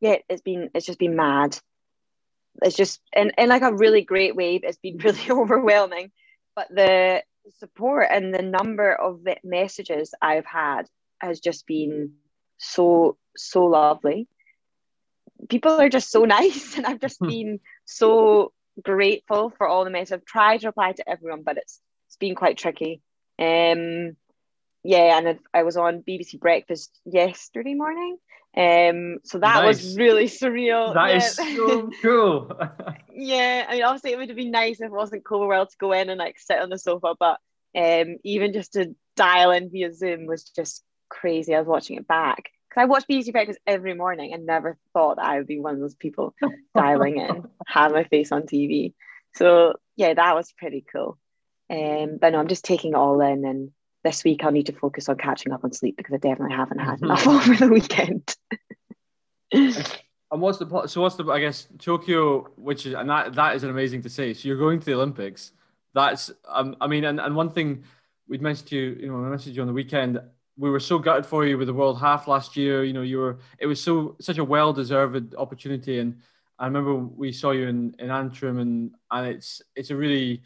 [0.00, 1.58] Yeah, it's been it's just been mad
[2.62, 6.10] it's just in, in like a really great way it's been really overwhelming
[6.54, 7.22] but the
[7.58, 10.82] support and the number of messages i've had
[11.20, 12.12] has just been
[12.58, 14.28] so so lovely.
[15.48, 17.28] People are just so nice and i've just hmm.
[17.28, 18.52] been so
[18.82, 20.12] grateful for all the messages.
[20.12, 23.02] I've tried to reply to everyone but it's it's been quite tricky.
[23.38, 24.16] Um
[24.84, 28.18] yeah and i was on bbc breakfast yesterday morning
[28.56, 29.84] um, so that nice.
[29.84, 30.94] was really surreal.
[30.94, 31.16] That yeah.
[31.16, 32.58] is so cool.
[33.12, 35.76] yeah, I mean, obviously, it would have been nice if it wasn't cool world to
[35.76, 37.38] go in and like sit on the sofa, but
[37.76, 41.54] um, even just to dial in via Zoom was just crazy.
[41.54, 45.16] I was watching it back because I watch BBC Breakfast every morning and never thought
[45.16, 46.34] that I would be one of those people
[46.74, 48.94] dialing in, have my face on TV.
[49.34, 51.18] So yeah, that was pretty cool.
[51.68, 53.70] Um, but no, I'm just taking it all in and
[54.06, 56.78] this week I'll need to focus on catching up on sleep because I definitely haven't
[56.78, 57.50] had enough mm-hmm.
[57.50, 58.36] over the weekend.
[59.52, 63.64] and what's the so what's the I guess Tokyo, which is and that that is
[63.64, 64.32] an amazing to say.
[64.32, 65.52] So you're going to the Olympics.
[65.92, 67.84] That's um, I mean, and, and one thing
[68.28, 70.20] we'd mentioned to you, you know, I messaged you on the weekend.
[70.58, 72.84] We were so gutted for you with the World Half last year.
[72.84, 76.20] You know, you were it was so such a well deserved opportunity, and
[76.58, 80.42] I remember we saw you in in Antrim, and and it's it's a really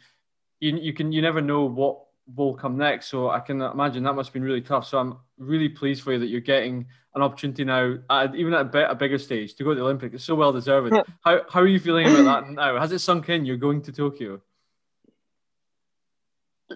[0.59, 1.99] you you can you never know what
[2.35, 3.07] will come next.
[3.07, 4.87] So I can imagine that must have been really tough.
[4.87, 6.85] So I'm really pleased for you that you're getting
[7.15, 9.81] an opportunity now, at, even at a, bit, a bigger stage, to go to the
[9.81, 10.15] Olympics.
[10.15, 10.93] It's so well deserved.
[11.25, 12.79] how, how are you feeling about that now?
[12.79, 13.45] Has it sunk in?
[13.45, 14.41] You're going to Tokyo?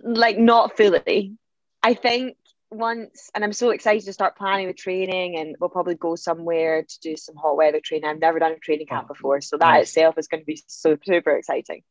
[0.03, 1.37] Like, not fully.
[1.81, 2.35] I think
[2.69, 6.83] once, and I'm so excited to start planning the training, and we'll probably go somewhere
[6.83, 8.09] to do some hot weather training.
[8.09, 9.89] I've never done a training camp oh, before, so that nice.
[9.89, 11.83] itself is going to be so super exciting.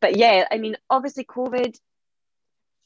[0.00, 1.78] But yeah, I mean, obviously, COVID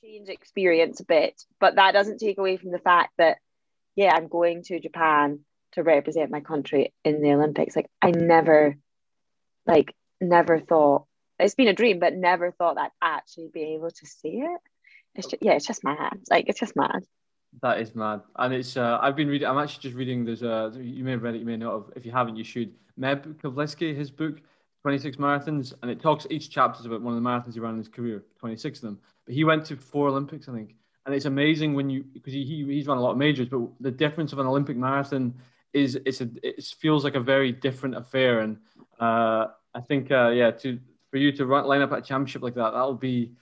[0.03, 3.39] change experience a bit, but that doesn't take away from the fact that,
[3.97, 5.41] yeah, I'm going to Japan
[5.73, 7.77] to represent my country in the Olympics.
[7.77, 8.77] Like, I never,
[9.66, 11.05] like, never thought
[11.39, 14.61] it's been a dream, but never thought that I'd actually be able to see it.
[15.15, 16.19] It's just, yeah, it's just mad.
[16.31, 17.05] Like, it's just mad.
[17.62, 18.77] That is mad, and it's.
[18.77, 19.49] Uh, I've been reading.
[19.49, 20.23] I'm actually just reading.
[20.23, 20.70] There's a.
[20.79, 21.39] You may have read it.
[21.39, 21.85] You may not have.
[21.97, 22.75] If you haven't, you should.
[23.01, 24.43] Meb Keflezighi, his book,
[24.82, 26.26] 26 marathons, and it talks.
[26.30, 28.24] Each chapter about one of the marathons he ran in his career.
[28.38, 30.74] 26 of them, but he went to four Olympics, I think.
[31.06, 33.60] And it's amazing when you because he, he he's run a lot of majors, but
[33.80, 35.34] the difference of an Olympic marathon
[35.72, 38.40] is it's a it feels like a very different affair.
[38.40, 38.59] And
[39.00, 40.78] uh, I think uh, yeah, to
[41.10, 43.32] for you to run, line up at a championship like that, that'll be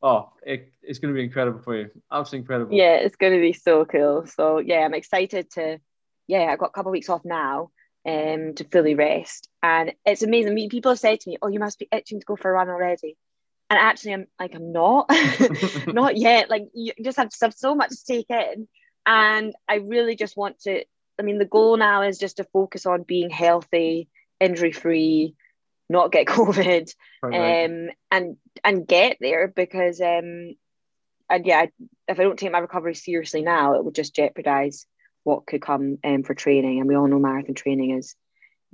[0.00, 1.90] oh, it, it's going to be incredible for you.
[2.12, 2.76] Absolutely incredible.
[2.76, 4.26] Yeah, it's going to be so cool.
[4.26, 5.80] So yeah, I'm excited to.
[6.28, 7.70] Yeah, I got a couple of weeks off now
[8.08, 10.52] um, to fully rest, and it's amazing.
[10.52, 12.50] I mean, people have said to me, "Oh, you must be itching to go for
[12.50, 13.16] a run already."
[13.70, 15.10] and actually i'm like i'm not.
[15.86, 16.50] Not yet.
[16.50, 18.68] Like you just have, have so much to take in.
[19.06, 20.84] And i really just want to
[21.18, 24.08] i mean the goal now is just to focus on being healthy
[24.40, 25.34] injury free
[25.88, 30.54] not get covid um and and get there because um
[31.30, 31.66] and yeah
[32.06, 34.86] if i don't take my recovery seriously now it would just jeopardize
[35.24, 38.14] what could come um, for training and we all know marathon training is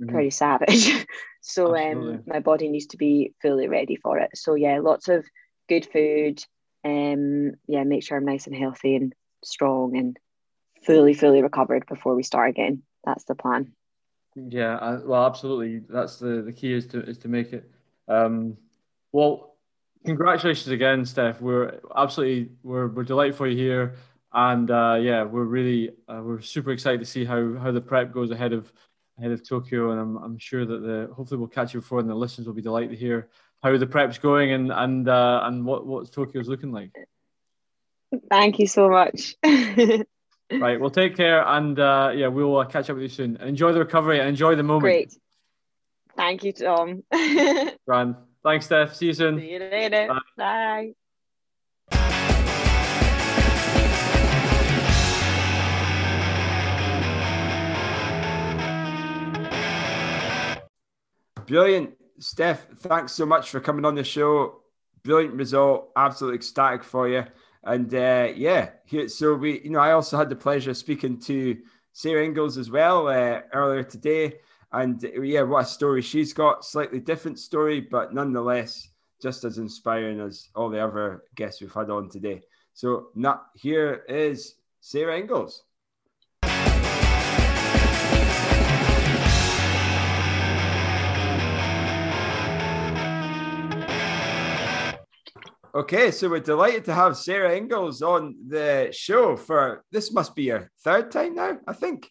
[0.01, 0.11] mm-hmm.
[0.11, 1.05] pretty savage.
[1.41, 4.31] so um, my body needs to be fully ready for it.
[4.35, 5.25] So yeah, lots of
[5.67, 6.43] good food.
[6.83, 9.13] Um, yeah, make sure I'm nice and healthy and
[9.43, 10.17] strong and
[10.85, 12.83] fully, fully recovered before we start again.
[13.03, 13.73] That's the plan.
[14.35, 15.79] Yeah, I, well, absolutely.
[15.87, 17.69] That's the the key is to is to make it.
[18.07, 18.57] Um,
[19.11, 19.55] well,
[20.05, 21.39] congratulations again, Steph.
[21.39, 23.95] We're absolutely we're we're delighted for you here,
[24.35, 28.11] and uh, yeah, we're really uh, we're super excited to see how how the prep
[28.11, 28.71] goes ahead of
[29.17, 32.09] ahead of Tokyo, and I'm, I'm sure that the hopefully we'll catch you before, and
[32.09, 33.29] the listeners will be delighted to hear
[33.63, 36.91] how the prep's going and and uh, and what what Tokyo's looking like.
[38.29, 39.35] Thank you so much.
[40.51, 40.79] Right.
[40.79, 43.37] Well, take care, and uh, yeah, we'll uh, catch up with you soon.
[43.37, 44.83] Enjoy the recovery and enjoy the moment.
[44.83, 45.17] Great.
[46.15, 47.03] Thank you, Tom.
[47.87, 48.15] Grand.
[48.43, 48.95] Thanks, Steph.
[48.95, 49.39] See you soon.
[49.39, 50.07] See you later.
[50.07, 50.19] Bye.
[50.37, 51.04] Bye.
[61.47, 62.67] Brilliant, Steph.
[62.77, 64.61] Thanks so much for coming on the show.
[65.03, 65.91] Brilliant result.
[65.95, 67.23] Absolutely ecstatic for you.
[67.63, 71.19] And uh, yeah, here, so we, you know, I also had the pleasure of speaking
[71.21, 71.57] to
[71.93, 74.35] Sarah Inglis as well uh, earlier today.
[74.71, 76.65] And yeah, what a story she's got.
[76.65, 78.89] Slightly different story, but nonetheless,
[79.21, 82.41] just as inspiring as all the other guests we've had on today.
[82.73, 85.63] So, not here is Sarah Inglis.
[95.75, 100.43] Okay, so we're delighted to have Sarah Inglis on the show for this must be
[100.43, 102.09] your third time now, I think.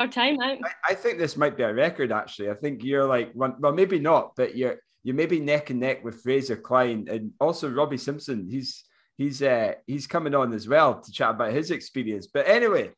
[0.00, 0.56] Our time out.
[0.64, 2.48] I, I think this might be a record actually.
[2.48, 5.80] I think you're like one well, maybe not, but you're you may be neck and
[5.80, 8.48] neck with Fraser Clyne and also Robbie Simpson.
[8.50, 8.84] He's
[9.18, 12.26] he's uh he's coming on as well to chat about his experience.
[12.26, 12.92] But anyway,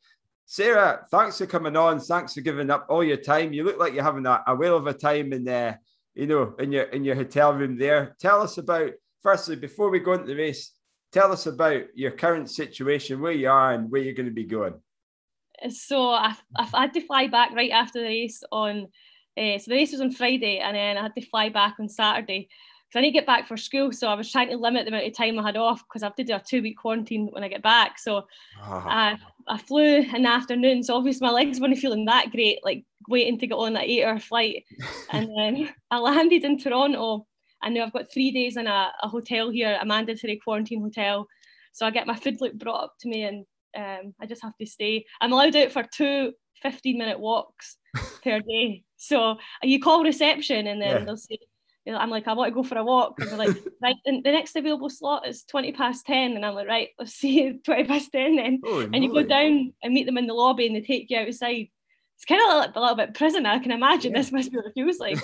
[0.47, 1.99] Sarah, thanks for coming on.
[1.99, 3.53] Thanks for giving up all your time.
[3.53, 5.81] You look like you're having a, a whale of a time in there,
[6.15, 8.15] you know, in your in your hotel room there.
[8.21, 8.93] Tell us about
[9.23, 10.73] firstly, before we go into the race,
[11.13, 14.45] tell us about your current situation, where you are, and where you're going to be
[14.45, 14.75] going.
[15.69, 18.89] So I, I had to fly back right after the race on.
[19.37, 21.89] Uh, so the race was on Friday, and then I had to fly back on
[21.89, 22.49] Saturday
[22.91, 23.93] because I need to get back for school.
[23.93, 26.07] So I was trying to limit the amount of time I had off because I
[26.07, 27.99] have to do a two week quarantine when I get back.
[27.99, 28.25] So
[28.63, 28.85] oh.
[28.87, 29.17] I,
[29.47, 30.83] I flew in the afternoon.
[30.83, 34.05] So obviously my legs weren't feeling that great, like waiting to get on that eight
[34.05, 34.65] hour flight.
[35.11, 37.27] and then I landed in Toronto
[37.63, 41.27] and now I've got three days in a, a hotel here, a mandatory quarantine hotel.
[41.73, 43.47] So I get my food brought up to me and
[43.77, 45.05] um, I just have to stay.
[45.21, 46.33] I'm allowed out for two
[46.63, 47.77] 15 minute walks
[48.25, 48.85] per day.
[48.97, 51.05] So you call reception and then yeah.
[51.05, 51.39] they'll say,
[51.87, 53.21] you know, I'm like, I want to go for a walk.
[53.21, 56.33] And they're like, right, and the next available slot is 20 past 10.
[56.33, 58.61] And I'm like, right, let's see you 20 past 10 then.
[58.65, 61.19] Oh, and you go down and meet them in the lobby and they take you
[61.19, 61.69] outside.
[62.17, 63.47] It's kind of like a little bit prison.
[63.47, 64.19] I can imagine yeah.
[64.19, 65.19] this must be what it feels like.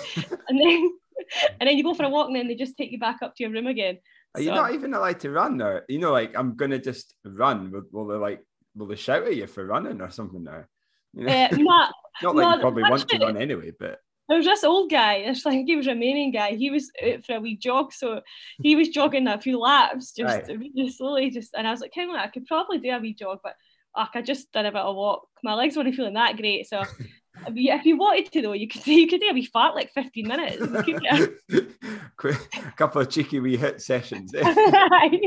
[0.49, 0.91] and then
[1.59, 3.35] and then you go for a walk and then they just take you back up
[3.35, 3.97] to your room again.
[4.35, 5.85] Are so, you not even allowed to run there?
[5.87, 7.71] You know, like I'm gonna just run.
[7.71, 8.45] Will, will they like
[8.75, 10.65] will they shout at you for running or something now?
[11.13, 11.33] You know?
[11.33, 14.91] uh, not, not like you probably want to run anyway, but there was this old
[14.91, 16.55] guy, it's like he was a Romanian guy.
[16.55, 18.21] He was out for a wee jog, so
[18.61, 20.59] he was jogging a few laps, just right.
[20.59, 21.29] really slowly.
[21.29, 23.55] Just and I was like, "Come on, I could probably do a wee jog, but
[23.95, 25.27] like, I just did a bit of walk.
[25.43, 26.83] My legs weren't feeling that great, so
[27.47, 29.89] if you, if you wanted to though, you could you could do a wee fartlek
[29.91, 30.61] 15 minutes.
[32.23, 34.33] a couple of cheeky wee HIIT sessions.
[34.33, 34.41] Eh?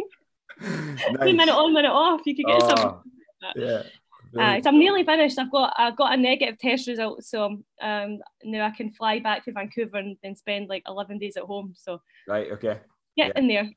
[0.61, 1.33] nice.
[1.33, 2.21] minute on, minute off.
[2.27, 3.03] You could get oh, some.
[3.57, 3.83] Yeah.
[4.39, 5.39] Uh, so I'm nearly finished.
[5.39, 9.45] I've got I've got a negative test result, so um, now I can fly back
[9.45, 11.75] to Vancouver and then spend like 11 days at home.
[11.77, 12.79] So right, okay,
[13.17, 13.33] get yeah.
[13.35, 13.71] in there.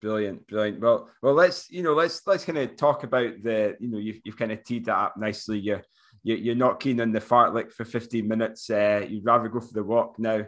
[0.00, 0.80] Brilliant, brilliant.
[0.80, 4.20] Well, well, let's you know let's let's kind of talk about the you know you've,
[4.24, 5.58] you've kind of teed that up nicely.
[5.58, 5.82] You're
[6.22, 8.70] you, are not keen on the fartlek for 15 minutes.
[8.70, 10.44] Uh, you'd rather go for the walk now.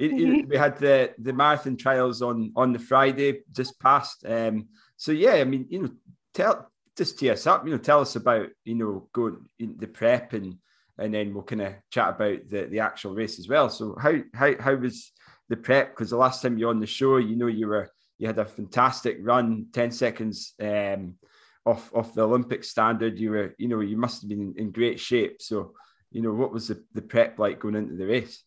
[0.00, 0.48] Mm-hmm.
[0.48, 4.24] We had the the marathon trials on on the Friday just past.
[4.26, 5.90] Um, so yeah, I mean, you know,
[6.32, 7.66] tell just tee us up.
[7.66, 10.56] You know, tell us about you know going in the prep and
[10.98, 13.68] and then we'll kind of chat about the the actual race as well.
[13.68, 15.12] So how how how was
[15.48, 15.90] the prep?
[15.90, 18.38] Because the last time you were on the show, you know, you were you had
[18.38, 21.16] a fantastic run, 10 seconds um,
[21.64, 23.18] off off the Olympic standard.
[23.18, 25.40] You were, you know, you must have been in great shape.
[25.40, 25.74] So,
[26.10, 28.42] you know, what was the, the prep like going into the race?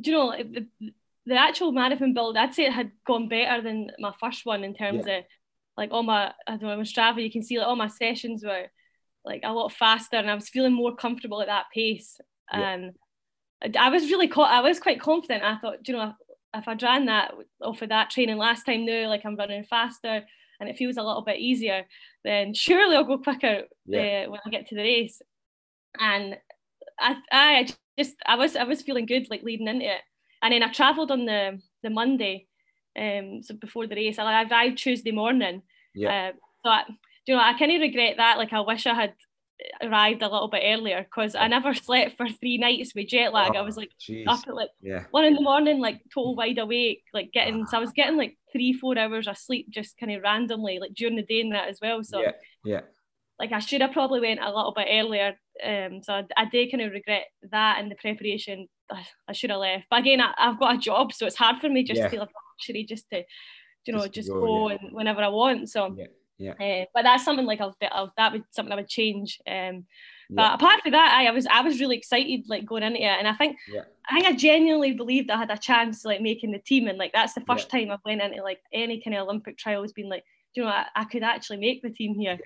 [0.00, 0.66] Do you know the,
[1.26, 2.36] the actual marathon build?
[2.36, 5.18] I'd say it had gone better than my first one in terms yeah.
[5.18, 5.24] of
[5.76, 7.22] like all my I don't know on Strava.
[7.22, 8.66] You can see like all my sessions were
[9.24, 12.20] like a lot faster, and I was feeling more comfortable at that pace.
[12.52, 12.74] Yeah.
[12.74, 12.90] Um,
[13.62, 14.50] and I was really caught.
[14.50, 15.42] I was quite confident.
[15.42, 16.12] I thought, you know,
[16.54, 20.24] if I ran that off of that training last time now, like I'm running faster
[20.60, 21.84] and it feels a little bit easier,
[22.24, 24.24] then surely I'll go quicker yeah.
[24.26, 25.20] uh, when I get to the race.
[25.98, 26.36] And
[26.98, 27.68] I, I
[27.98, 30.00] just I was I was feeling good like leading into it,
[30.42, 32.46] and then I travelled on the the Monday,
[32.98, 34.18] um, so before the race.
[34.18, 35.62] I arrived Tuesday morning.
[35.94, 36.28] Yeah.
[36.28, 36.32] Uh,
[36.64, 36.82] so I,
[37.26, 38.38] you know, I kind of regret that.
[38.38, 39.14] Like I wish I had
[39.82, 43.52] arrived a little bit earlier because I never slept for three nights with jet lag.
[43.54, 44.26] Oh, I was like geez.
[44.28, 45.04] up at like yeah.
[45.10, 47.66] one in the morning, like total wide awake, like getting.
[47.66, 50.94] So I was getting like three, four hours of sleep just kind of randomly, like
[50.94, 52.02] during the day and that as well.
[52.04, 52.32] So yeah,
[52.64, 52.80] yeah.
[53.38, 55.34] Like I should have probably went a little bit earlier.
[55.64, 58.68] Um, so I, I did kind of regret that and the preparation.
[58.90, 61.60] I, I should have left, but again, I, have got a job, so it's hard
[61.60, 62.04] for me just yeah.
[62.04, 62.28] to feel
[62.60, 63.24] luxury just to,
[63.84, 64.76] you know, just, just go, go yeah.
[64.80, 65.70] and whenever I want.
[65.70, 65.94] So.
[65.98, 66.06] Yeah
[66.38, 66.52] Yeah.
[66.52, 69.40] Uh, but that's something like I'll, I'll, that would something I would change.
[69.46, 69.86] Um,
[70.28, 70.54] but yeah.
[70.54, 73.28] apart from that, I, I, was I was really excited like going into it, and
[73.28, 73.82] I think yeah.
[74.08, 77.12] I think I genuinely believed I had a chance like making the team, and like
[77.12, 77.80] that's the first yeah.
[77.80, 80.86] time I've went into like any kind of Olympic trials, being like, you know, I,
[80.94, 82.38] I, could actually make the team here.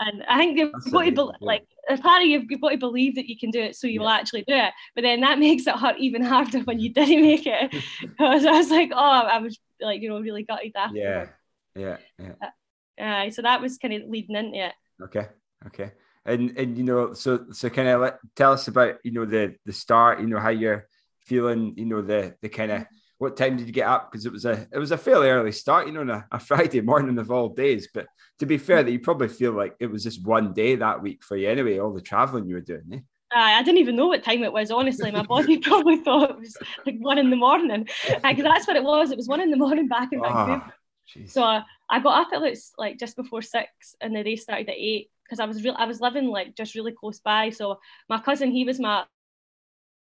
[0.00, 2.70] And I think you've That's got to be, like as part of you, you've got
[2.70, 4.72] to believe that you can do it, so you will actually do it.
[4.94, 7.70] But then that makes it hurt even harder when you didn't make it,
[8.00, 10.96] because I was like, oh, I was like, you know, really gutted after.
[10.96, 11.26] Yeah,
[11.76, 12.32] yeah, yeah.
[12.42, 12.50] Uh,
[13.30, 14.72] so that was kind of leading into it.
[15.02, 15.28] Okay,
[15.66, 15.92] okay,
[16.24, 19.54] and and you know, so so kind of let, tell us about you know the
[19.64, 20.88] the start, you know how you're
[21.20, 22.86] feeling, you know the the kind of
[23.18, 24.10] what time did you get up?
[24.10, 26.40] Because it was a it was a fairly early start, you know, on a, a,
[26.40, 27.88] Friday morning of all days.
[27.92, 28.06] But
[28.38, 31.22] to be fair, that you probably feel like it was just one day that week
[31.22, 31.78] for you anyway.
[31.78, 32.98] All the traveling you were doing, eh?
[33.30, 34.70] I didn't even know what time it was.
[34.70, 36.56] Honestly, my body probably thought it was
[36.86, 39.10] like one in the morning because that's what it was.
[39.10, 40.62] It was one in the morning back in Vancouver.
[40.66, 43.68] Oh, so uh, I got up at like, like just before six,
[44.00, 45.74] and the race started at eight because I was real.
[45.78, 47.50] I was living like just really close by.
[47.50, 47.78] So
[48.08, 49.04] my cousin, he was my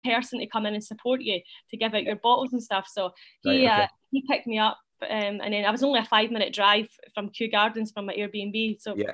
[0.05, 1.41] person to come in and support you
[1.71, 2.89] to give out your bottles and stuff.
[2.91, 3.11] So
[3.43, 3.85] he right, okay.
[3.85, 6.89] uh, he picked me up, um, and then I was only a five minute drive
[7.15, 8.81] from Kew Gardens from my Airbnb.
[8.81, 9.13] So yeah.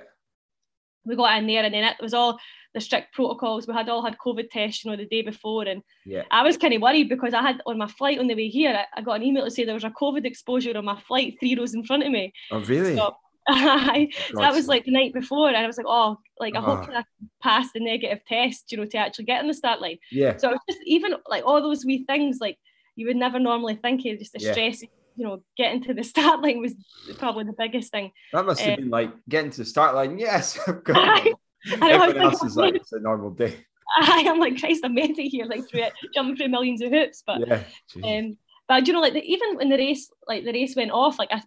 [1.04, 2.38] We got in there, and then it was all
[2.74, 3.66] the strict protocols.
[3.66, 6.22] We had all had COVID tests, you know, the day before, and yeah.
[6.30, 8.74] I was kind of worried because I had on my flight on the way here,
[8.74, 11.36] I, I got an email to say there was a COVID exposure on my flight
[11.38, 12.32] three rows in front of me.
[12.50, 12.96] Oh really?
[12.96, 13.16] So
[13.48, 16.60] I, so that was like the night before, and I was like, oh, like I
[16.60, 16.98] hope ah.
[16.98, 17.04] I
[17.42, 19.98] pass the negative test, you know, to actually get in the start line.
[20.12, 20.36] Yeah.
[20.36, 22.56] So it was just even like all those wee things like
[22.94, 24.52] you would never normally think of, just the yeah.
[24.52, 24.84] stress,
[25.16, 26.74] you know, getting to the start line was
[27.18, 28.12] probably the biggest thing.
[28.32, 30.18] That must have um, been like getting to the start line.
[30.18, 30.58] Yes,
[30.88, 31.32] I,
[31.70, 33.56] Everyone else is like it's a normal day.
[34.00, 36.90] I am like Christ, I made it here, like through it, jumping through millions of
[36.90, 37.22] hoops.
[37.26, 37.62] But yeah,
[38.02, 38.36] um,
[38.68, 41.28] but you know, like the, even when the race, like the race went off, like
[41.30, 41.42] I,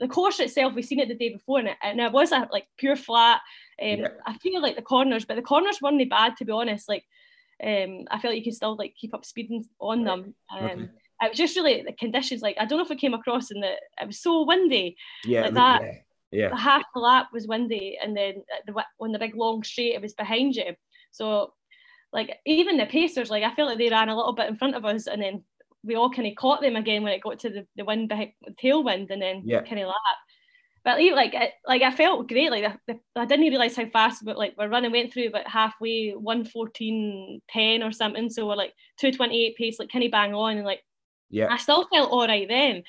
[0.00, 2.48] the course itself, we've seen it the day before, and it, and it was a,
[2.50, 3.40] like pure flat.
[3.80, 4.08] Um, yeah.
[4.26, 6.88] I feel like the corners, but the corners weren't bad to be honest.
[6.88, 7.04] Like,
[7.62, 10.34] um, I felt you could still like keep up speeding on them.
[10.50, 10.88] Um, okay.
[11.22, 12.42] It was just really the conditions.
[12.42, 13.72] Like, I don't know if it came across in the.
[14.00, 14.96] It was so windy.
[15.24, 15.82] Yeah, like that.
[15.82, 15.92] Yeah.
[16.32, 16.56] Yeah.
[16.56, 20.14] half the lap was windy, and then the on the big long straight, it was
[20.14, 20.74] behind you.
[21.10, 21.52] So,
[22.12, 24.76] like even the pacers, like I felt like they ran a little bit in front
[24.76, 25.44] of us, and then
[25.82, 28.32] we all kind of caught them again when it got to the, the wind behind
[28.62, 29.62] tailwind and then yeah.
[29.62, 29.96] kind of lap.
[30.84, 32.50] But like it, like I felt great.
[32.50, 36.12] Like I, I didn't realize how fast, but like we're running went through about halfway,
[36.12, 38.30] one fourteen ten or something.
[38.30, 40.82] So we're like two twenty eight pace, like kind of bang on, and like
[41.30, 42.82] yeah, I still felt all right then.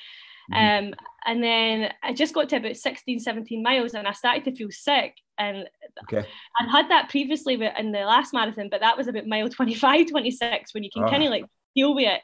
[0.52, 0.86] Mm-hmm.
[0.86, 0.94] Um,
[1.24, 4.70] and then I just got to about 16, 17 miles and I started to feel
[4.70, 5.14] sick.
[5.38, 5.68] And
[6.04, 6.26] okay.
[6.60, 10.74] I'd had that previously in the last marathon, but that was about mile 25, 26
[10.74, 11.08] when you can oh.
[11.08, 11.44] kind of like
[11.76, 12.20] deal with it.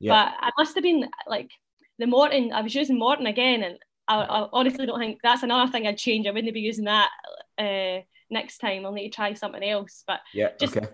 [0.00, 0.12] Yeah.
[0.12, 1.50] But I must have been like
[1.98, 3.78] the Maurten, I was using Maurten again, and
[4.08, 6.26] I, I, honestly don't think that's another thing I'd change.
[6.26, 7.10] I wouldn't be using that
[7.58, 8.84] uh, next time.
[8.84, 10.04] I'll need to try something else.
[10.06, 10.86] But yeah, just, okay.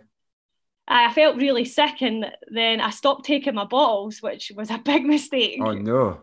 [0.88, 5.04] I felt really sick, and then I stopped taking my bottles, which was a big
[5.16, 5.60] mistake.
[5.62, 6.22] Oh no!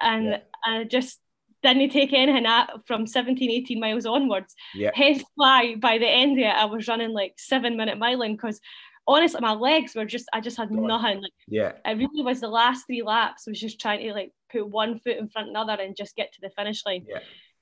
[0.00, 0.38] And yeah.
[0.64, 1.20] I just
[1.62, 4.54] didn't take anything at, from 17, 18 miles onwards.
[4.74, 4.90] Yeah.
[4.94, 8.60] Hence why by the end of it, I was running like seven minute miling because
[9.06, 10.82] honestly, my legs were just, I just had God.
[10.82, 11.22] nothing.
[11.22, 11.72] Like, yeah.
[11.84, 14.98] It really was the last three laps, I was just trying to like put one
[15.00, 17.06] foot in front of another and just get to the finish line.
[17.08, 17.20] Yeah.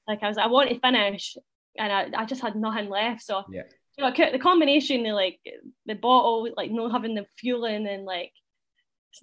[0.08, 1.36] Like I was, I want to finish
[1.78, 3.22] and I, I just had nothing left.
[3.22, 3.62] So, yeah.
[3.96, 5.38] You know, the combination of like
[5.86, 8.32] the bottle, like not having the fueling and like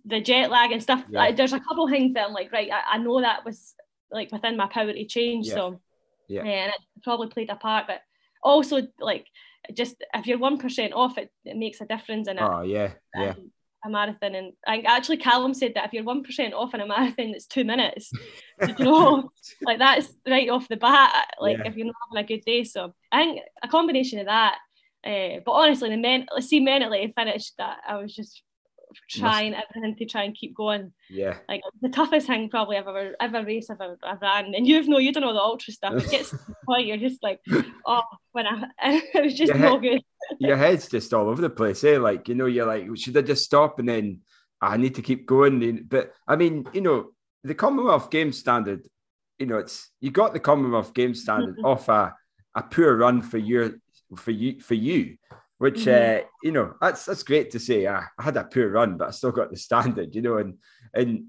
[0.06, 1.20] the jet lag and stuff, yeah.
[1.20, 3.76] like, there's a couple things that I'm like, right, I, I know that was
[4.12, 5.48] like within my power to change.
[5.48, 5.54] Yeah.
[5.54, 5.82] So,
[6.28, 6.44] yeah.
[6.44, 8.02] And it probably played a part, but
[8.44, 9.28] also like
[9.74, 12.44] just if you're one percent off, it, it makes a difference in it.
[12.44, 13.32] Oh yeah, yeah.
[13.32, 13.52] Um,
[13.84, 16.88] a marathon, and I, actually Callum said that if you're one percent off in a
[16.88, 18.12] marathon, it's two minutes.
[18.68, 19.32] you know,
[19.62, 21.34] like that's right off the bat.
[21.40, 21.68] Like yeah.
[21.68, 24.58] if you're not having a good day, so I think a combination of that.
[25.04, 27.78] Uh, but honestly, the men, see, mentally finished that.
[27.88, 28.44] I was just
[29.10, 29.66] trying Must...
[29.70, 30.94] everything to try and keep going.
[31.10, 31.38] Yeah.
[31.48, 34.54] Like the toughest thing probably I've ever ever race I've ever I've ran.
[34.56, 35.94] And you've know you don't know the ultra stuff.
[35.94, 37.40] It gets to the point you're just like,
[37.86, 38.70] oh, when I
[39.14, 40.02] it was just your no head, good.
[40.40, 41.98] your head's just all over the place, eh?
[41.98, 44.22] Like, you know, you're like, should I just stop and then
[44.62, 45.86] I need to keep going?
[45.88, 47.12] But I mean, you know,
[47.44, 48.88] the Commonwealth Games standard,
[49.40, 52.16] you know, it's you got the Commonwealth Games standard off a,
[52.56, 53.74] a poor run for your
[54.16, 55.18] for you for you
[55.62, 56.26] which mm-hmm.
[56.26, 57.86] uh, you know that's that's great to say.
[57.86, 60.58] I, I, had a poor run, but I still got the standard, you know, and
[60.96, 61.26] and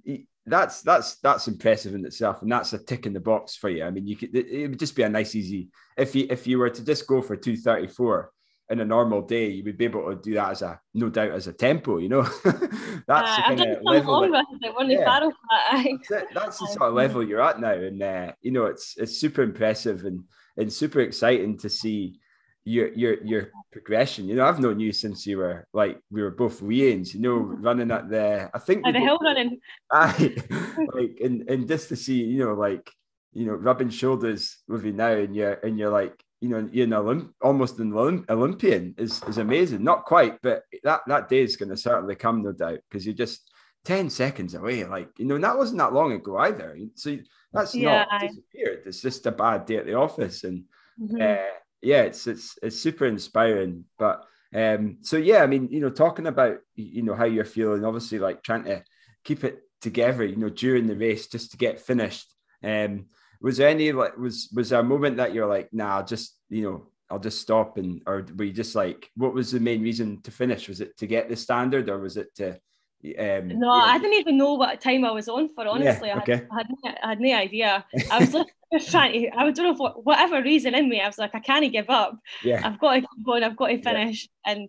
[0.47, 3.85] that's that's that's impressive in itself, and that's a tick in the box for you.
[3.85, 5.69] I mean, you could it would just be a nice easy
[5.99, 8.33] if you if you were to just go for two thirty four
[8.71, 11.33] in a normal day, you would be able to do that as a no doubt
[11.33, 11.99] as a tempo.
[11.99, 14.13] You know, that's Uh, the I've kind done of some level.
[14.15, 15.05] long that- runs at one of Yeah.
[15.05, 15.85] Farrell Flat.
[16.09, 16.29] that's, it.
[16.35, 19.43] That's the sort of level you're at now, and uh, you know it's it's super
[19.43, 20.25] impressive and
[20.57, 22.19] and super exciting to see
[22.65, 24.29] your your your progression.
[24.29, 27.15] You know, I've known you since you were like we were both weans.
[27.15, 29.59] You know, running at the I think At the hill running.
[29.91, 30.37] Aye,
[30.95, 32.89] like and and just to see, you know, like
[33.33, 36.85] you know, rubbing shoulders with you now, and you're and you're like, you know, you're
[36.85, 39.83] an Olymp- almost an Olymp- Olympian is is amazing.
[39.83, 43.15] Not quite, but that that day is going to certainly come, no doubt, because you're
[43.15, 43.51] just
[43.85, 44.85] ten seconds away.
[44.85, 46.77] Like you know, and that wasn't that long ago either.
[46.95, 47.17] So
[47.55, 48.27] that's Yeah, not aye.
[48.29, 48.83] disappeared.
[48.87, 50.65] It's just a bad day at the office, and
[51.01, 51.21] Mhm.
[51.23, 53.85] uh, yeah, it's it's it's super inspiring.
[53.99, 57.85] But um, so yeah, I mean, you know, talking about you know how you're feeling,
[57.85, 58.83] obviously, like trying to
[59.25, 62.33] keep it together, you know, during the race just to get finished.
[62.63, 63.07] Um,
[63.41, 66.63] was there any like was was there a moment that you're like, nah, just you
[66.63, 70.23] know, I'll just stop, and or were you just like, what was the main reason
[70.23, 70.69] to finish?
[70.69, 72.59] Was it to get the standard, or was it to?
[73.05, 75.67] Um, No, yeah, I didn't even know what time I was on for.
[75.67, 76.47] Honestly, I, had, okay.
[76.53, 77.85] I, had, no- I had no idea.
[78.11, 78.31] I was
[78.73, 79.31] just trying to.
[79.37, 81.01] I don't know for whatever reason in me.
[81.01, 82.17] I was like, I can't give up.
[82.45, 83.43] yeah, I've got to keep going.
[83.43, 83.83] I've got to Yeah.
[83.83, 84.29] finish.
[84.47, 84.69] And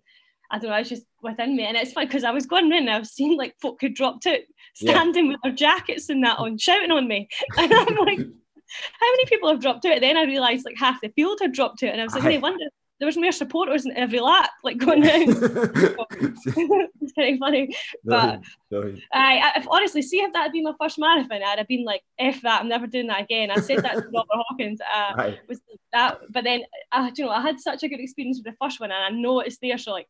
[0.50, 0.76] I don't know.
[0.76, 2.88] It's just within me, and it's fun because I was going in.
[2.88, 4.40] I've seen like folk who dropped out,
[4.80, 4.92] Yeah.
[4.94, 8.18] standing with their jackets and that on, shouting on me, and I'm like,
[9.00, 10.00] how many people have dropped out?
[10.00, 12.34] Then I realised like half the field had dropped out, and I was like, Aye.
[12.34, 12.64] no wonder
[13.04, 15.24] there was more supporters in every lap, like going down.
[15.28, 17.76] it's kind of funny.
[18.02, 18.40] But
[18.70, 21.84] Brilliant, I, I honestly see if that had been my first marathon, I'd have been
[21.84, 24.80] like, "F that, I'm never doing that again." I said that to Robert Hawkins.
[24.80, 25.60] Uh, was
[25.92, 26.62] that, but then,
[26.92, 29.10] uh, you know, I had such a good experience with the first one, and I
[29.10, 29.76] know it's there.
[29.76, 30.08] So like,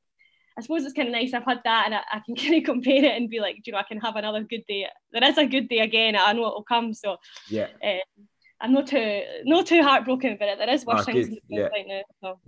[0.56, 1.34] I suppose it's kind of nice.
[1.34, 3.72] I've had that, and I, I can kind of compare it and be like, you
[3.72, 4.86] know, I can have another good day.
[5.10, 6.14] There is a good day again.
[6.14, 6.94] I know it will come.
[6.94, 7.16] So
[7.48, 7.66] yeah.
[8.60, 11.70] I'm not too not too heartbroken, but there is worse Ah, things in the world
[11.72, 11.78] yeah.
[11.78, 12.02] right now.
[12.20, 12.40] So.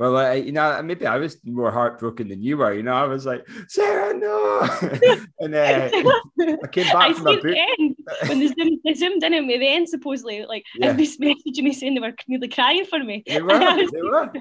[0.00, 2.72] Well, uh, you know, maybe I was more heartbroken than you were.
[2.72, 4.60] You know, I was like, Sarah, no.
[5.40, 7.58] and uh, I came I back from my see boot.
[7.78, 7.96] end
[8.26, 9.58] when they zoomed, they zoomed in at me.
[9.58, 10.86] then supposedly like Yeah.
[10.86, 13.22] everybody's messaging me saying they were nearly crying for me.
[13.26, 13.58] They were.
[13.92, 14.32] They were.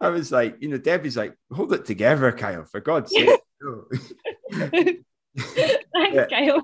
[0.00, 3.28] I was like, you know, Debbie's like, hold it together, Kyle, for God's sake.
[5.36, 6.62] Thanks, Kyle.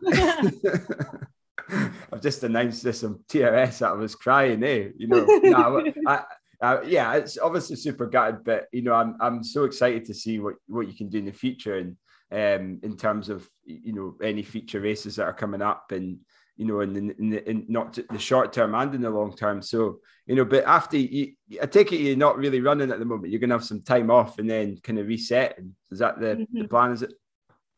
[2.12, 4.89] I've just announced this on TRS that I was crying, eh?
[4.97, 6.24] You know, no, I,
[6.62, 10.39] I, yeah, it's obviously super gutted, but you know, I'm I'm so excited to see
[10.39, 11.97] what what you can do in the future and
[12.32, 16.19] um in terms of you know any future races that are coming up and
[16.57, 19.35] you know in the, in, the, in not the short term and in the long
[19.35, 19.62] term.
[19.62, 23.05] So you know, but after you, I take it you're not really running at the
[23.05, 23.31] moment.
[23.32, 25.59] You're gonna have some time off and then kind of reset.
[25.91, 26.70] Is that the, the Mhm.
[26.70, 26.93] plan?
[26.93, 27.12] Is it?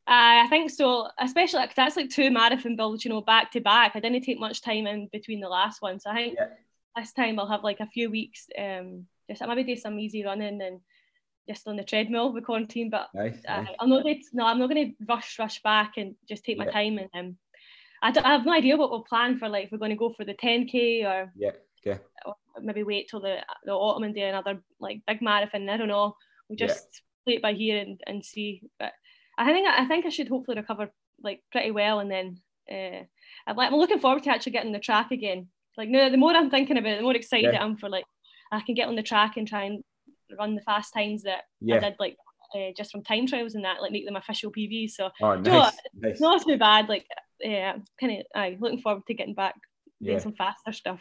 [0.04, 3.60] Uh, I think so, especially because that's like two marathon builds, you know, back to
[3.60, 3.92] back.
[3.94, 6.46] I didn't take much time in between the last one, so I think Yeah.
[6.96, 8.46] This time I'll have like a few weeks.
[8.58, 10.80] Um, just maybe do some easy running and
[11.48, 12.90] just on the treadmill with quarantine.
[12.90, 13.40] But Nice.
[13.48, 13.68] uh, nice.
[13.80, 14.02] I'm not.
[14.02, 16.70] Gonna, no, I'm not going to rush, rush back and just take my Yeah.
[16.72, 16.98] time.
[16.98, 17.36] And um,
[18.02, 19.48] I, don't- I have no idea what we'll plan for.
[19.48, 21.52] Like, if we're going to go for the 10k or Yeah.
[21.84, 22.00] Okay.
[22.26, 25.68] or maybe wait till the the autumn and do another like big marathon.
[25.68, 26.14] I don't know.
[26.48, 26.66] We'll Yeah.
[26.68, 28.62] just play it by here and, and see.
[28.78, 28.92] But
[29.38, 30.90] I think I think I should hopefully recover
[31.22, 32.36] like pretty well, and then
[32.70, 33.04] uh,
[33.46, 35.48] I'm like I'm looking forward to actually getting the track again.
[35.78, 37.60] Like no, the more I'm thinking about it, the more excited Yeah.
[37.60, 38.04] I am for like
[38.50, 39.82] I can get on the track and try and
[40.38, 41.76] run the fast times that Yeah.
[41.76, 42.16] I did like
[42.54, 44.90] uh, just from time trials and that, like make them official PBs.
[44.90, 45.72] So Oh, you know nice.
[45.94, 46.12] nice.
[46.12, 46.88] it's not too bad.
[46.88, 47.06] Like
[47.40, 49.54] yeah, kind of I looking forward to getting back
[50.02, 50.22] doing Yeah.
[50.22, 51.00] some faster stuff.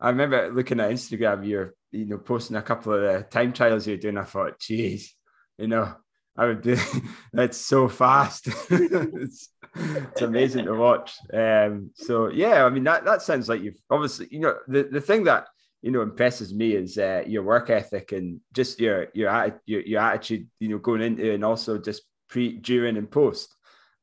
[0.00, 3.86] I remember looking at Instagram, you're you know posting a couple of the time trials
[3.86, 4.18] you're doing.
[4.18, 5.14] I thought, geez,
[5.58, 5.94] you know,
[6.38, 6.76] I would do
[7.32, 8.46] that's so fast.
[8.70, 11.18] it's, it's amazing to watch.
[11.34, 15.00] Um, so yeah, I mean that that sounds like you've obviously you know the, the
[15.00, 15.48] thing that
[15.82, 20.00] you know impresses me is uh, your work ethic and just your your your your
[20.00, 20.48] attitude.
[20.60, 23.54] You know, going into and also just pre, during, and post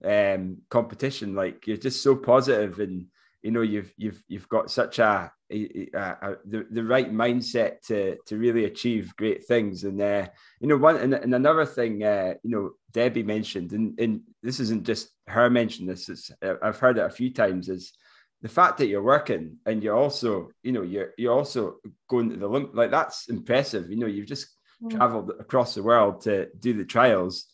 [0.04, 1.36] um competition.
[1.36, 3.06] Like you're just so positive and
[3.46, 8.18] you know you've you've you've got such a, a, a, the, the right mindset to
[8.28, 9.84] to really achieve great things.
[9.84, 10.26] And uh
[10.62, 14.60] you know one and, and another thing uh you know debbie mentioned and, and this
[14.60, 17.94] isn't just her mention this is uh, i've heard it a few times is
[18.42, 21.62] the fact that you're working and you're also you know you're you're also
[22.08, 23.90] going to the limp like that's impressive.
[23.90, 24.48] You know you've just
[24.84, 24.92] Mm.
[24.92, 27.46] traveled across the world to do the trials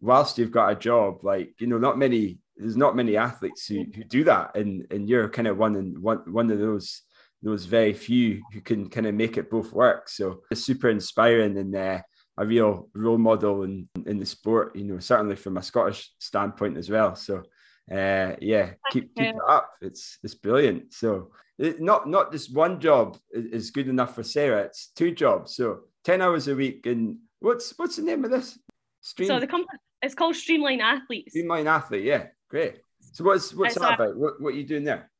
[0.00, 1.24] whilst you've got a job.
[1.24, 5.08] Like you know not many there's not many athletes who, who do that and and
[5.08, 7.02] you're kind of one and one one of those
[7.42, 11.56] those very few who can kind of make it both work so it's super inspiring
[11.56, 12.00] and uh,
[12.38, 16.76] a real role model in in the sport you know certainly from a scottish standpoint
[16.76, 17.42] as well so
[17.92, 22.78] uh yeah keep keep it up it's it's brilliant so it, not not just one
[22.80, 26.86] job is, good enough for sarah it's two jobs so ten hours a week.
[26.86, 28.58] And what's what's the name of this?
[29.00, 29.28] Stream.
[29.28, 31.32] So the company it's called Streamline Athletes.
[31.32, 32.80] Streamline Athlete, yeah, great.
[33.12, 34.16] So what's what's it's that about?
[34.16, 35.10] What what are you doing there?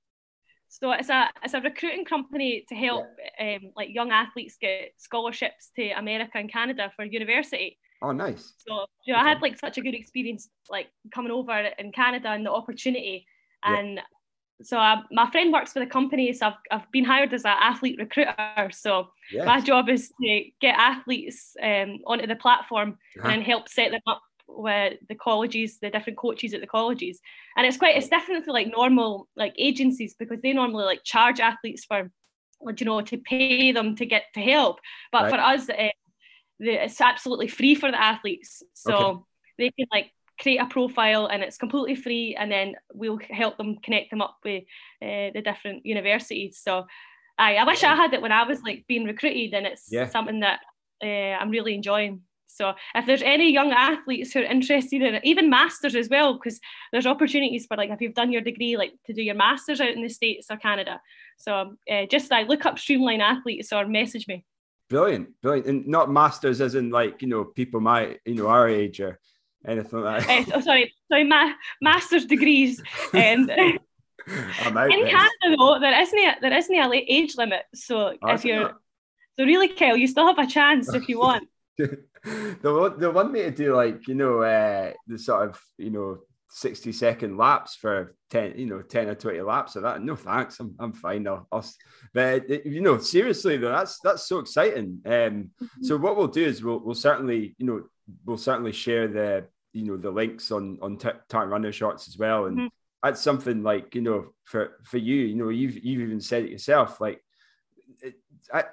[0.68, 3.06] So it's a it's a recruiting company to help
[3.38, 3.56] yeah.
[3.56, 7.78] um, like young athletes get scholarships to America and Canada for university.
[8.02, 8.52] Oh, nice.
[8.59, 12.28] So you know, I had like such a good experience like coming over in Canada
[12.28, 13.26] and the opportunity,
[13.64, 14.02] and yeah.
[14.62, 17.56] so I, my friend works for the company, so I've, I've been hired as an
[17.59, 18.36] athlete recruiter.
[18.70, 19.46] So yes.
[19.46, 23.28] my job is to get athletes um, onto the platform uh-huh.
[23.28, 27.20] and help set them up with the colleges, the different coaches at the colleges,
[27.57, 31.39] and it's quite it's different for like normal like agencies because they normally like charge
[31.39, 32.11] athletes for,
[32.77, 34.81] you know, to pay them to get to help.
[35.12, 35.31] But right.
[35.31, 35.89] for us, uh,
[36.59, 39.20] the, it's absolutely free for the athletes, so okay.
[39.59, 40.11] they can like
[40.41, 44.39] create a profile and it's completely free, and then we'll help them connect them up
[44.45, 44.65] with
[45.03, 46.61] uh, the different universities.
[46.62, 46.87] So.
[47.41, 50.09] I, I wish I had it when I was like being recruited, and it's yeah.
[50.09, 50.59] something that
[51.01, 52.23] uh, I'm really enjoying.
[52.49, 56.35] So if there's any young athletes who are interested in it, even masters as well,
[56.35, 56.59] because
[56.93, 59.91] there's opportunities for like if you've done your degree, like to do your masters out
[59.91, 61.01] in the states or Canada.
[61.37, 64.45] So uh, just like look up Streamline Athletes or message me.
[64.89, 68.69] Brilliant, brilliant, and not masters as in like you know people my you know our
[68.69, 69.20] age or
[69.66, 70.49] anything like that.
[70.49, 72.83] Uh, oh, sorry, sorry, ma- master's degrees.
[73.12, 73.51] And
[74.93, 77.62] in Canada though, there isn't a, there isn't a age limit.
[77.75, 78.75] So oh, if you're
[79.39, 81.49] so really, Kyle, you still have a chance if you want.
[82.24, 86.19] they they want me to do like you know uh, the sort of you know
[86.51, 90.59] 60 second laps for 10 you know 10 or 20 laps of that no thanks
[90.61, 91.65] i'm, I'm fine I'll, I'll
[92.15, 95.82] but uh, you know seriously though that's that's so exciting um mm-hmm.
[95.82, 97.82] so what we'll do is we'll, we'll certainly you know
[98.24, 102.16] we'll certainly share the you know the links on on t- time runner shorts as
[102.16, 102.66] well and mm-hmm.
[103.03, 106.51] that's something like you know for for you you know you've you've even said it
[106.51, 107.23] yourself like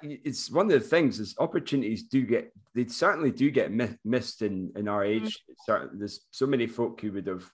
[0.02, 3.70] it's one of the things is opportunities do get they certainly do get
[4.04, 5.26] missed in in our mm-hmm.
[5.26, 5.42] age.
[5.68, 5.98] Mm-hmm.
[5.98, 7.44] there's so many folk who would have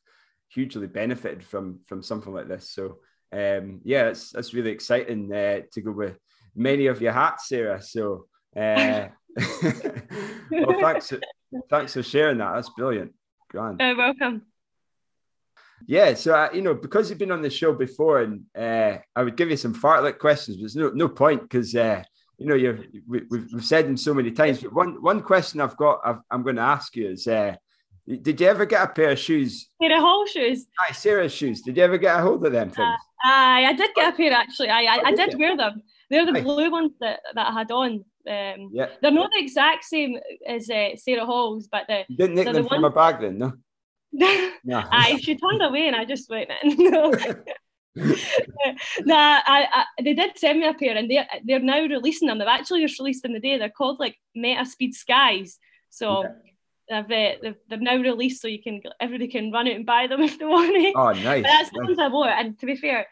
[0.49, 2.71] hugely benefited from from something like this.
[2.71, 2.99] So
[3.33, 6.19] um yeah it's that's really exciting uh, to go with
[6.55, 7.81] many of your hats sarah.
[7.83, 8.27] So
[8.57, 9.09] uh
[10.51, 11.13] well thanks
[11.71, 12.55] thanks for sharing that.
[12.55, 13.13] That's brilliant.
[13.51, 14.43] Grand oh welcome
[15.87, 19.23] yeah, so uh, you know, because you've been on the show before, and uh, I
[19.23, 22.03] would give you some fartlek questions, but there's no no point because uh,
[22.39, 24.61] you know you're we, have we've said them so many times.
[24.61, 27.57] But one one question I've got i am going to ask you is, uh,
[28.07, 29.69] did you ever get a pair of shoes?
[29.81, 30.67] Pair of Hall shoes.
[30.81, 31.63] Aye, Sarah's shoes.
[31.63, 32.79] Did you ever get a hold of them things?
[32.79, 34.69] Uh, aye, I did get a pair actually.
[34.69, 35.83] I I, I did wear them.
[36.11, 36.43] They're the aye.
[36.43, 38.05] blue ones that, that I had on.
[38.29, 38.89] Um, yeah.
[39.01, 42.63] They're not the exact same as uh, Sarah Hall's, but the, you didn't nick them
[42.63, 43.53] the from a bag then, no?
[44.13, 44.53] No.
[44.91, 47.13] I she turned away and I just went no.
[49.05, 52.39] nah, I, I, they did send me a pair and they they're now releasing them.
[52.39, 53.59] They've actually just released them today.
[53.59, 55.59] They're called like Meta Speed Skies.
[55.91, 56.25] So
[56.89, 57.03] yeah.
[57.03, 60.07] they've, uh, they've they've now released so you can everybody can run out and buy
[60.07, 60.95] them if they want it.
[60.97, 61.43] Oh, nice.
[61.43, 62.29] But that's the ones I wore.
[62.29, 63.07] And to be fair,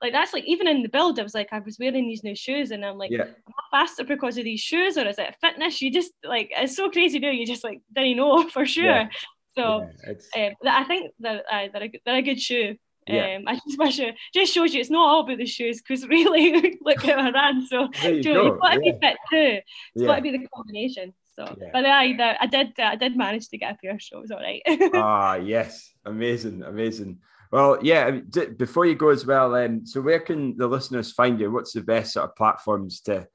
[0.00, 2.34] like that's like even in the build, I was like, I was wearing these new
[2.34, 3.22] shoes, and I'm like, yeah.
[3.22, 5.82] am I faster because of these shoes, or is it fitness?
[5.82, 8.84] You just like it's so crazy, do you just like didn't know for sure.
[8.84, 9.08] Yeah.
[9.56, 9.88] So
[10.36, 12.76] yeah, um, I think they're, uh, they're, a, they're a good shoe.
[13.06, 13.36] Yeah.
[13.36, 16.06] Um, I just wish it just shows you it's not all about the shoes because
[16.08, 17.66] really look at I ran.
[17.66, 19.60] So you, know, you've got to be fit too.
[19.60, 19.64] It's
[19.94, 20.06] yeah.
[20.06, 21.14] got to be the combination.
[21.36, 21.68] So, yeah.
[21.72, 24.40] but I, I did, I did manage to get a pair, so it was all
[24.40, 24.62] right.
[24.94, 27.18] ah, yes, amazing, amazing.
[27.50, 28.10] Well, yeah.
[28.56, 31.50] Before you go as well, um, so where can the listeners find you?
[31.50, 33.26] What's the best sort of platforms to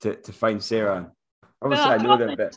[0.00, 1.10] to, to find Sarah?
[1.62, 2.56] Obviously, well, I know them, but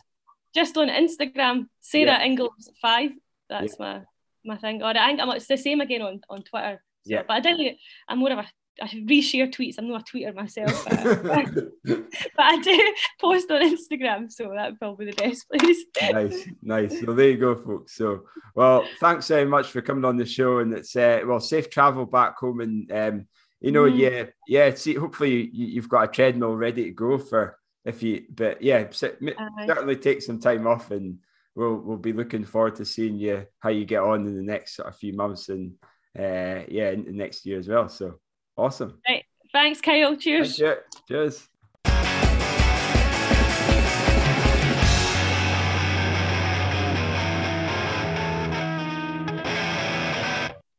[0.57, 2.23] just on Instagram, Sarah yeah.
[2.23, 3.11] Inglis five.
[3.47, 3.85] That's yeah.
[3.85, 4.01] my
[4.43, 4.81] my thing.
[4.81, 6.81] Or I think I'm, it's the same again on, on Twitter.
[7.05, 7.23] So, yeah.
[7.27, 7.69] But I do
[8.09, 8.47] I'm more of a
[8.81, 9.75] I reshare tweets.
[9.77, 11.53] I'm not a tweeter myself, but,
[11.85, 16.13] but, I do post on Instagram, so that'd probably be the best place.
[16.13, 17.03] nice, nice.
[17.03, 17.95] Well, there you go, folks.
[17.95, 21.71] So, well, thanks very much for coming on the show, and it's uh, well, safe
[21.71, 23.27] travel back home, and um,
[23.61, 23.97] you know, mm.
[23.97, 24.75] yeah, yeah.
[24.75, 27.57] See, hopefully you, you've got a treadmill ready to go for
[27.87, 31.19] if you, but yeah, uh, certainly take some time off, and
[31.55, 34.75] we'll we'll be looking forward to seeing you how you get on in the next
[34.75, 35.71] sort of few months, and
[36.19, 37.87] uh, yeah, in the next year as well.
[37.87, 38.19] So
[38.57, 38.99] awesome.
[39.07, 39.23] Right.
[39.53, 40.17] Thanks, Kyle.
[40.17, 40.59] Cheers.
[40.59, 41.47] Thank Cheers.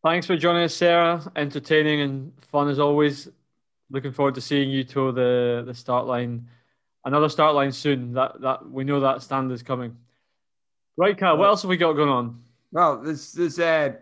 [0.04, 1.32] Thanks for joining us, Sarah.
[1.34, 3.28] Entertaining and fun as always.
[3.90, 6.50] Looking forward to seeing you to the the start line
[7.04, 8.12] another start line soon.
[8.14, 9.96] That that we know that stand is coming.
[10.96, 11.38] Right, Carl.
[11.38, 12.42] What else have we got going on?
[12.72, 13.92] Well, there's there's uh,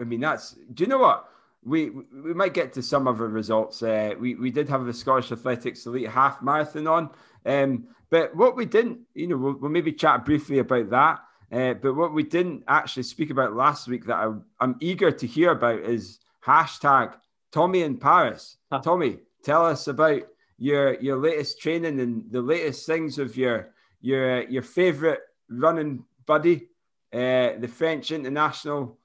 [0.00, 0.56] I mean that's.
[0.74, 1.28] Do you know what?
[1.64, 3.82] we we might get to some other results.
[3.82, 7.10] Uh, we we did have the Scottish Athletics Elite Half Marathon on,
[7.44, 11.20] um, but what we didn't, you know, we'll, we'll maybe chat briefly about that.
[11.50, 15.26] Uh, but what we didn't actually speak about last week that I, I'm eager to
[15.26, 17.14] hear about is hashtag
[17.52, 18.56] Tommy in Paris.
[18.82, 20.22] Tommy, tell us about
[20.58, 23.70] your your latest training and the latest things of your
[24.00, 26.68] your your favorite running buddy,
[27.12, 28.98] uh, the French international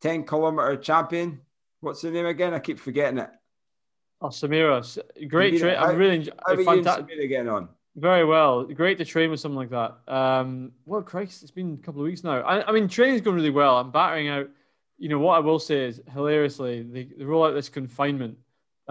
[0.00, 1.40] 10 kilometer champion.
[1.80, 2.54] What's the name again?
[2.54, 3.30] I keep forgetting it.
[4.20, 4.98] Oh, Samira,
[5.28, 5.76] great train.
[5.76, 7.06] I'm really how fantastic.
[7.10, 7.68] You getting on?
[7.96, 8.64] Very well.
[8.64, 9.98] Great to train with something like that.
[10.06, 12.40] Um, well, Christ, it's been a couple of weeks now.
[12.40, 13.78] I, I mean, training's going really well.
[13.78, 14.48] I'm battering out.
[14.96, 18.38] You know what I will say is hilariously they, they roll out this confinement.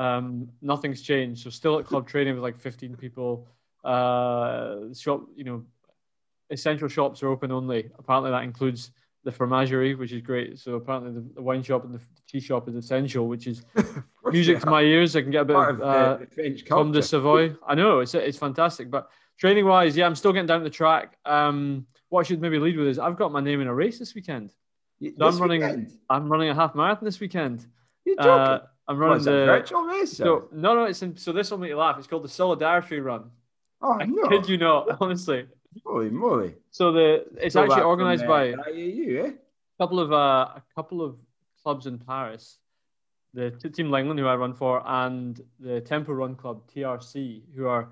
[0.02, 1.44] Um, nothing's changed.
[1.44, 3.48] So still at club training with like 15 people.
[3.84, 5.64] Uh, shop, you know,
[6.50, 7.90] essential shops are open only.
[8.00, 8.92] Apparently that includes
[9.24, 10.58] the fromagerie, which is great.
[10.58, 13.64] So apparently the, the wine shop and the tea shop is essential, which is
[14.26, 15.16] music to my ears.
[15.16, 17.56] I can get a bit Part of, uh, the, French Tomme de Savoie.
[17.68, 21.18] I know it's it's fantastic, but training wise, yeah, I'm still getting down the track.
[21.26, 24.00] Um, what I should maybe lead with is I've got my name in a race
[24.00, 24.50] this weekend.
[24.50, 25.62] So this I'm running.
[25.62, 25.92] Weekend?
[26.10, 27.68] I'm running a half marathon this weekend.
[28.04, 28.30] You're joking.
[28.32, 28.60] Uh,
[28.92, 30.12] I'm running the virtual race.
[30.12, 31.98] So, no, no, it's in, so this will make you laugh.
[31.98, 33.32] It's called the Solidarity Run.
[33.82, 34.28] Oh I no!
[34.28, 35.48] Kid you not, honestly.
[35.86, 36.56] Holy moly!
[36.70, 39.32] So the it's so actually organized by IAU, eh?
[39.80, 41.16] couple of uh, a couple of
[41.64, 42.58] clubs in Paris,
[43.34, 47.82] the Team Langland who I run for, and the Tempo Run Club TRC, who are
[47.84, 47.88] a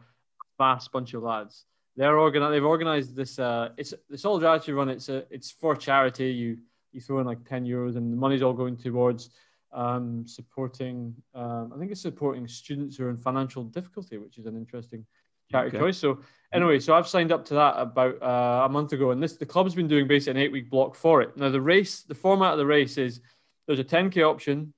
[0.57, 1.65] fast bunch of lads.
[1.95, 2.53] They're organized.
[2.53, 3.39] They've organized this.
[3.39, 4.89] Uh, it's the solidarity run.
[4.89, 5.26] It's a.
[5.31, 6.31] It's for charity.
[6.31, 6.57] You
[6.91, 9.30] you throw in like ten euros, and the money's all going towards
[9.71, 11.15] um, supporting.
[11.33, 15.05] Um, I think it's supporting students who are in financial difficulty, which is an interesting
[15.51, 15.85] charity okay.
[15.85, 15.97] choice.
[15.97, 16.19] So
[16.53, 19.45] anyway, so I've signed up to that about uh, a month ago, and this the
[19.45, 21.35] club's been doing basically an eight week block for it.
[21.37, 23.21] Now the race, the format of the race is
[23.67, 24.73] there's a 10k option,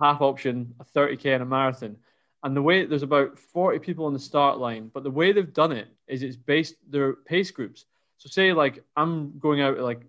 [0.00, 1.96] a half option, a 30k, and a marathon.
[2.42, 5.52] And the way there's about 40 people on the start line, but the way they've
[5.52, 7.86] done it is it's based their pace groups.
[8.18, 10.02] So say like I'm going out like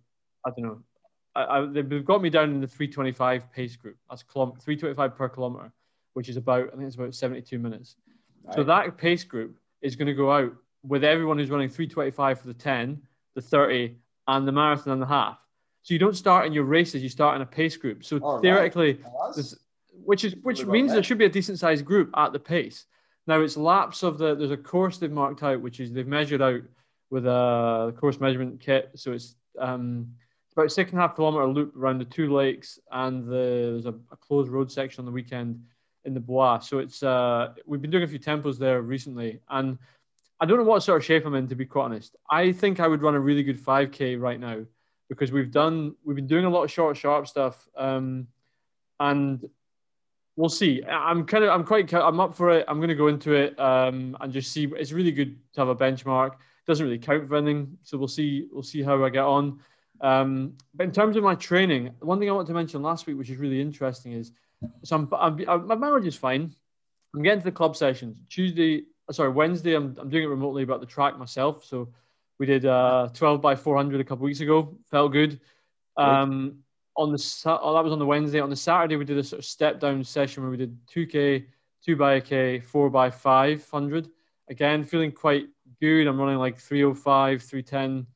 [0.46, 0.82] I don't know,
[1.36, 3.98] I, I, they've got me down in the 325 pace group.
[4.10, 5.72] That's 325 per kilometer,
[6.14, 7.96] which is about I think it's about 72 minutes.
[8.44, 8.56] Right.
[8.56, 10.54] So that pace group is going to go out
[10.84, 13.02] with everyone who's running 325 for the 10,
[13.34, 13.96] the 30,
[14.28, 15.40] and the marathon and the half.
[15.82, 18.04] So you don't start in your races, you start in a pace group.
[18.04, 19.44] So All theoretically, right.
[20.04, 22.86] which is which means there should be a decent sized group at the pace.
[23.28, 26.42] Now it's laps of the there's a course they've marked out, which is they've measured
[26.42, 26.62] out
[27.10, 28.92] with a course measurement kit.
[28.96, 30.08] So it's um,
[30.56, 33.32] about half kilometer loop around the two lakes, and the,
[33.74, 35.62] there's a, a closed road section on the weekend
[36.06, 36.60] in the Bois.
[36.60, 39.78] So it's uh, we've been doing a few tempos there recently, and
[40.40, 42.16] I don't know what sort of shape I'm in to be quite honest.
[42.30, 44.66] I think I would run a really good 5k right now
[45.10, 48.28] because we've done we've been doing a lot of short sharp stuff, um,
[49.00, 49.44] and
[50.38, 50.84] we'll see.
[50.84, 52.66] I'm kind of I'm quite I'm up for it.
[52.68, 54.72] I'm going to go into it um, and just see.
[54.78, 56.36] It's really good to have a benchmark.
[56.66, 59.60] Doesn't really count for anything, so we'll see we'll see how I get on.
[60.02, 63.18] Um, but in terms of my training, one thing I want to mention last week,
[63.18, 64.32] which is really interesting, is
[64.84, 66.54] so I'm, I'm, I'm, my mileage is fine.
[67.14, 68.84] I'm getting to the club sessions Tuesday.
[69.08, 69.76] Uh, sorry, Wednesday.
[69.76, 71.64] I'm, I'm doing it remotely, but the track myself.
[71.64, 71.90] So
[72.40, 74.78] we did uh, 12 by 400 a couple weeks ago.
[74.90, 75.40] Felt good.
[75.98, 76.60] Um,
[76.98, 78.40] on the oh, that was on the Wednesday.
[78.40, 81.46] On the Saturday, we did a sort of step down session where we did 2k,
[81.86, 84.10] two by a k, four by 500.
[84.50, 85.48] Again, feeling quite
[85.82, 86.08] good.
[86.08, 88.08] I'm running like 305, 310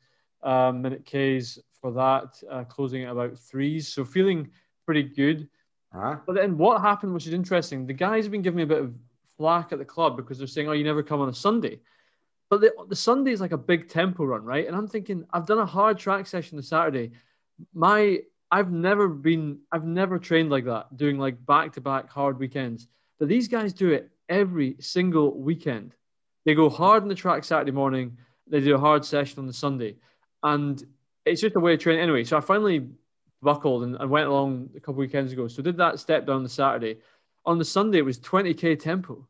[0.43, 3.87] um, minute Ks for that, uh, closing at about threes.
[3.87, 4.49] So feeling
[4.85, 5.49] pretty good.
[5.93, 6.17] Huh?
[6.25, 8.81] But then what happened, which is interesting, the guys have been giving me a bit
[8.81, 8.93] of
[9.37, 11.79] flack at the club because they're saying, oh, you never come on a Sunday.
[12.49, 14.67] But the, the Sunday is like a big tempo run, right?
[14.67, 17.11] And I'm thinking, I've done a hard track session the Saturday.
[17.73, 18.19] My
[18.51, 22.87] I've never been, I've never trained like that, doing like back to back hard weekends.
[23.19, 25.93] But these guys do it every single weekend.
[26.45, 29.53] They go hard on the track Saturday morning, they do a hard session on the
[29.53, 29.97] Sunday.
[30.41, 30.83] And
[31.29, 32.23] it's just a way of training anyway.
[32.23, 32.87] So I finally
[33.41, 35.47] buckled and, went along a couple weekends ago.
[35.47, 36.97] So did that step down the Saturday.
[37.45, 39.27] On the Sunday, it was 20k tempo.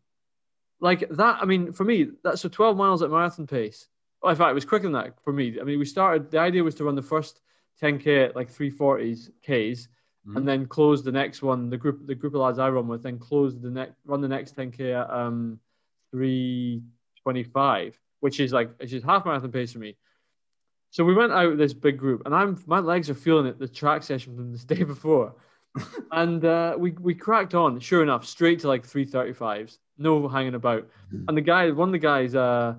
[0.80, 3.88] Like that, I mean, for me, that's so 12 miles at marathon pace.
[4.22, 5.60] Well, in fact, it was quicker than that for me.
[5.60, 7.42] I mean, we started, the idea was to run the first
[7.82, 10.38] 10k at like 340s Ks mm-hmm.
[10.38, 11.70] and then close the next one.
[11.70, 14.28] The group, the group of lads I run with, then close the next, run the
[14.28, 15.60] next 10k at um,
[16.12, 19.96] 325, which is like, it's just half marathon pace for me.
[20.92, 23.60] So we went out with this big group, and I'm my legs are feeling it.
[23.60, 25.36] The track session from this day before,
[26.12, 27.80] and uh, we we cracked on.
[27.80, 30.84] Sure enough, straight to like 335s, no hanging about.
[31.14, 31.26] Mm-hmm.
[31.28, 32.76] And the guy, one of the guys, uh,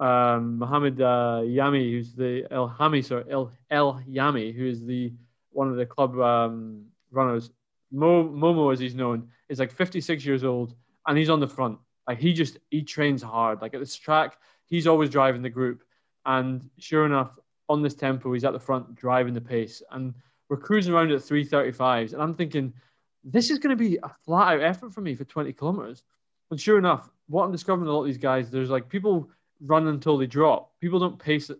[0.00, 5.12] um, Mohammed uh, Yami, who's the El Hami, sorry, El El Yami, who is the
[5.50, 7.50] one of the club um, runners,
[7.92, 10.74] Mo, Momo, as he's known, is like 56 years old,
[11.06, 11.78] and he's on the front.
[12.08, 13.62] Like he just he trains hard.
[13.62, 14.36] Like at this track,
[14.66, 15.84] he's always driving the group,
[16.26, 17.30] and sure enough,
[17.68, 20.14] on this tempo, he's at the front driving the pace, and
[20.48, 22.72] we're cruising around at 335s, and I'm thinking,
[23.24, 26.04] this is going to be a flat out effort for me for 20 kilometers.
[26.50, 29.30] And sure enough, what I'm discovering a lot of these guys, there's like people
[29.60, 30.72] run until they drop.
[30.80, 31.58] People don't pace it.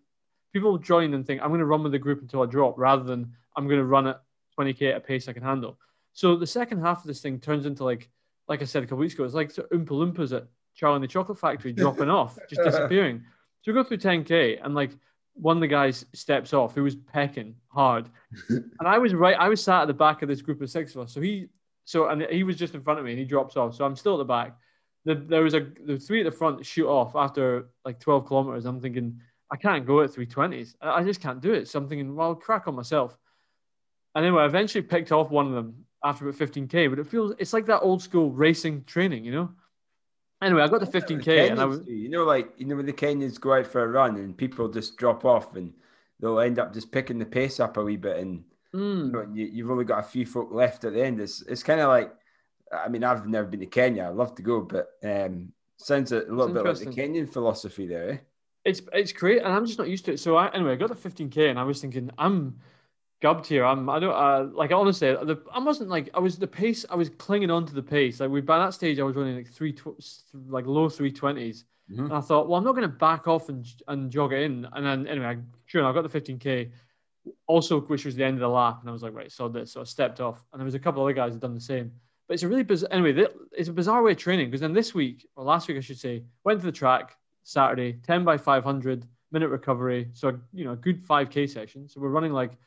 [0.52, 3.04] People join and think, I'm going to run with the group until I drop, rather
[3.04, 4.22] than I'm going to run at
[4.58, 5.78] 20k at a pace I can handle.
[6.12, 8.10] So the second half of this thing turns into like,
[8.48, 11.08] like I said a couple weeks ago, it's like Oompa Loompas at Charlie and the
[11.08, 13.22] Chocolate Factory dropping off, just disappearing.
[13.62, 14.90] So we go through 10k and like
[15.34, 18.09] one of the guys steps off who was pecking hard,
[18.48, 19.36] and I was right.
[19.38, 21.12] I was sat at the back of this group of six of us.
[21.12, 21.48] So he,
[21.84, 23.74] so and he was just in front of me and he drops off.
[23.74, 24.56] So I'm still at the back.
[25.04, 28.66] The, there was a the three at the front shoot off after like 12 kilometers.
[28.66, 30.76] I'm thinking I can't go at 320s.
[30.80, 31.68] I just can't do it.
[31.68, 33.16] So I'm thinking, well, I'll crack on myself.
[34.14, 36.88] And anyway, I eventually picked off one of them after about 15k.
[36.88, 39.50] But it feels it's like that old school racing training, you know.
[40.43, 42.93] Anyway, I got to 15k, and I was, you know, like you know, when the
[42.93, 45.73] Kenyans go out for a run and people just drop off, and
[46.20, 48.44] they'll end up just picking the pace up a wee bit, and
[48.74, 49.06] mm.
[49.06, 51.20] you know, you, have only got a few folk left at the end.
[51.20, 52.12] It's it's kind of like,
[52.73, 54.09] I mean, I've never been to Kenya.
[54.09, 58.10] I'd love to go, but um, sounds a little bit like the Kenyan philosophy there.
[58.10, 58.16] Eh?
[58.64, 60.20] It's it's great, and I'm just not used to it.
[60.20, 62.59] So I, anyway, I got the 15k, and I was thinking, I'm
[63.23, 63.65] gubbed here.
[63.65, 66.97] I'm I don't uh, like honestly the, I wasn't like I was the pace I
[66.97, 68.20] was clinging on to the pace.
[68.20, 69.74] Like we by that stage I was running like three
[70.49, 71.65] like low three twenties.
[71.90, 72.05] Mm-hmm.
[72.05, 74.66] and I thought well I'm not going to back off and and jog it in.
[74.73, 76.70] And then anyway sure I got the 15k
[77.47, 78.81] also which was the end of the lap.
[78.81, 79.73] And I was like right so this.
[79.73, 80.44] So I stepped off.
[80.53, 81.93] And there was a couple other guys that done the same.
[82.27, 84.49] But it's a really bizarre anyway it's a bizarre way of training.
[84.49, 87.94] Because then this week or last week I should say went to the track Saturday
[88.05, 90.09] 10 by 500 minute recovery.
[90.12, 91.89] So you know a good 5k session.
[91.89, 92.59] So we're running like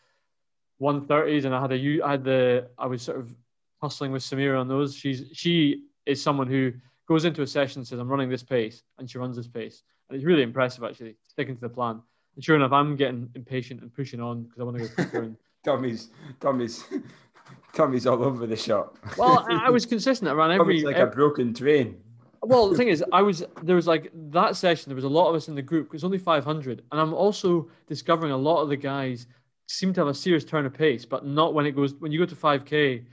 [0.81, 3.33] 130s, and I had a I had the I was sort of
[3.81, 4.95] hustling with Samira on those.
[4.95, 6.73] She's she is someone who
[7.07, 9.83] goes into a session and says, "I'm running this pace," and she runs this pace,
[10.09, 12.01] and it's really impressive actually, sticking to the plan.
[12.35, 15.21] And sure enough, I'm getting impatient and pushing on because I want to go quicker.
[15.23, 16.85] And Tommy's Tommy's
[17.73, 18.97] Tommy's all over the shop.
[19.17, 20.29] Well, I, I was consistent.
[20.29, 21.97] I ran every like every, a broken train.
[22.41, 24.89] Well, the thing is, I was there was like that session.
[24.89, 25.87] There was a lot of us in the group.
[25.87, 29.27] It was only 500, and I'm also discovering a lot of the guys
[29.67, 32.19] seem to have a serious turn of pace, but not when it goes when you
[32.19, 33.05] go to 5k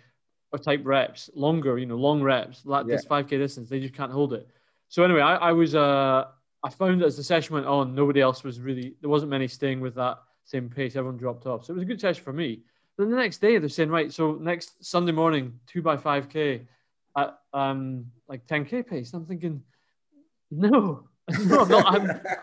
[0.52, 2.96] or type reps, longer, you know, long reps, like yeah.
[2.96, 4.46] this 5k distance, they just can't hold it.
[4.88, 6.26] So anyway, I, I was uh
[6.64, 9.80] I found as the session went on, nobody else was really there wasn't many staying
[9.80, 10.96] with that same pace.
[10.96, 11.64] Everyone dropped off.
[11.64, 12.62] So it was a good session for me.
[12.98, 16.62] Then the next day they're saying, right, so next Sunday morning, two by five K
[17.16, 19.12] at um like 10K pace.
[19.14, 19.62] I'm thinking,
[20.50, 21.08] no,
[21.46, 21.86] no, I'm not.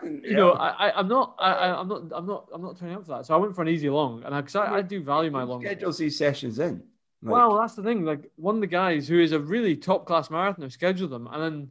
[0.02, 1.36] I'm, you know, I, I'm not.
[1.38, 2.02] I, I'm not.
[2.12, 2.48] I'm not.
[2.52, 3.26] I'm not turning up for that.
[3.26, 5.60] So I went for an easy long, and I, I, I, do value my long.
[5.62, 6.82] Schedules these sessions in.
[7.22, 7.32] Like...
[7.32, 8.04] Well, that's the thing.
[8.04, 11.42] Like one of the guys who is a really top class marathoner scheduled them, and
[11.42, 11.70] then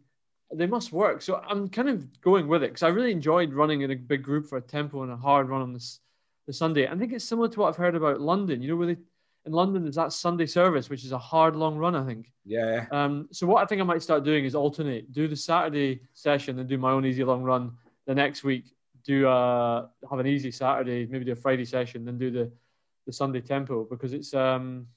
[0.53, 1.23] they must work.
[1.23, 4.22] So I'm kind of going with it because I really enjoyed running in a big
[4.22, 5.99] group for a tempo and a hard run on this
[6.45, 6.88] the Sunday.
[6.88, 8.61] I think it's similar to what I've heard about London.
[8.61, 8.98] You know, where they
[9.45, 12.32] in London there's that Sunday service, which is a hard long run, I think.
[12.45, 12.86] Yeah.
[12.91, 16.60] Um, so what I think I might start doing is alternate, do the Saturday session
[16.60, 17.72] and do my own easy long run
[18.06, 18.74] the next week.
[19.06, 22.52] Do uh have an easy Saturday, maybe do a Friday session, then do the
[23.06, 24.88] the Sunday tempo because it's um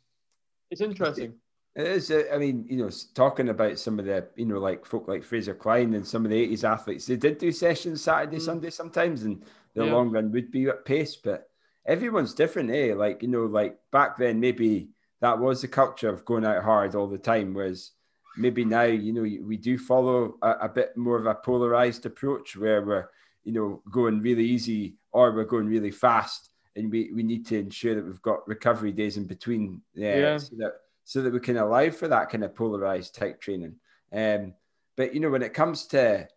[0.70, 1.34] it's interesting.
[1.74, 2.10] It is.
[2.10, 5.24] Uh, I mean, you know, talking about some of the, you know, like folk like
[5.24, 8.42] Fraser Clyne and some of the 80s athletes, they did do sessions Saturday, mm.
[8.42, 9.42] Sunday sometimes, and
[9.74, 9.92] the yeah.
[9.92, 11.48] long run would be at pace, but
[11.86, 12.94] everyone's different, eh?
[12.94, 14.88] Like, you know, like back then, maybe
[15.20, 17.92] that was the culture of going out hard all the time, whereas
[18.36, 22.56] maybe now, you know, we do follow a, a bit more of a polarized approach
[22.56, 23.08] where we're,
[23.44, 26.50] you know, going really easy or we're going really fast.
[26.74, 30.38] And we, we need to ensure that we've got recovery days in between uh, yeah.
[30.38, 30.72] so that
[31.04, 33.74] so that we can allow for that kind of polarized type training.
[34.12, 34.54] Um,
[34.96, 36.28] but you know, when it comes to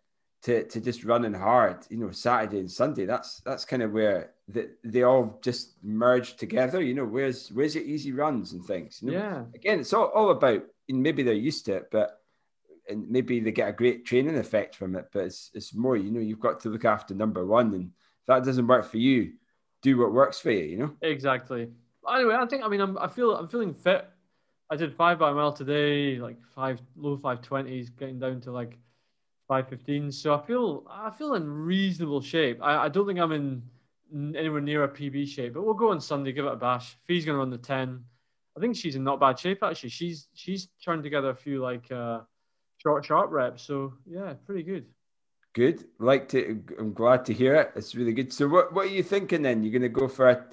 [0.46, 3.04] to to just running hard, you know, Saturday and Sunday.
[3.04, 6.80] That's that's kind of where the, they all just merge together.
[6.80, 9.00] You know, where's where's your easy runs and things.
[9.02, 9.18] You know?
[9.18, 9.44] Yeah.
[9.56, 10.62] Again, it's all, all about.
[10.88, 12.20] maybe they're used to it, but
[12.88, 15.06] and maybe they get a great training effect from it.
[15.12, 15.96] But it's it's more.
[15.96, 18.98] You know, you've got to look after number one, and if that doesn't work for
[18.98, 19.32] you,
[19.82, 20.64] do what works for you.
[20.64, 20.96] You know.
[21.02, 21.70] Exactly.
[22.08, 24.08] Anyway, I think I mean I'm I feel I'm feeling fit.
[24.70, 28.78] I did five by mile today, like five low five twenties, getting down to like
[29.48, 30.10] five fifteen.
[30.10, 32.58] So I feel I feel in reasonable shape.
[32.62, 33.62] I, I don't think I'm in
[34.36, 36.96] anywhere near a PB shape, but we'll go on Sunday, give it a bash.
[37.06, 38.04] Fee's gonna run the ten.
[38.56, 39.90] I think she's in not bad shape actually.
[39.90, 42.20] She's she's turned together a few like uh,
[42.78, 43.62] short sharp reps.
[43.62, 44.86] So yeah, pretty good.
[45.54, 45.84] Good.
[45.98, 46.62] Like to.
[46.78, 47.72] I'm glad to hear it.
[47.76, 48.32] It's really good.
[48.32, 49.62] So what what are you thinking then?
[49.62, 50.44] You're gonna go for a?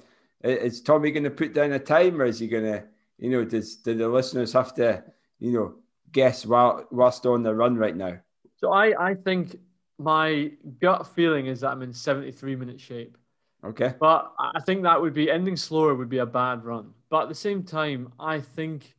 [0.42, 2.84] Is Tommy gonna put down a time, or is he gonna
[3.18, 5.04] You know, does do the listeners have to,
[5.38, 5.74] you know,
[6.10, 8.18] guess while whilst on the run right now?
[8.56, 9.58] So I I think
[9.98, 10.50] my
[10.80, 13.16] gut feeling is that I'm in 73 minute shape.
[13.64, 13.94] Okay.
[13.98, 16.92] But I think that would be ending slower would be a bad run.
[17.08, 18.94] But at the same time, I think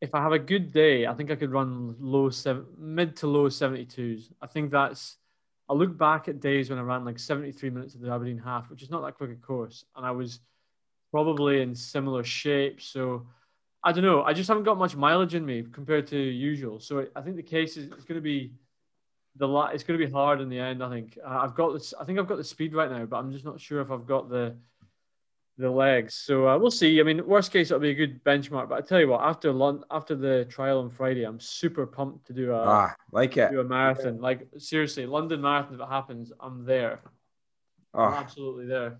[0.00, 3.26] if I have a good day, I think I could run low seven, mid to
[3.26, 4.32] low 72s.
[4.40, 5.16] I think that's.
[5.70, 8.70] I look back at days when I ran like 73 minutes of the Aberdeen half,
[8.70, 10.40] which is not that quick a course, and I was
[11.10, 12.80] probably in similar shape.
[12.80, 13.26] So
[13.84, 14.22] I don't know.
[14.22, 16.80] I just haven't got much mileage in me compared to usual.
[16.80, 18.52] So I think the case is it's going to be
[19.38, 20.82] the la- It's going to be hard in the end.
[20.82, 21.94] I think uh, I've got this.
[21.98, 24.06] I think I've got the speed right now, but I'm just not sure if I've
[24.06, 24.56] got the
[25.58, 26.14] the legs.
[26.14, 27.00] So uh, we'll see.
[27.00, 28.68] I mean, worst case, it'll be a good benchmark.
[28.68, 32.26] But I tell you what, after Lon- after the trial on Friday, I'm super pumped
[32.28, 33.50] to do a ah, like it.
[33.50, 34.20] do a marathon.
[34.20, 35.74] Like seriously, London Marathon.
[35.74, 37.00] If it happens, I'm there.
[37.94, 38.04] Oh.
[38.04, 38.98] I'm absolutely there.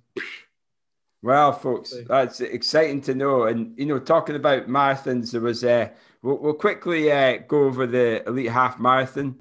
[1.22, 3.44] Well, folks, that's exciting to know.
[3.44, 5.64] And you know, talking about marathons, there was.
[5.64, 5.88] Uh,
[6.22, 9.36] we'll, we'll quickly uh, go over the elite half marathon.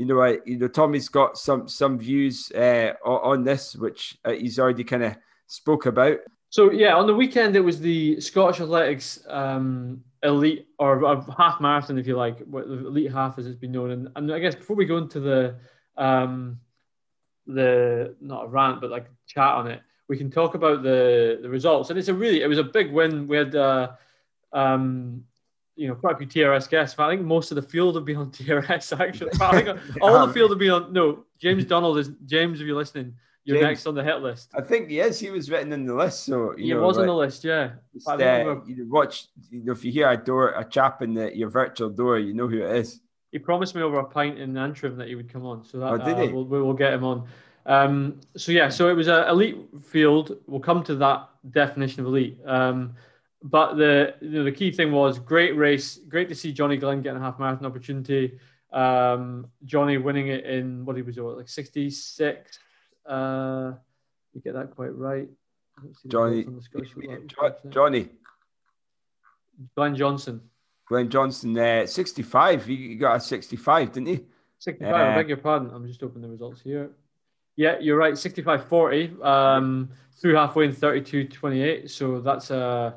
[0.00, 4.30] You know, uh, you know, Tommy's got some some views uh, on this, which uh,
[4.30, 5.14] he's already kind of
[5.46, 6.20] spoke about.
[6.48, 11.98] So yeah, on the weekend it was the Scottish Athletics um, elite or half marathon,
[11.98, 13.90] if you like, the elite half as it's been known.
[13.90, 15.56] And, and I guess before we go into the
[15.98, 16.60] um,
[17.46, 21.50] the not a rant, but like chat on it, we can talk about the the
[21.50, 21.90] results.
[21.90, 23.28] And it's a really it was a big win.
[23.28, 23.90] We had uh,
[24.54, 25.24] um,
[25.80, 26.94] you know quite a few TRS guests.
[26.94, 29.30] But I think most of the field have been on TRS actually.
[29.40, 30.92] I think all the field have been on.
[30.92, 32.60] No, James Donald is James.
[32.60, 34.50] If you're listening you're James, next on the hit list.
[34.54, 36.24] I think yes, he was written in the list.
[36.24, 37.70] So he know, was like, on the list, yeah.
[38.06, 41.48] Uh, you watch, you know, if you hear a door, a chap in the, your
[41.48, 43.00] virtual door, you know who it is.
[43.32, 45.86] He promised me over a pint in Antrim that he would come on, so that
[45.86, 46.30] oh, uh.
[46.30, 47.26] We'll, we'll get him on.
[47.64, 50.36] Um, so yeah, so it was an elite field.
[50.46, 52.38] We'll come to that definition of elite.
[52.44, 52.94] Um,
[53.42, 55.98] but the you know, the key thing was great race.
[56.08, 58.38] Great to see Johnny Glenn getting a half marathon opportunity.
[58.72, 62.58] Um, Johnny winning it in what he was like 66
[63.06, 63.72] uh,
[64.32, 65.28] you get that quite right.
[66.06, 66.46] Johnny,
[67.70, 68.08] Johnny,
[69.74, 70.40] Glenn Johnson.
[70.86, 72.66] Glenn Johnson, uh, 65.
[72.66, 74.20] He got a 65, didn't he?
[74.58, 75.70] 65, uh, I beg your pardon.
[75.72, 76.90] I'm just opening the results here.
[77.56, 78.16] Yeah, you're right.
[78.16, 79.90] 65 40 um,
[80.20, 81.90] through halfway in 32 28.
[81.90, 82.94] So that's a,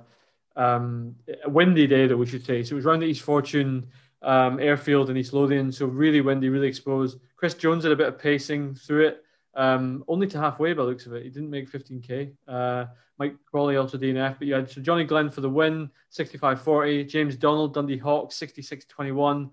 [0.55, 2.63] um, a windy day, that we should say.
[2.63, 3.87] So it was around the East Fortune
[4.21, 5.71] um, airfield in East Lothian.
[5.71, 7.19] So really windy, really exposed.
[7.35, 9.23] Chris Jones had a bit of pacing through it.
[9.55, 11.23] Um, only to halfway by looks of it.
[11.23, 12.33] He didn't make 15k.
[12.47, 12.85] Uh,
[13.19, 17.07] Mike Crawley also DNF, but you had so Johnny Glenn for the win, 65-40.
[17.07, 19.49] James Donald, Dundee Hawks, 66-21.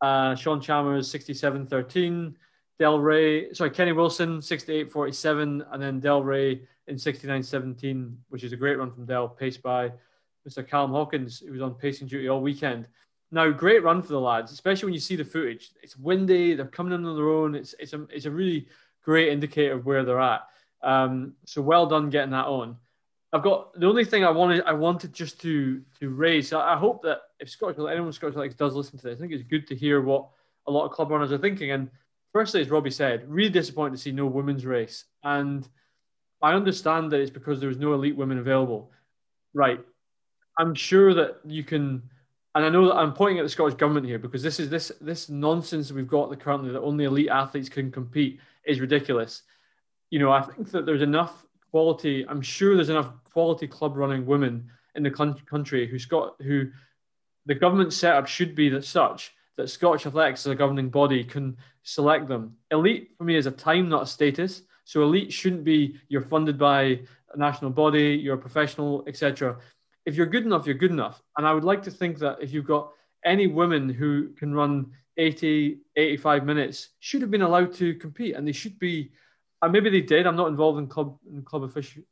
[0.00, 2.34] Uh, Sean Chalmers, 67-13.
[2.78, 8.56] Del Rey, sorry, Kenny Wilson, 68-47, and then Del Rey in 69-17, which is a
[8.56, 9.92] great run from Del, paced by
[10.48, 10.66] Mr.
[10.66, 12.86] Callum Hawkins, who was on pacing duty all weekend.
[13.30, 15.70] Now, great run for the lads, especially when you see the footage.
[15.82, 17.54] It's windy, they're coming in on their own.
[17.54, 18.68] It's it's a it's a really
[19.02, 20.42] great indicator of where they're at.
[20.82, 22.76] Um, so well done getting that on.
[23.32, 26.52] I've got the only thing I wanted I wanted just to to raise.
[26.52, 29.32] I, I hope that if Scottish anyone Scottish Athletics does listen to this, I think
[29.32, 30.28] it's good to hear what
[30.66, 31.72] a lot of club runners are thinking.
[31.72, 31.90] And
[32.32, 35.06] firstly, as Robbie said, really disappointed to see no women's race.
[35.24, 35.68] And
[36.40, 38.92] I understand that it's because there was no elite women available.
[39.54, 39.80] Right.
[40.58, 42.02] I'm sure that you can
[42.54, 44.92] and I know that I'm pointing at the Scottish government here because this is this
[45.00, 49.42] this nonsense we've got currently that only elite athletes can compete is ridiculous.
[50.10, 52.24] You know, I think that there's enough quality.
[52.28, 56.70] I'm sure there's enough quality club running women in the country who's got who
[57.46, 61.56] the government setup should be that such that Scottish Athletics as a governing body can
[61.82, 62.56] select them.
[62.70, 64.62] Elite for me is a time, not a status.
[64.84, 67.00] So elite shouldn't be you're funded by
[67.32, 69.58] a national body, you're a professional, etc.
[70.06, 71.22] If you're good enough, you're good enough.
[71.36, 72.90] And I would like to think that if you've got
[73.24, 78.46] any women who can run 80, 85 minutes should have been allowed to compete, and
[78.46, 79.12] they should be.
[79.62, 80.26] And maybe they did.
[80.26, 82.02] I'm not involved in club in club official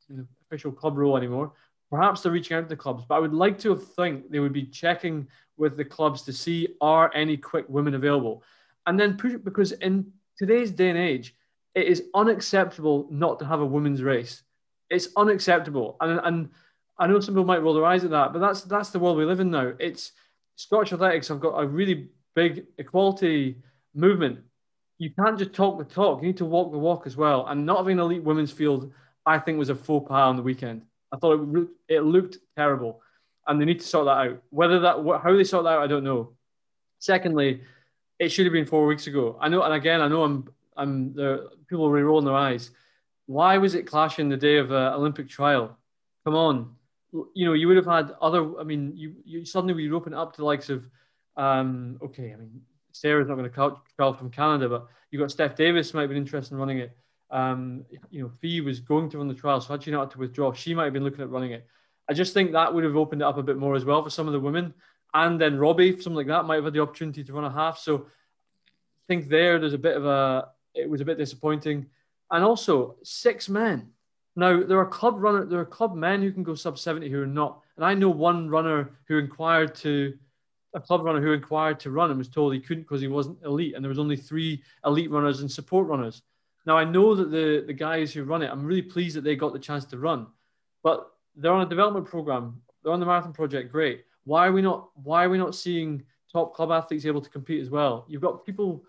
[0.46, 1.52] official club role anymore.
[1.90, 4.54] Perhaps they're reaching out to the clubs, but I would like to think they would
[4.54, 5.28] be checking
[5.58, 8.42] with the clubs to see are any quick women available,
[8.86, 11.34] and then push because in today's day and age,
[11.74, 14.42] it is unacceptable not to have a women's race.
[14.88, 16.48] It's unacceptable, and and
[16.98, 19.16] I know some people might roll their eyes at that, but that's that's the world
[19.16, 19.72] we live in now.
[19.78, 20.12] It's
[20.56, 23.56] Scottish athletics have got a really big equality
[23.94, 24.40] movement,
[24.98, 26.20] you can't just talk the talk.
[26.20, 27.46] You need to walk the walk as well.
[27.46, 28.92] And not having an elite women's field,
[29.26, 30.82] I think, was a faux pas on the weekend.
[31.12, 33.02] I thought it, it looked terrible,
[33.46, 34.42] and they need to sort that out.
[34.50, 36.32] Whether that how they sort that out, I don't know.
[36.98, 37.62] Secondly,
[38.18, 39.36] it should have been four weeks ago.
[39.40, 42.70] I know, and again, I know I'm I'm the people are rolling their eyes.
[43.26, 45.76] Why was it clashing the day of an Olympic trial?
[46.24, 46.76] Come on,
[47.12, 48.58] you know, you would have had other.
[48.58, 50.84] I mean, you, you suddenly we open up to the likes of,
[51.36, 52.62] um, okay, I mean,
[52.92, 56.18] Sarah's not going to travel from Canada, but you got Steph Davis might have been
[56.18, 56.96] interested in running it.
[57.30, 60.10] Um, you know, Fee was going to run the trial, so had she not had
[60.12, 61.66] to withdraw, she might have been looking at running it.
[62.08, 64.10] I just think that would have opened it up a bit more as well for
[64.10, 64.74] some of the women.
[65.14, 67.78] And then Robbie, something like that, might have had the opportunity to run a half.
[67.78, 71.86] So I think there, there's a bit of a, it was a bit disappointing.
[72.30, 73.90] And also six men.
[74.34, 77.22] Now there are club runner, there are club men who can go sub 70 who
[77.22, 77.60] are not.
[77.76, 80.14] And I know one runner who inquired to
[80.74, 83.42] a club runner who inquired to run and was told he couldn't because he wasn't
[83.44, 83.74] elite.
[83.74, 86.22] And there was only three elite runners and support runners.
[86.64, 89.36] Now I know that the the guys who run it, I'm really pleased that they
[89.36, 90.26] got the chance to run,
[90.82, 92.62] but they're on a development program.
[92.82, 93.72] They're on the marathon project.
[93.72, 94.04] Great.
[94.24, 94.90] Why are we not?
[94.94, 98.04] Why are we not seeing top club athletes able to compete as well?
[98.08, 98.84] You've got people.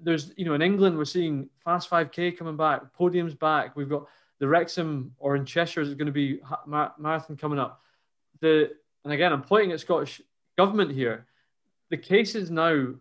[0.00, 3.74] There's you know in England we're seeing fast 5k coming back, podiums back.
[3.74, 4.06] We've got
[4.40, 7.82] the Wrexham or in Cheshire is going to be marathon coming up.
[8.40, 8.70] The
[9.04, 10.20] and again I'm pointing at Scottish
[10.56, 11.26] government here.
[11.90, 12.94] The cases now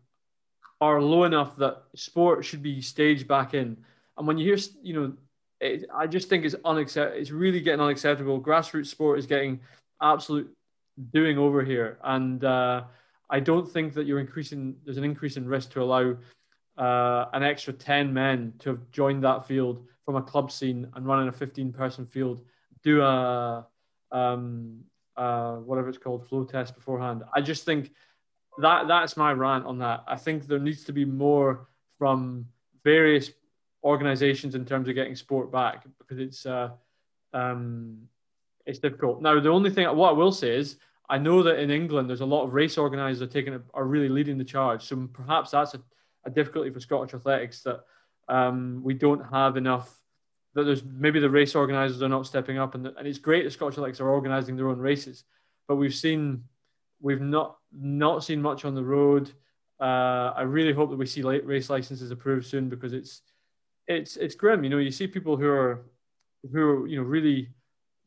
[0.80, 3.78] are low enough that sport should be staged back in.
[4.18, 5.14] And when you hear, you know,
[5.60, 7.20] it, I just think it's unacceptable.
[7.20, 8.42] It's really getting unacceptable.
[8.42, 9.60] Grassroots sport is getting
[10.02, 10.52] absolute
[11.12, 12.84] doing over here, and uh,
[13.30, 14.76] I don't think that you're increasing.
[14.86, 16.16] There's an increase in risk to allow
[16.78, 21.06] uh, an extra ten men to have joined that field from a club scene and
[21.06, 22.42] running a 15 person field.
[22.82, 23.68] Do a
[24.14, 24.80] um,
[25.18, 27.24] uh, whatever it's called flow test beforehand.
[27.36, 27.92] I just think
[28.60, 30.06] that that's my rant on that.
[30.08, 31.68] I think there needs to be more
[31.98, 32.48] from
[32.86, 33.32] various
[33.84, 36.70] organizations in terms of getting sport back because it's uh,
[37.34, 38.08] um,
[38.66, 39.22] it's difficult.
[39.22, 40.78] Now, the only thing what I will say is
[41.10, 44.08] I know that in England there's a lot of race organisers are taking are really
[44.08, 44.84] leading the charge.
[44.84, 45.82] So perhaps that's a,
[46.24, 47.82] a difficulty for Scottish athletics that
[48.28, 49.94] um, we don't have enough.
[50.54, 53.44] That there's maybe the race organisers are not stepping up, and, the, and it's great
[53.44, 55.24] that Scottish athletics are organising their own races,
[55.68, 56.44] but we've seen
[57.00, 59.32] we've not not seen much on the road.
[59.80, 63.22] Uh, I really hope that we see race licenses approved soon because it's
[63.88, 64.64] it's it's grim.
[64.64, 65.86] You know, you see people who are
[66.52, 67.50] who are you know really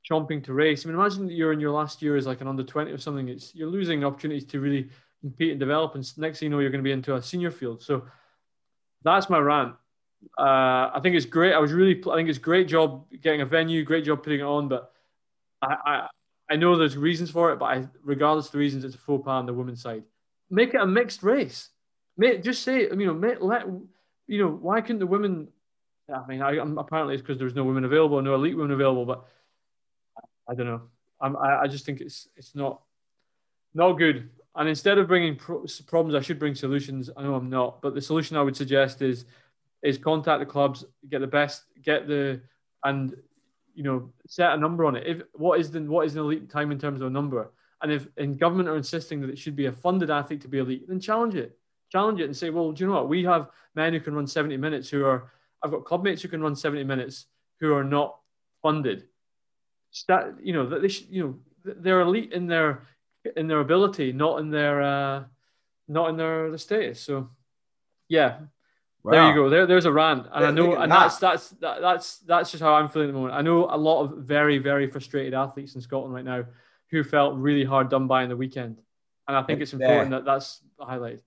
[0.09, 0.85] chomping to race.
[0.85, 2.99] I mean, imagine that you're in your last year as like an under twenty or
[2.99, 3.29] something.
[3.29, 4.89] It's you're losing opportunities to really
[5.21, 7.51] compete and develop, and next thing you know, you're going to be into a senior
[7.51, 7.83] field.
[7.83, 8.05] So
[9.03, 9.75] that's my rant.
[10.39, 11.53] Uh, I think it's great.
[11.53, 14.45] I was really, I think it's great job getting a venue, great job putting it
[14.45, 14.93] on, but
[15.63, 16.09] I, I,
[16.51, 19.25] I know there's reasons for it, but I, regardless of the reasons, it's a faux
[19.25, 20.05] pas on the women's side.
[20.51, 21.69] Make it a mixed race.
[22.17, 23.67] Make, just say, you know, make, let,
[24.27, 25.49] you know, why couldn't the women
[26.13, 29.27] I mean, I, apparently it's because there's no women available, no elite women available, but
[30.49, 30.83] I don't know.
[31.21, 32.81] I'm, I, I just think it's it's not
[33.75, 34.31] not good.
[34.57, 37.09] And instead of bringing pro- problems, I should bring solutions.
[37.17, 39.27] I know I'm not, but the solution I would suggest is
[39.83, 42.41] is contact the clubs, get the best, get the
[42.85, 43.15] and
[43.75, 45.07] you know set a number on it.
[45.07, 47.53] If what is the what is an elite time in terms of a number?
[47.83, 50.59] And if in government are insisting that it should be a funded athlete to be
[50.59, 51.57] elite, then challenge it.
[51.91, 53.09] Challenge it and say, well, do you know what?
[53.09, 55.31] We have men who can run 70 minutes who are
[55.63, 57.27] I've got club mates who can run 70 minutes
[57.61, 58.17] who are not
[58.63, 59.07] funded.
[60.09, 62.83] That you know that they should, you know they're elite in their
[63.37, 65.25] in their ability, not in their uh,
[65.89, 67.01] not in their the status.
[67.01, 67.31] So
[68.09, 68.39] yeah,
[69.03, 69.13] wow.
[69.13, 69.49] there you go.
[69.49, 71.01] There, there's a rant, and I know, and that.
[71.01, 73.35] that's that's that, that's that's just how I'm feeling at the moment.
[73.35, 76.45] I know a lot of very very frustrated athletes in Scotland right now
[76.91, 78.81] who felt really hard done by in the weekend,
[79.29, 81.21] and I think it's important that that's highlighted.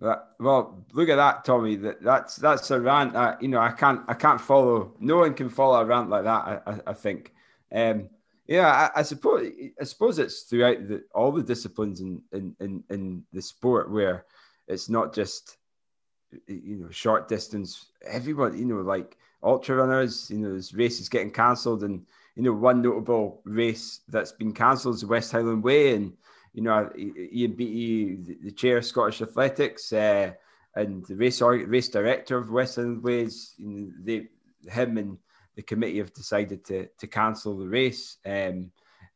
[0.00, 1.76] Well, look at that, Tommy.
[1.76, 4.94] That that's that's a rant that you know I can't I can't follow.
[4.98, 6.30] No one can follow a rant like that.
[6.46, 7.32] I, I, I think.
[7.72, 8.08] Um,
[8.46, 9.48] yeah, I, I, suppose
[9.80, 14.24] I suppose it's throughout the, all the disciplines in, in in in the sport where
[14.66, 15.56] it's not just
[16.46, 17.86] you know short distance.
[18.06, 22.52] Everyone, you know, like ultra runners, you know, there's races getting cancelled, and you know,
[22.52, 26.12] one notable race that's been cancelled is the West Highland Way, and
[26.52, 30.32] you know, Ian Beattie, the chair of Scottish Athletics, uh,
[30.74, 34.28] and the race race director of West Highland Ways, you know, they,
[34.70, 35.18] him and
[35.56, 38.70] the committee have decided to to cancel the race, um,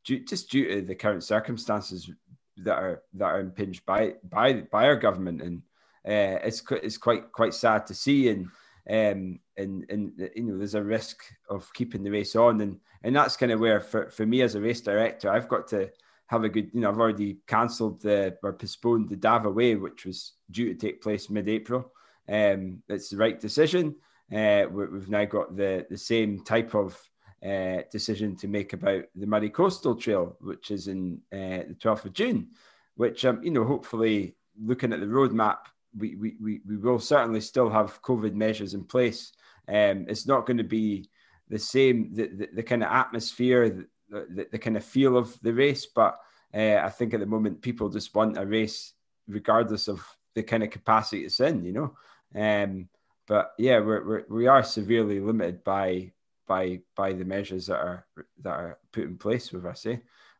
[0.04, 2.10] due, just due to the current circumstances
[2.58, 5.62] that are that are impinged by by by our government, and
[6.06, 8.46] uh, it's it's quite quite sad to see, and
[8.90, 13.16] um, and and you know, there's a risk of keeping the race on, and and
[13.16, 15.90] that's kind of where for for me as a race director, I've got to
[16.26, 20.04] have a good, you know, I've already cancelled the or postponed the Dava Way, which
[20.04, 21.92] was due to take place mid-April.
[22.28, 23.96] Um, it's the right decision.
[24.34, 26.98] Uh, we've now got the the same type of
[27.44, 32.06] uh, decision to make about the Moray Coastal Trail, which is in uh, the 12th
[32.06, 32.48] of June,
[32.96, 35.58] which um, you know, hopefully, looking at the roadmap,
[35.96, 39.32] we we we, we will certainly still have COVID measures in place.
[39.68, 41.08] Um, it's not going to be
[41.48, 45.52] the same the, the, the kind of atmosphere the, the kind of feel of the
[45.52, 45.86] race.
[45.86, 46.18] But
[46.54, 48.92] uh, I think at the moment people just want a race
[49.26, 50.04] regardless of
[50.34, 51.94] the kind of capacity it's in, you know.
[52.34, 52.88] Um,
[53.26, 56.12] but yeah, we're, we're we are severely limited by
[56.46, 58.06] by by the measures that are
[58.42, 59.86] that are put in place with us.
[59.86, 59.96] Eh?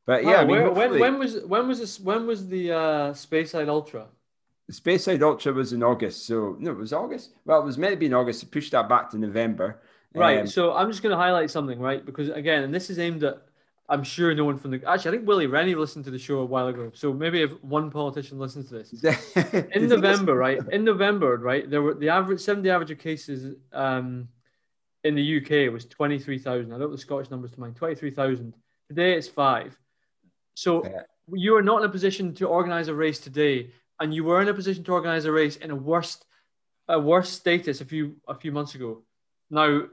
[0.07, 3.13] But yeah, oh, I mean, when, when was when was this when was the uh,
[3.13, 4.07] Speyside Ultra?
[4.67, 7.35] The Speyside Ultra was in August, so no, it was August.
[7.45, 8.41] Well, it was meant to be in August.
[8.41, 9.83] They pushed that back to November.
[10.15, 10.41] Right.
[10.41, 12.05] Um, so I'm just going to highlight something, right?
[12.05, 13.43] Because again, and this is aimed at
[13.89, 16.39] I'm sure no one from the actually I think Willie Rennie listened to the show
[16.39, 16.91] a while ago.
[16.95, 19.35] So maybe if one politician listens to this.
[19.75, 20.59] in November, right?
[20.73, 24.29] In November, right, there were the average 70 average of cases um,
[25.03, 26.73] in the UK was 23,000.
[26.73, 27.77] I don't the Scottish numbers to mind.
[27.77, 28.55] 23,000.
[28.89, 29.79] Today it's five.
[30.55, 31.03] So yeah.
[31.33, 33.71] you are not in a position to organize a race today,
[34.01, 36.25] and you were in a position to organize a race in a worst
[36.89, 39.03] a worse status a few a few months ago.
[39.51, 39.85] Now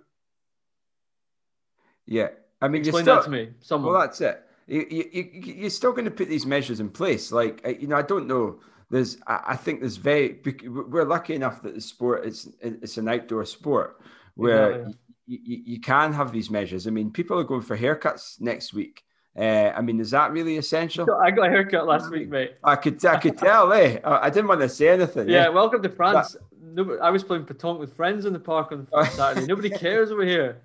[2.06, 2.30] yeah,
[2.61, 3.49] I mean, explain still, that to me.
[3.61, 3.94] Someone.
[3.94, 4.44] Well, that's it.
[4.68, 7.32] You, you, you're still going to put these measures in place.
[7.32, 8.60] Like, you know, I don't know.
[8.90, 10.40] There's, I think there's very.
[10.65, 14.02] We're lucky enough that the sport is it's an outdoor sport
[14.36, 14.88] where yeah.
[15.28, 16.88] You, you, can have these measures.
[16.88, 19.03] I mean, people are going for haircuts next week.
[19.37, 21.07] Uh, I mean, is that really essential?
[21.15, 22.55] I got a haircut last week, mate.
[22.63, 23.71] I could, I could tell.
[23.71, 25.29] Eh, I didn't want to say anything.
[25.29, 26.35] Yeah, welcome to France.
[26.37, 29.47] But, no, I was playing pétanque with friends in the park on Saturday.
[29.47, 30.61] Nobody cares over here.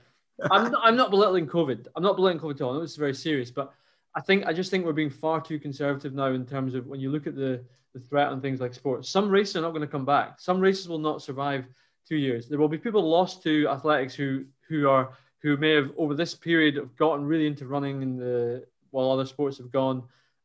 [0.50, 1.86] I'm not, I'm not belittling COVID.
[1.94, 2.72] I'm not belittling COVID at all.
[2.72, 3.72] I know it's very serious, but
[4.14, 7.00] I think I just think we're being far too conservative now in terms of when
[7.00, 7.62] you look at the,
[7.94, 9.08] the threat on things like sports.
[9.08, 10.40] Some races are not going to come back.
[10.40, 11.66] Some races will not survive
[12.08, 12.48] two years.
[12.48, 15.10] There will be people lost to athletics who who are
[15.42, 19.26] who may have over this period have gotten really into running in the while other
[19.26, 20.02] sports have gone,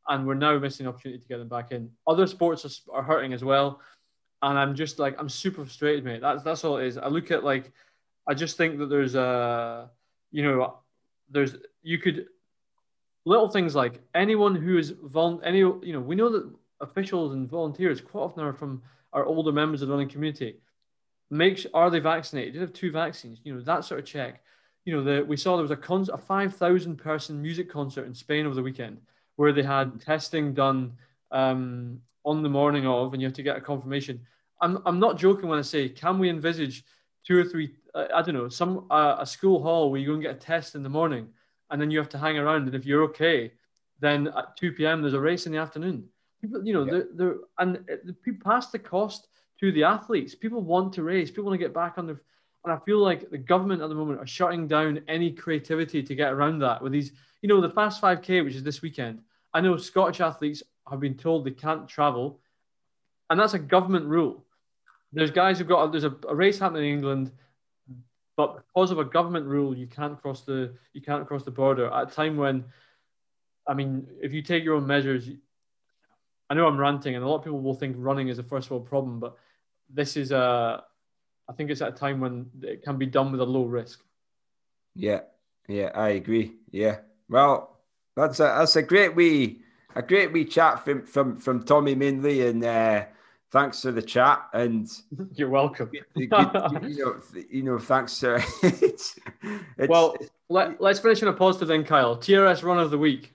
[0.08, 1.90] and we're now missing an opportunity to get them back in.
[2.06, 3.80] Other sports are, hurting as well,
[4.42, 6.20] and I'm just like I'm super frustrated, mate.
[6.20, 6.98] That's that's all it is.
[6.98, 7.72] I look at like
[8.26, 9.90] I just think that there's a,
[10.30, 10.78] you know,
[11.30, 12.26] there's you could
[13.24, 16.50] little things like anyone who is vol- any you know we know that
[16.80, 18.82] officials and volunteers quite often are from
[19.12, 20.56] our older members of the running community.
[21.30, 22.52] Make are they vaccinated?
[22.52, 23.40] Do they have two vaccines?
[23.44, 24.42] You know that sort of check.
[24.84, 28.06] You know the we saw there was a con- a five thousand person music concert
[28.06, 29.00] in Spain over the weekend
[29.36, 30.92] where they had testing done
[31.30, 34.20] um, on the morning of, and you have to get a confirmation.
[34.60, 36.84] I'm I'm not joking when I say can we envisage
[37.24, 40.12] two or three uh, I don't know, some uh, a school hall where you go
[40.14, 41.28] and get a test in the morning,
[41.70, 43.52] and then you have to hang around, and if you're okay,
[44.00, 45.00] then at 2 p.m.
[45.00, 46.08] there's a race in the afternoon.
[46.40, 46.92] People, you know, yeah.
[46.92, 49.28] they're, they're and the people pass the cost
[49.60, 50.34] to the athletes.
[50.34, 51.30] People want to race.
[51.30, 52.20] People want to get back on their.
[52.64, 56.14] And I feel like the government at the moment are shutting down any creativity to
[56.14, 59.20] get around that with these, you know, the Fast 5K, which is this weekend.
[59.52, 62.40] I know Scottish athletes have been told they can't travel,
[63.30, 64.44] and that's a government rule.
[65.12, 67.32] There's guys who've got there's a, a race happening in England
[68.36, 71.86] but because of a government rule, you can't cross the you can't cross the border
[71.86, 72.64] at a time when,
[73.66, 75.28] I mean, if you take your own measures,
[76.48, 78.70] I know I'm ranting, and a lot of people will think running is a first
[78.70, 79.36] world problem, but
[79.92, 80.82] this is a,
[81.48, 84.00] I think it's at a time when it can be done with a low risk.
[84.94, 85.20] Yeah,
[85.68, 86.52] yeah, I agree.
[86.70, 86.98] Yeah,
[87.28, 87.78] well,
[88.16, 89.62] that's a that's a great wee
[89.94, 92.64] a great wee chat from from from Tommy Mainley and.
[92.64, 93.04] Uh,
[93.52, 94.90] thanks for the chat and
[95.34, 97.20] you're welcome good, you, know
[97.50, 100.16] you know thanks sir it's, it's, well
[100.48, 103.34] let, let's finish on a positive then kyle trs run of the week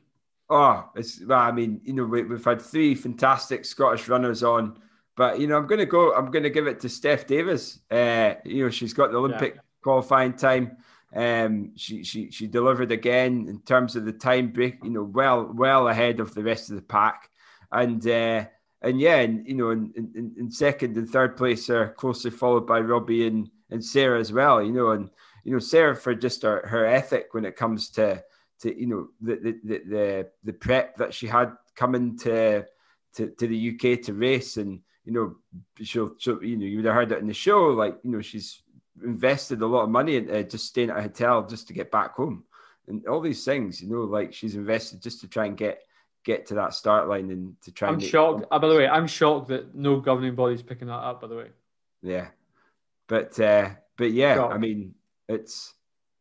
[0.50, 4.80] oh it's well i mean you know we, have had three fantastic scottish runners on
[5.18, 7.80] but you know i'm going to go i'm going to give it to steph davis
[7.92, 9.62] uh you know she's got the olympic yeah.
[9.84, 10.78] qualifying time
[11.16, 15.52] um she she she delivered again in terms of the time break you know well
[15.54, 17.30] well ahead of the rest of the pack
[17.72, 18.46] and uh
[18.82, 22.68] and yeah, and you know, in, in, in, second and third place are closely followed
[22.68, 24.62] by Robbie and, and Sarah as well.
[24.62, 25.10] You know, and
[25.44, 28.24] you know Sarah for just her, her ethic when it comes to
[28.62, 32.66] to you know the the the the, the prep that she had coming to,
[33.16, 35.36] to to the UK to race, and you know
[35.84, 38.22] she'll, she'll you know you would have heard it in the show, like you know
[38.22, 38.62] she's
[39.02, 42.14] invested a lot of money into just staying at a hotel just to get back
[42.16, 42.44] home,
[42.90, 43.82] and all these things.
[43.82, 45.82] You know, like she's invested just to try and get
[46.26, 47.88] get to that start line and to try.
[47.88, 48.48] I'm shocked.
[48.52, 51.22] Uh, by the way, I'm shocked that no governing body is picking that up.
[51.22, 51.48] By the way.
[52.02, 52.28] Yeah,
[53.08, 54.44] but uh, but yeah.
[54.44, 54.94] I mean,
[55.30, 55.74] it's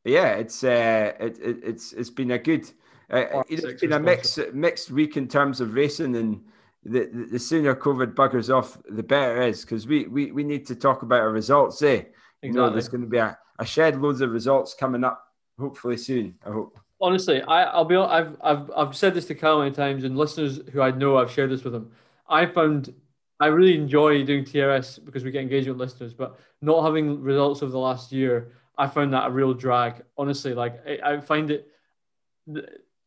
[0.04, 2.70] yeah, it's uh, it, it it's it's been a good.
[3.10, 6.44] Uh, it's been a mixed mixed week in terms of racing, and
[6.88, 10.66] the, the, sooner COVID buggers off, the better it is because we, we we need
[10.66, 11.82] to talk about our results.
[11.82, 12.10] Eh, exactly.
[12.42, 15.26] you know, there's going to be a, a shed loads of results coming up,
[15.58, 16.34] hopefully soon.
[16.44, 17.96] I hope honestly, I, I'll be.
[17.96, 21.30] I've, I've, I've said this to Kyle many times, and listeners who I know, I've
[21.30, 21.90] shared this with them.
[22.28, 22.94] I found
[23.38, 27.62] I really enjoy doing TRS because we get engagement with listeners, but not having results
[27.62, 30.02] of the last year, I found that a real drag.
[30.16, 31.68] Honestly, like I, I find it.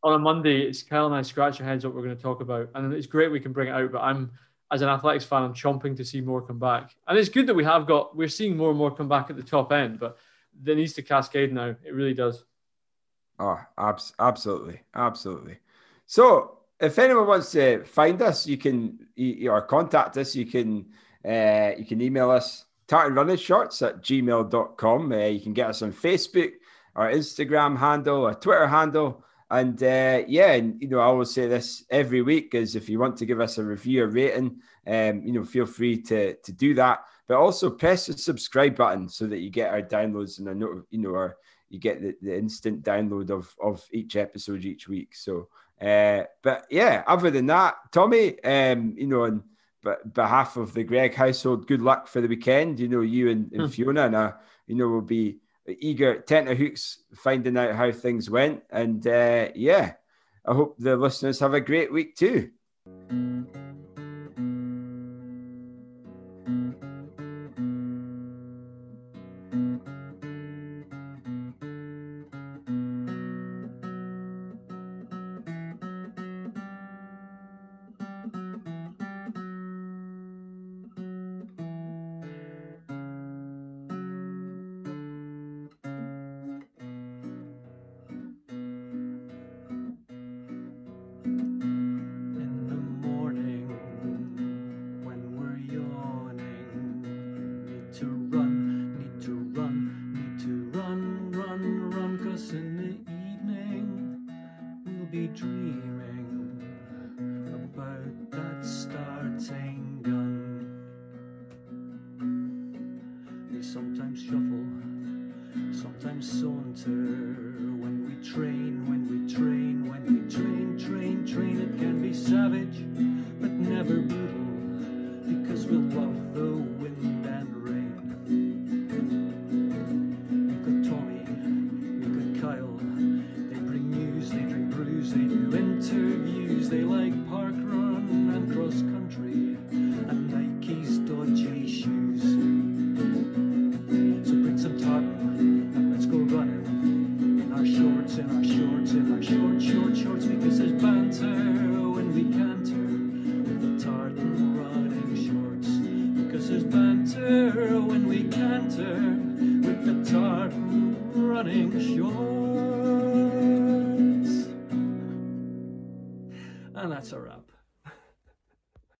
[0.02, 2.40] On a Monday, it's Kyle and I scratch our heads what we're going to talk
[2.40, 3.92] about, and it's great we can bring it out.
[3.92, 4.30] But I'm,
[4.70, 7.54] as an athletics fan, I'm chomping to see more come back, and it's good that
[7.54, 10.16] we have got we're seeing more and more come back at the top end, but
[10.62, 11.74] that needs to cascade now.
[11.84, 12.44] It really does.
[13.38, 15.58] Oh, abs- absolutely, absolutely.
[16.06, 19.06] So, if anyone wants to find us, you can
[19.48, 20.34] or contact us.
[20.34, 20.86] You can
[21.24, 25.12] uh, you can email us tartan running shorts at gmail.com.
[25.12, 26.52] Uh, you can get us on Facebook,
[26.96, 29.24] our Instagram handle, our Twitter handle.
[29.50, 33.00] And uh, yeah, and you know, I always say this every week is if you
[33.00, 36.52] want to give us a review or rating, um, you know, feel free to to
[36.52, 37.00] do that.
[37.26, 40.86] But also press the subscribe button so that you get our downloads and a note,
[40.90, 41.36] you know, our
[41.68, 45.16] you get the, the instant download of of each episode each week.
[45.16, 45.48] So,
[45.80, 49.42] uh, but yeah, other than that, Tommy, um, you know, on
[50.12, 52.78] behalf of the Gregg household, good luck for the weekend.
[52.78, 53.68] You know, you and, and hmm.
[53.68, 54.32] Fiona, and uh,
[54.68, 55.38] you know, will be
[55.78, 58.62] eager tenterhooks finding out how things went.
[58.70, 59.94] And uh, yeah,
[60.46, 62.50] I hope the listeners have a great week too.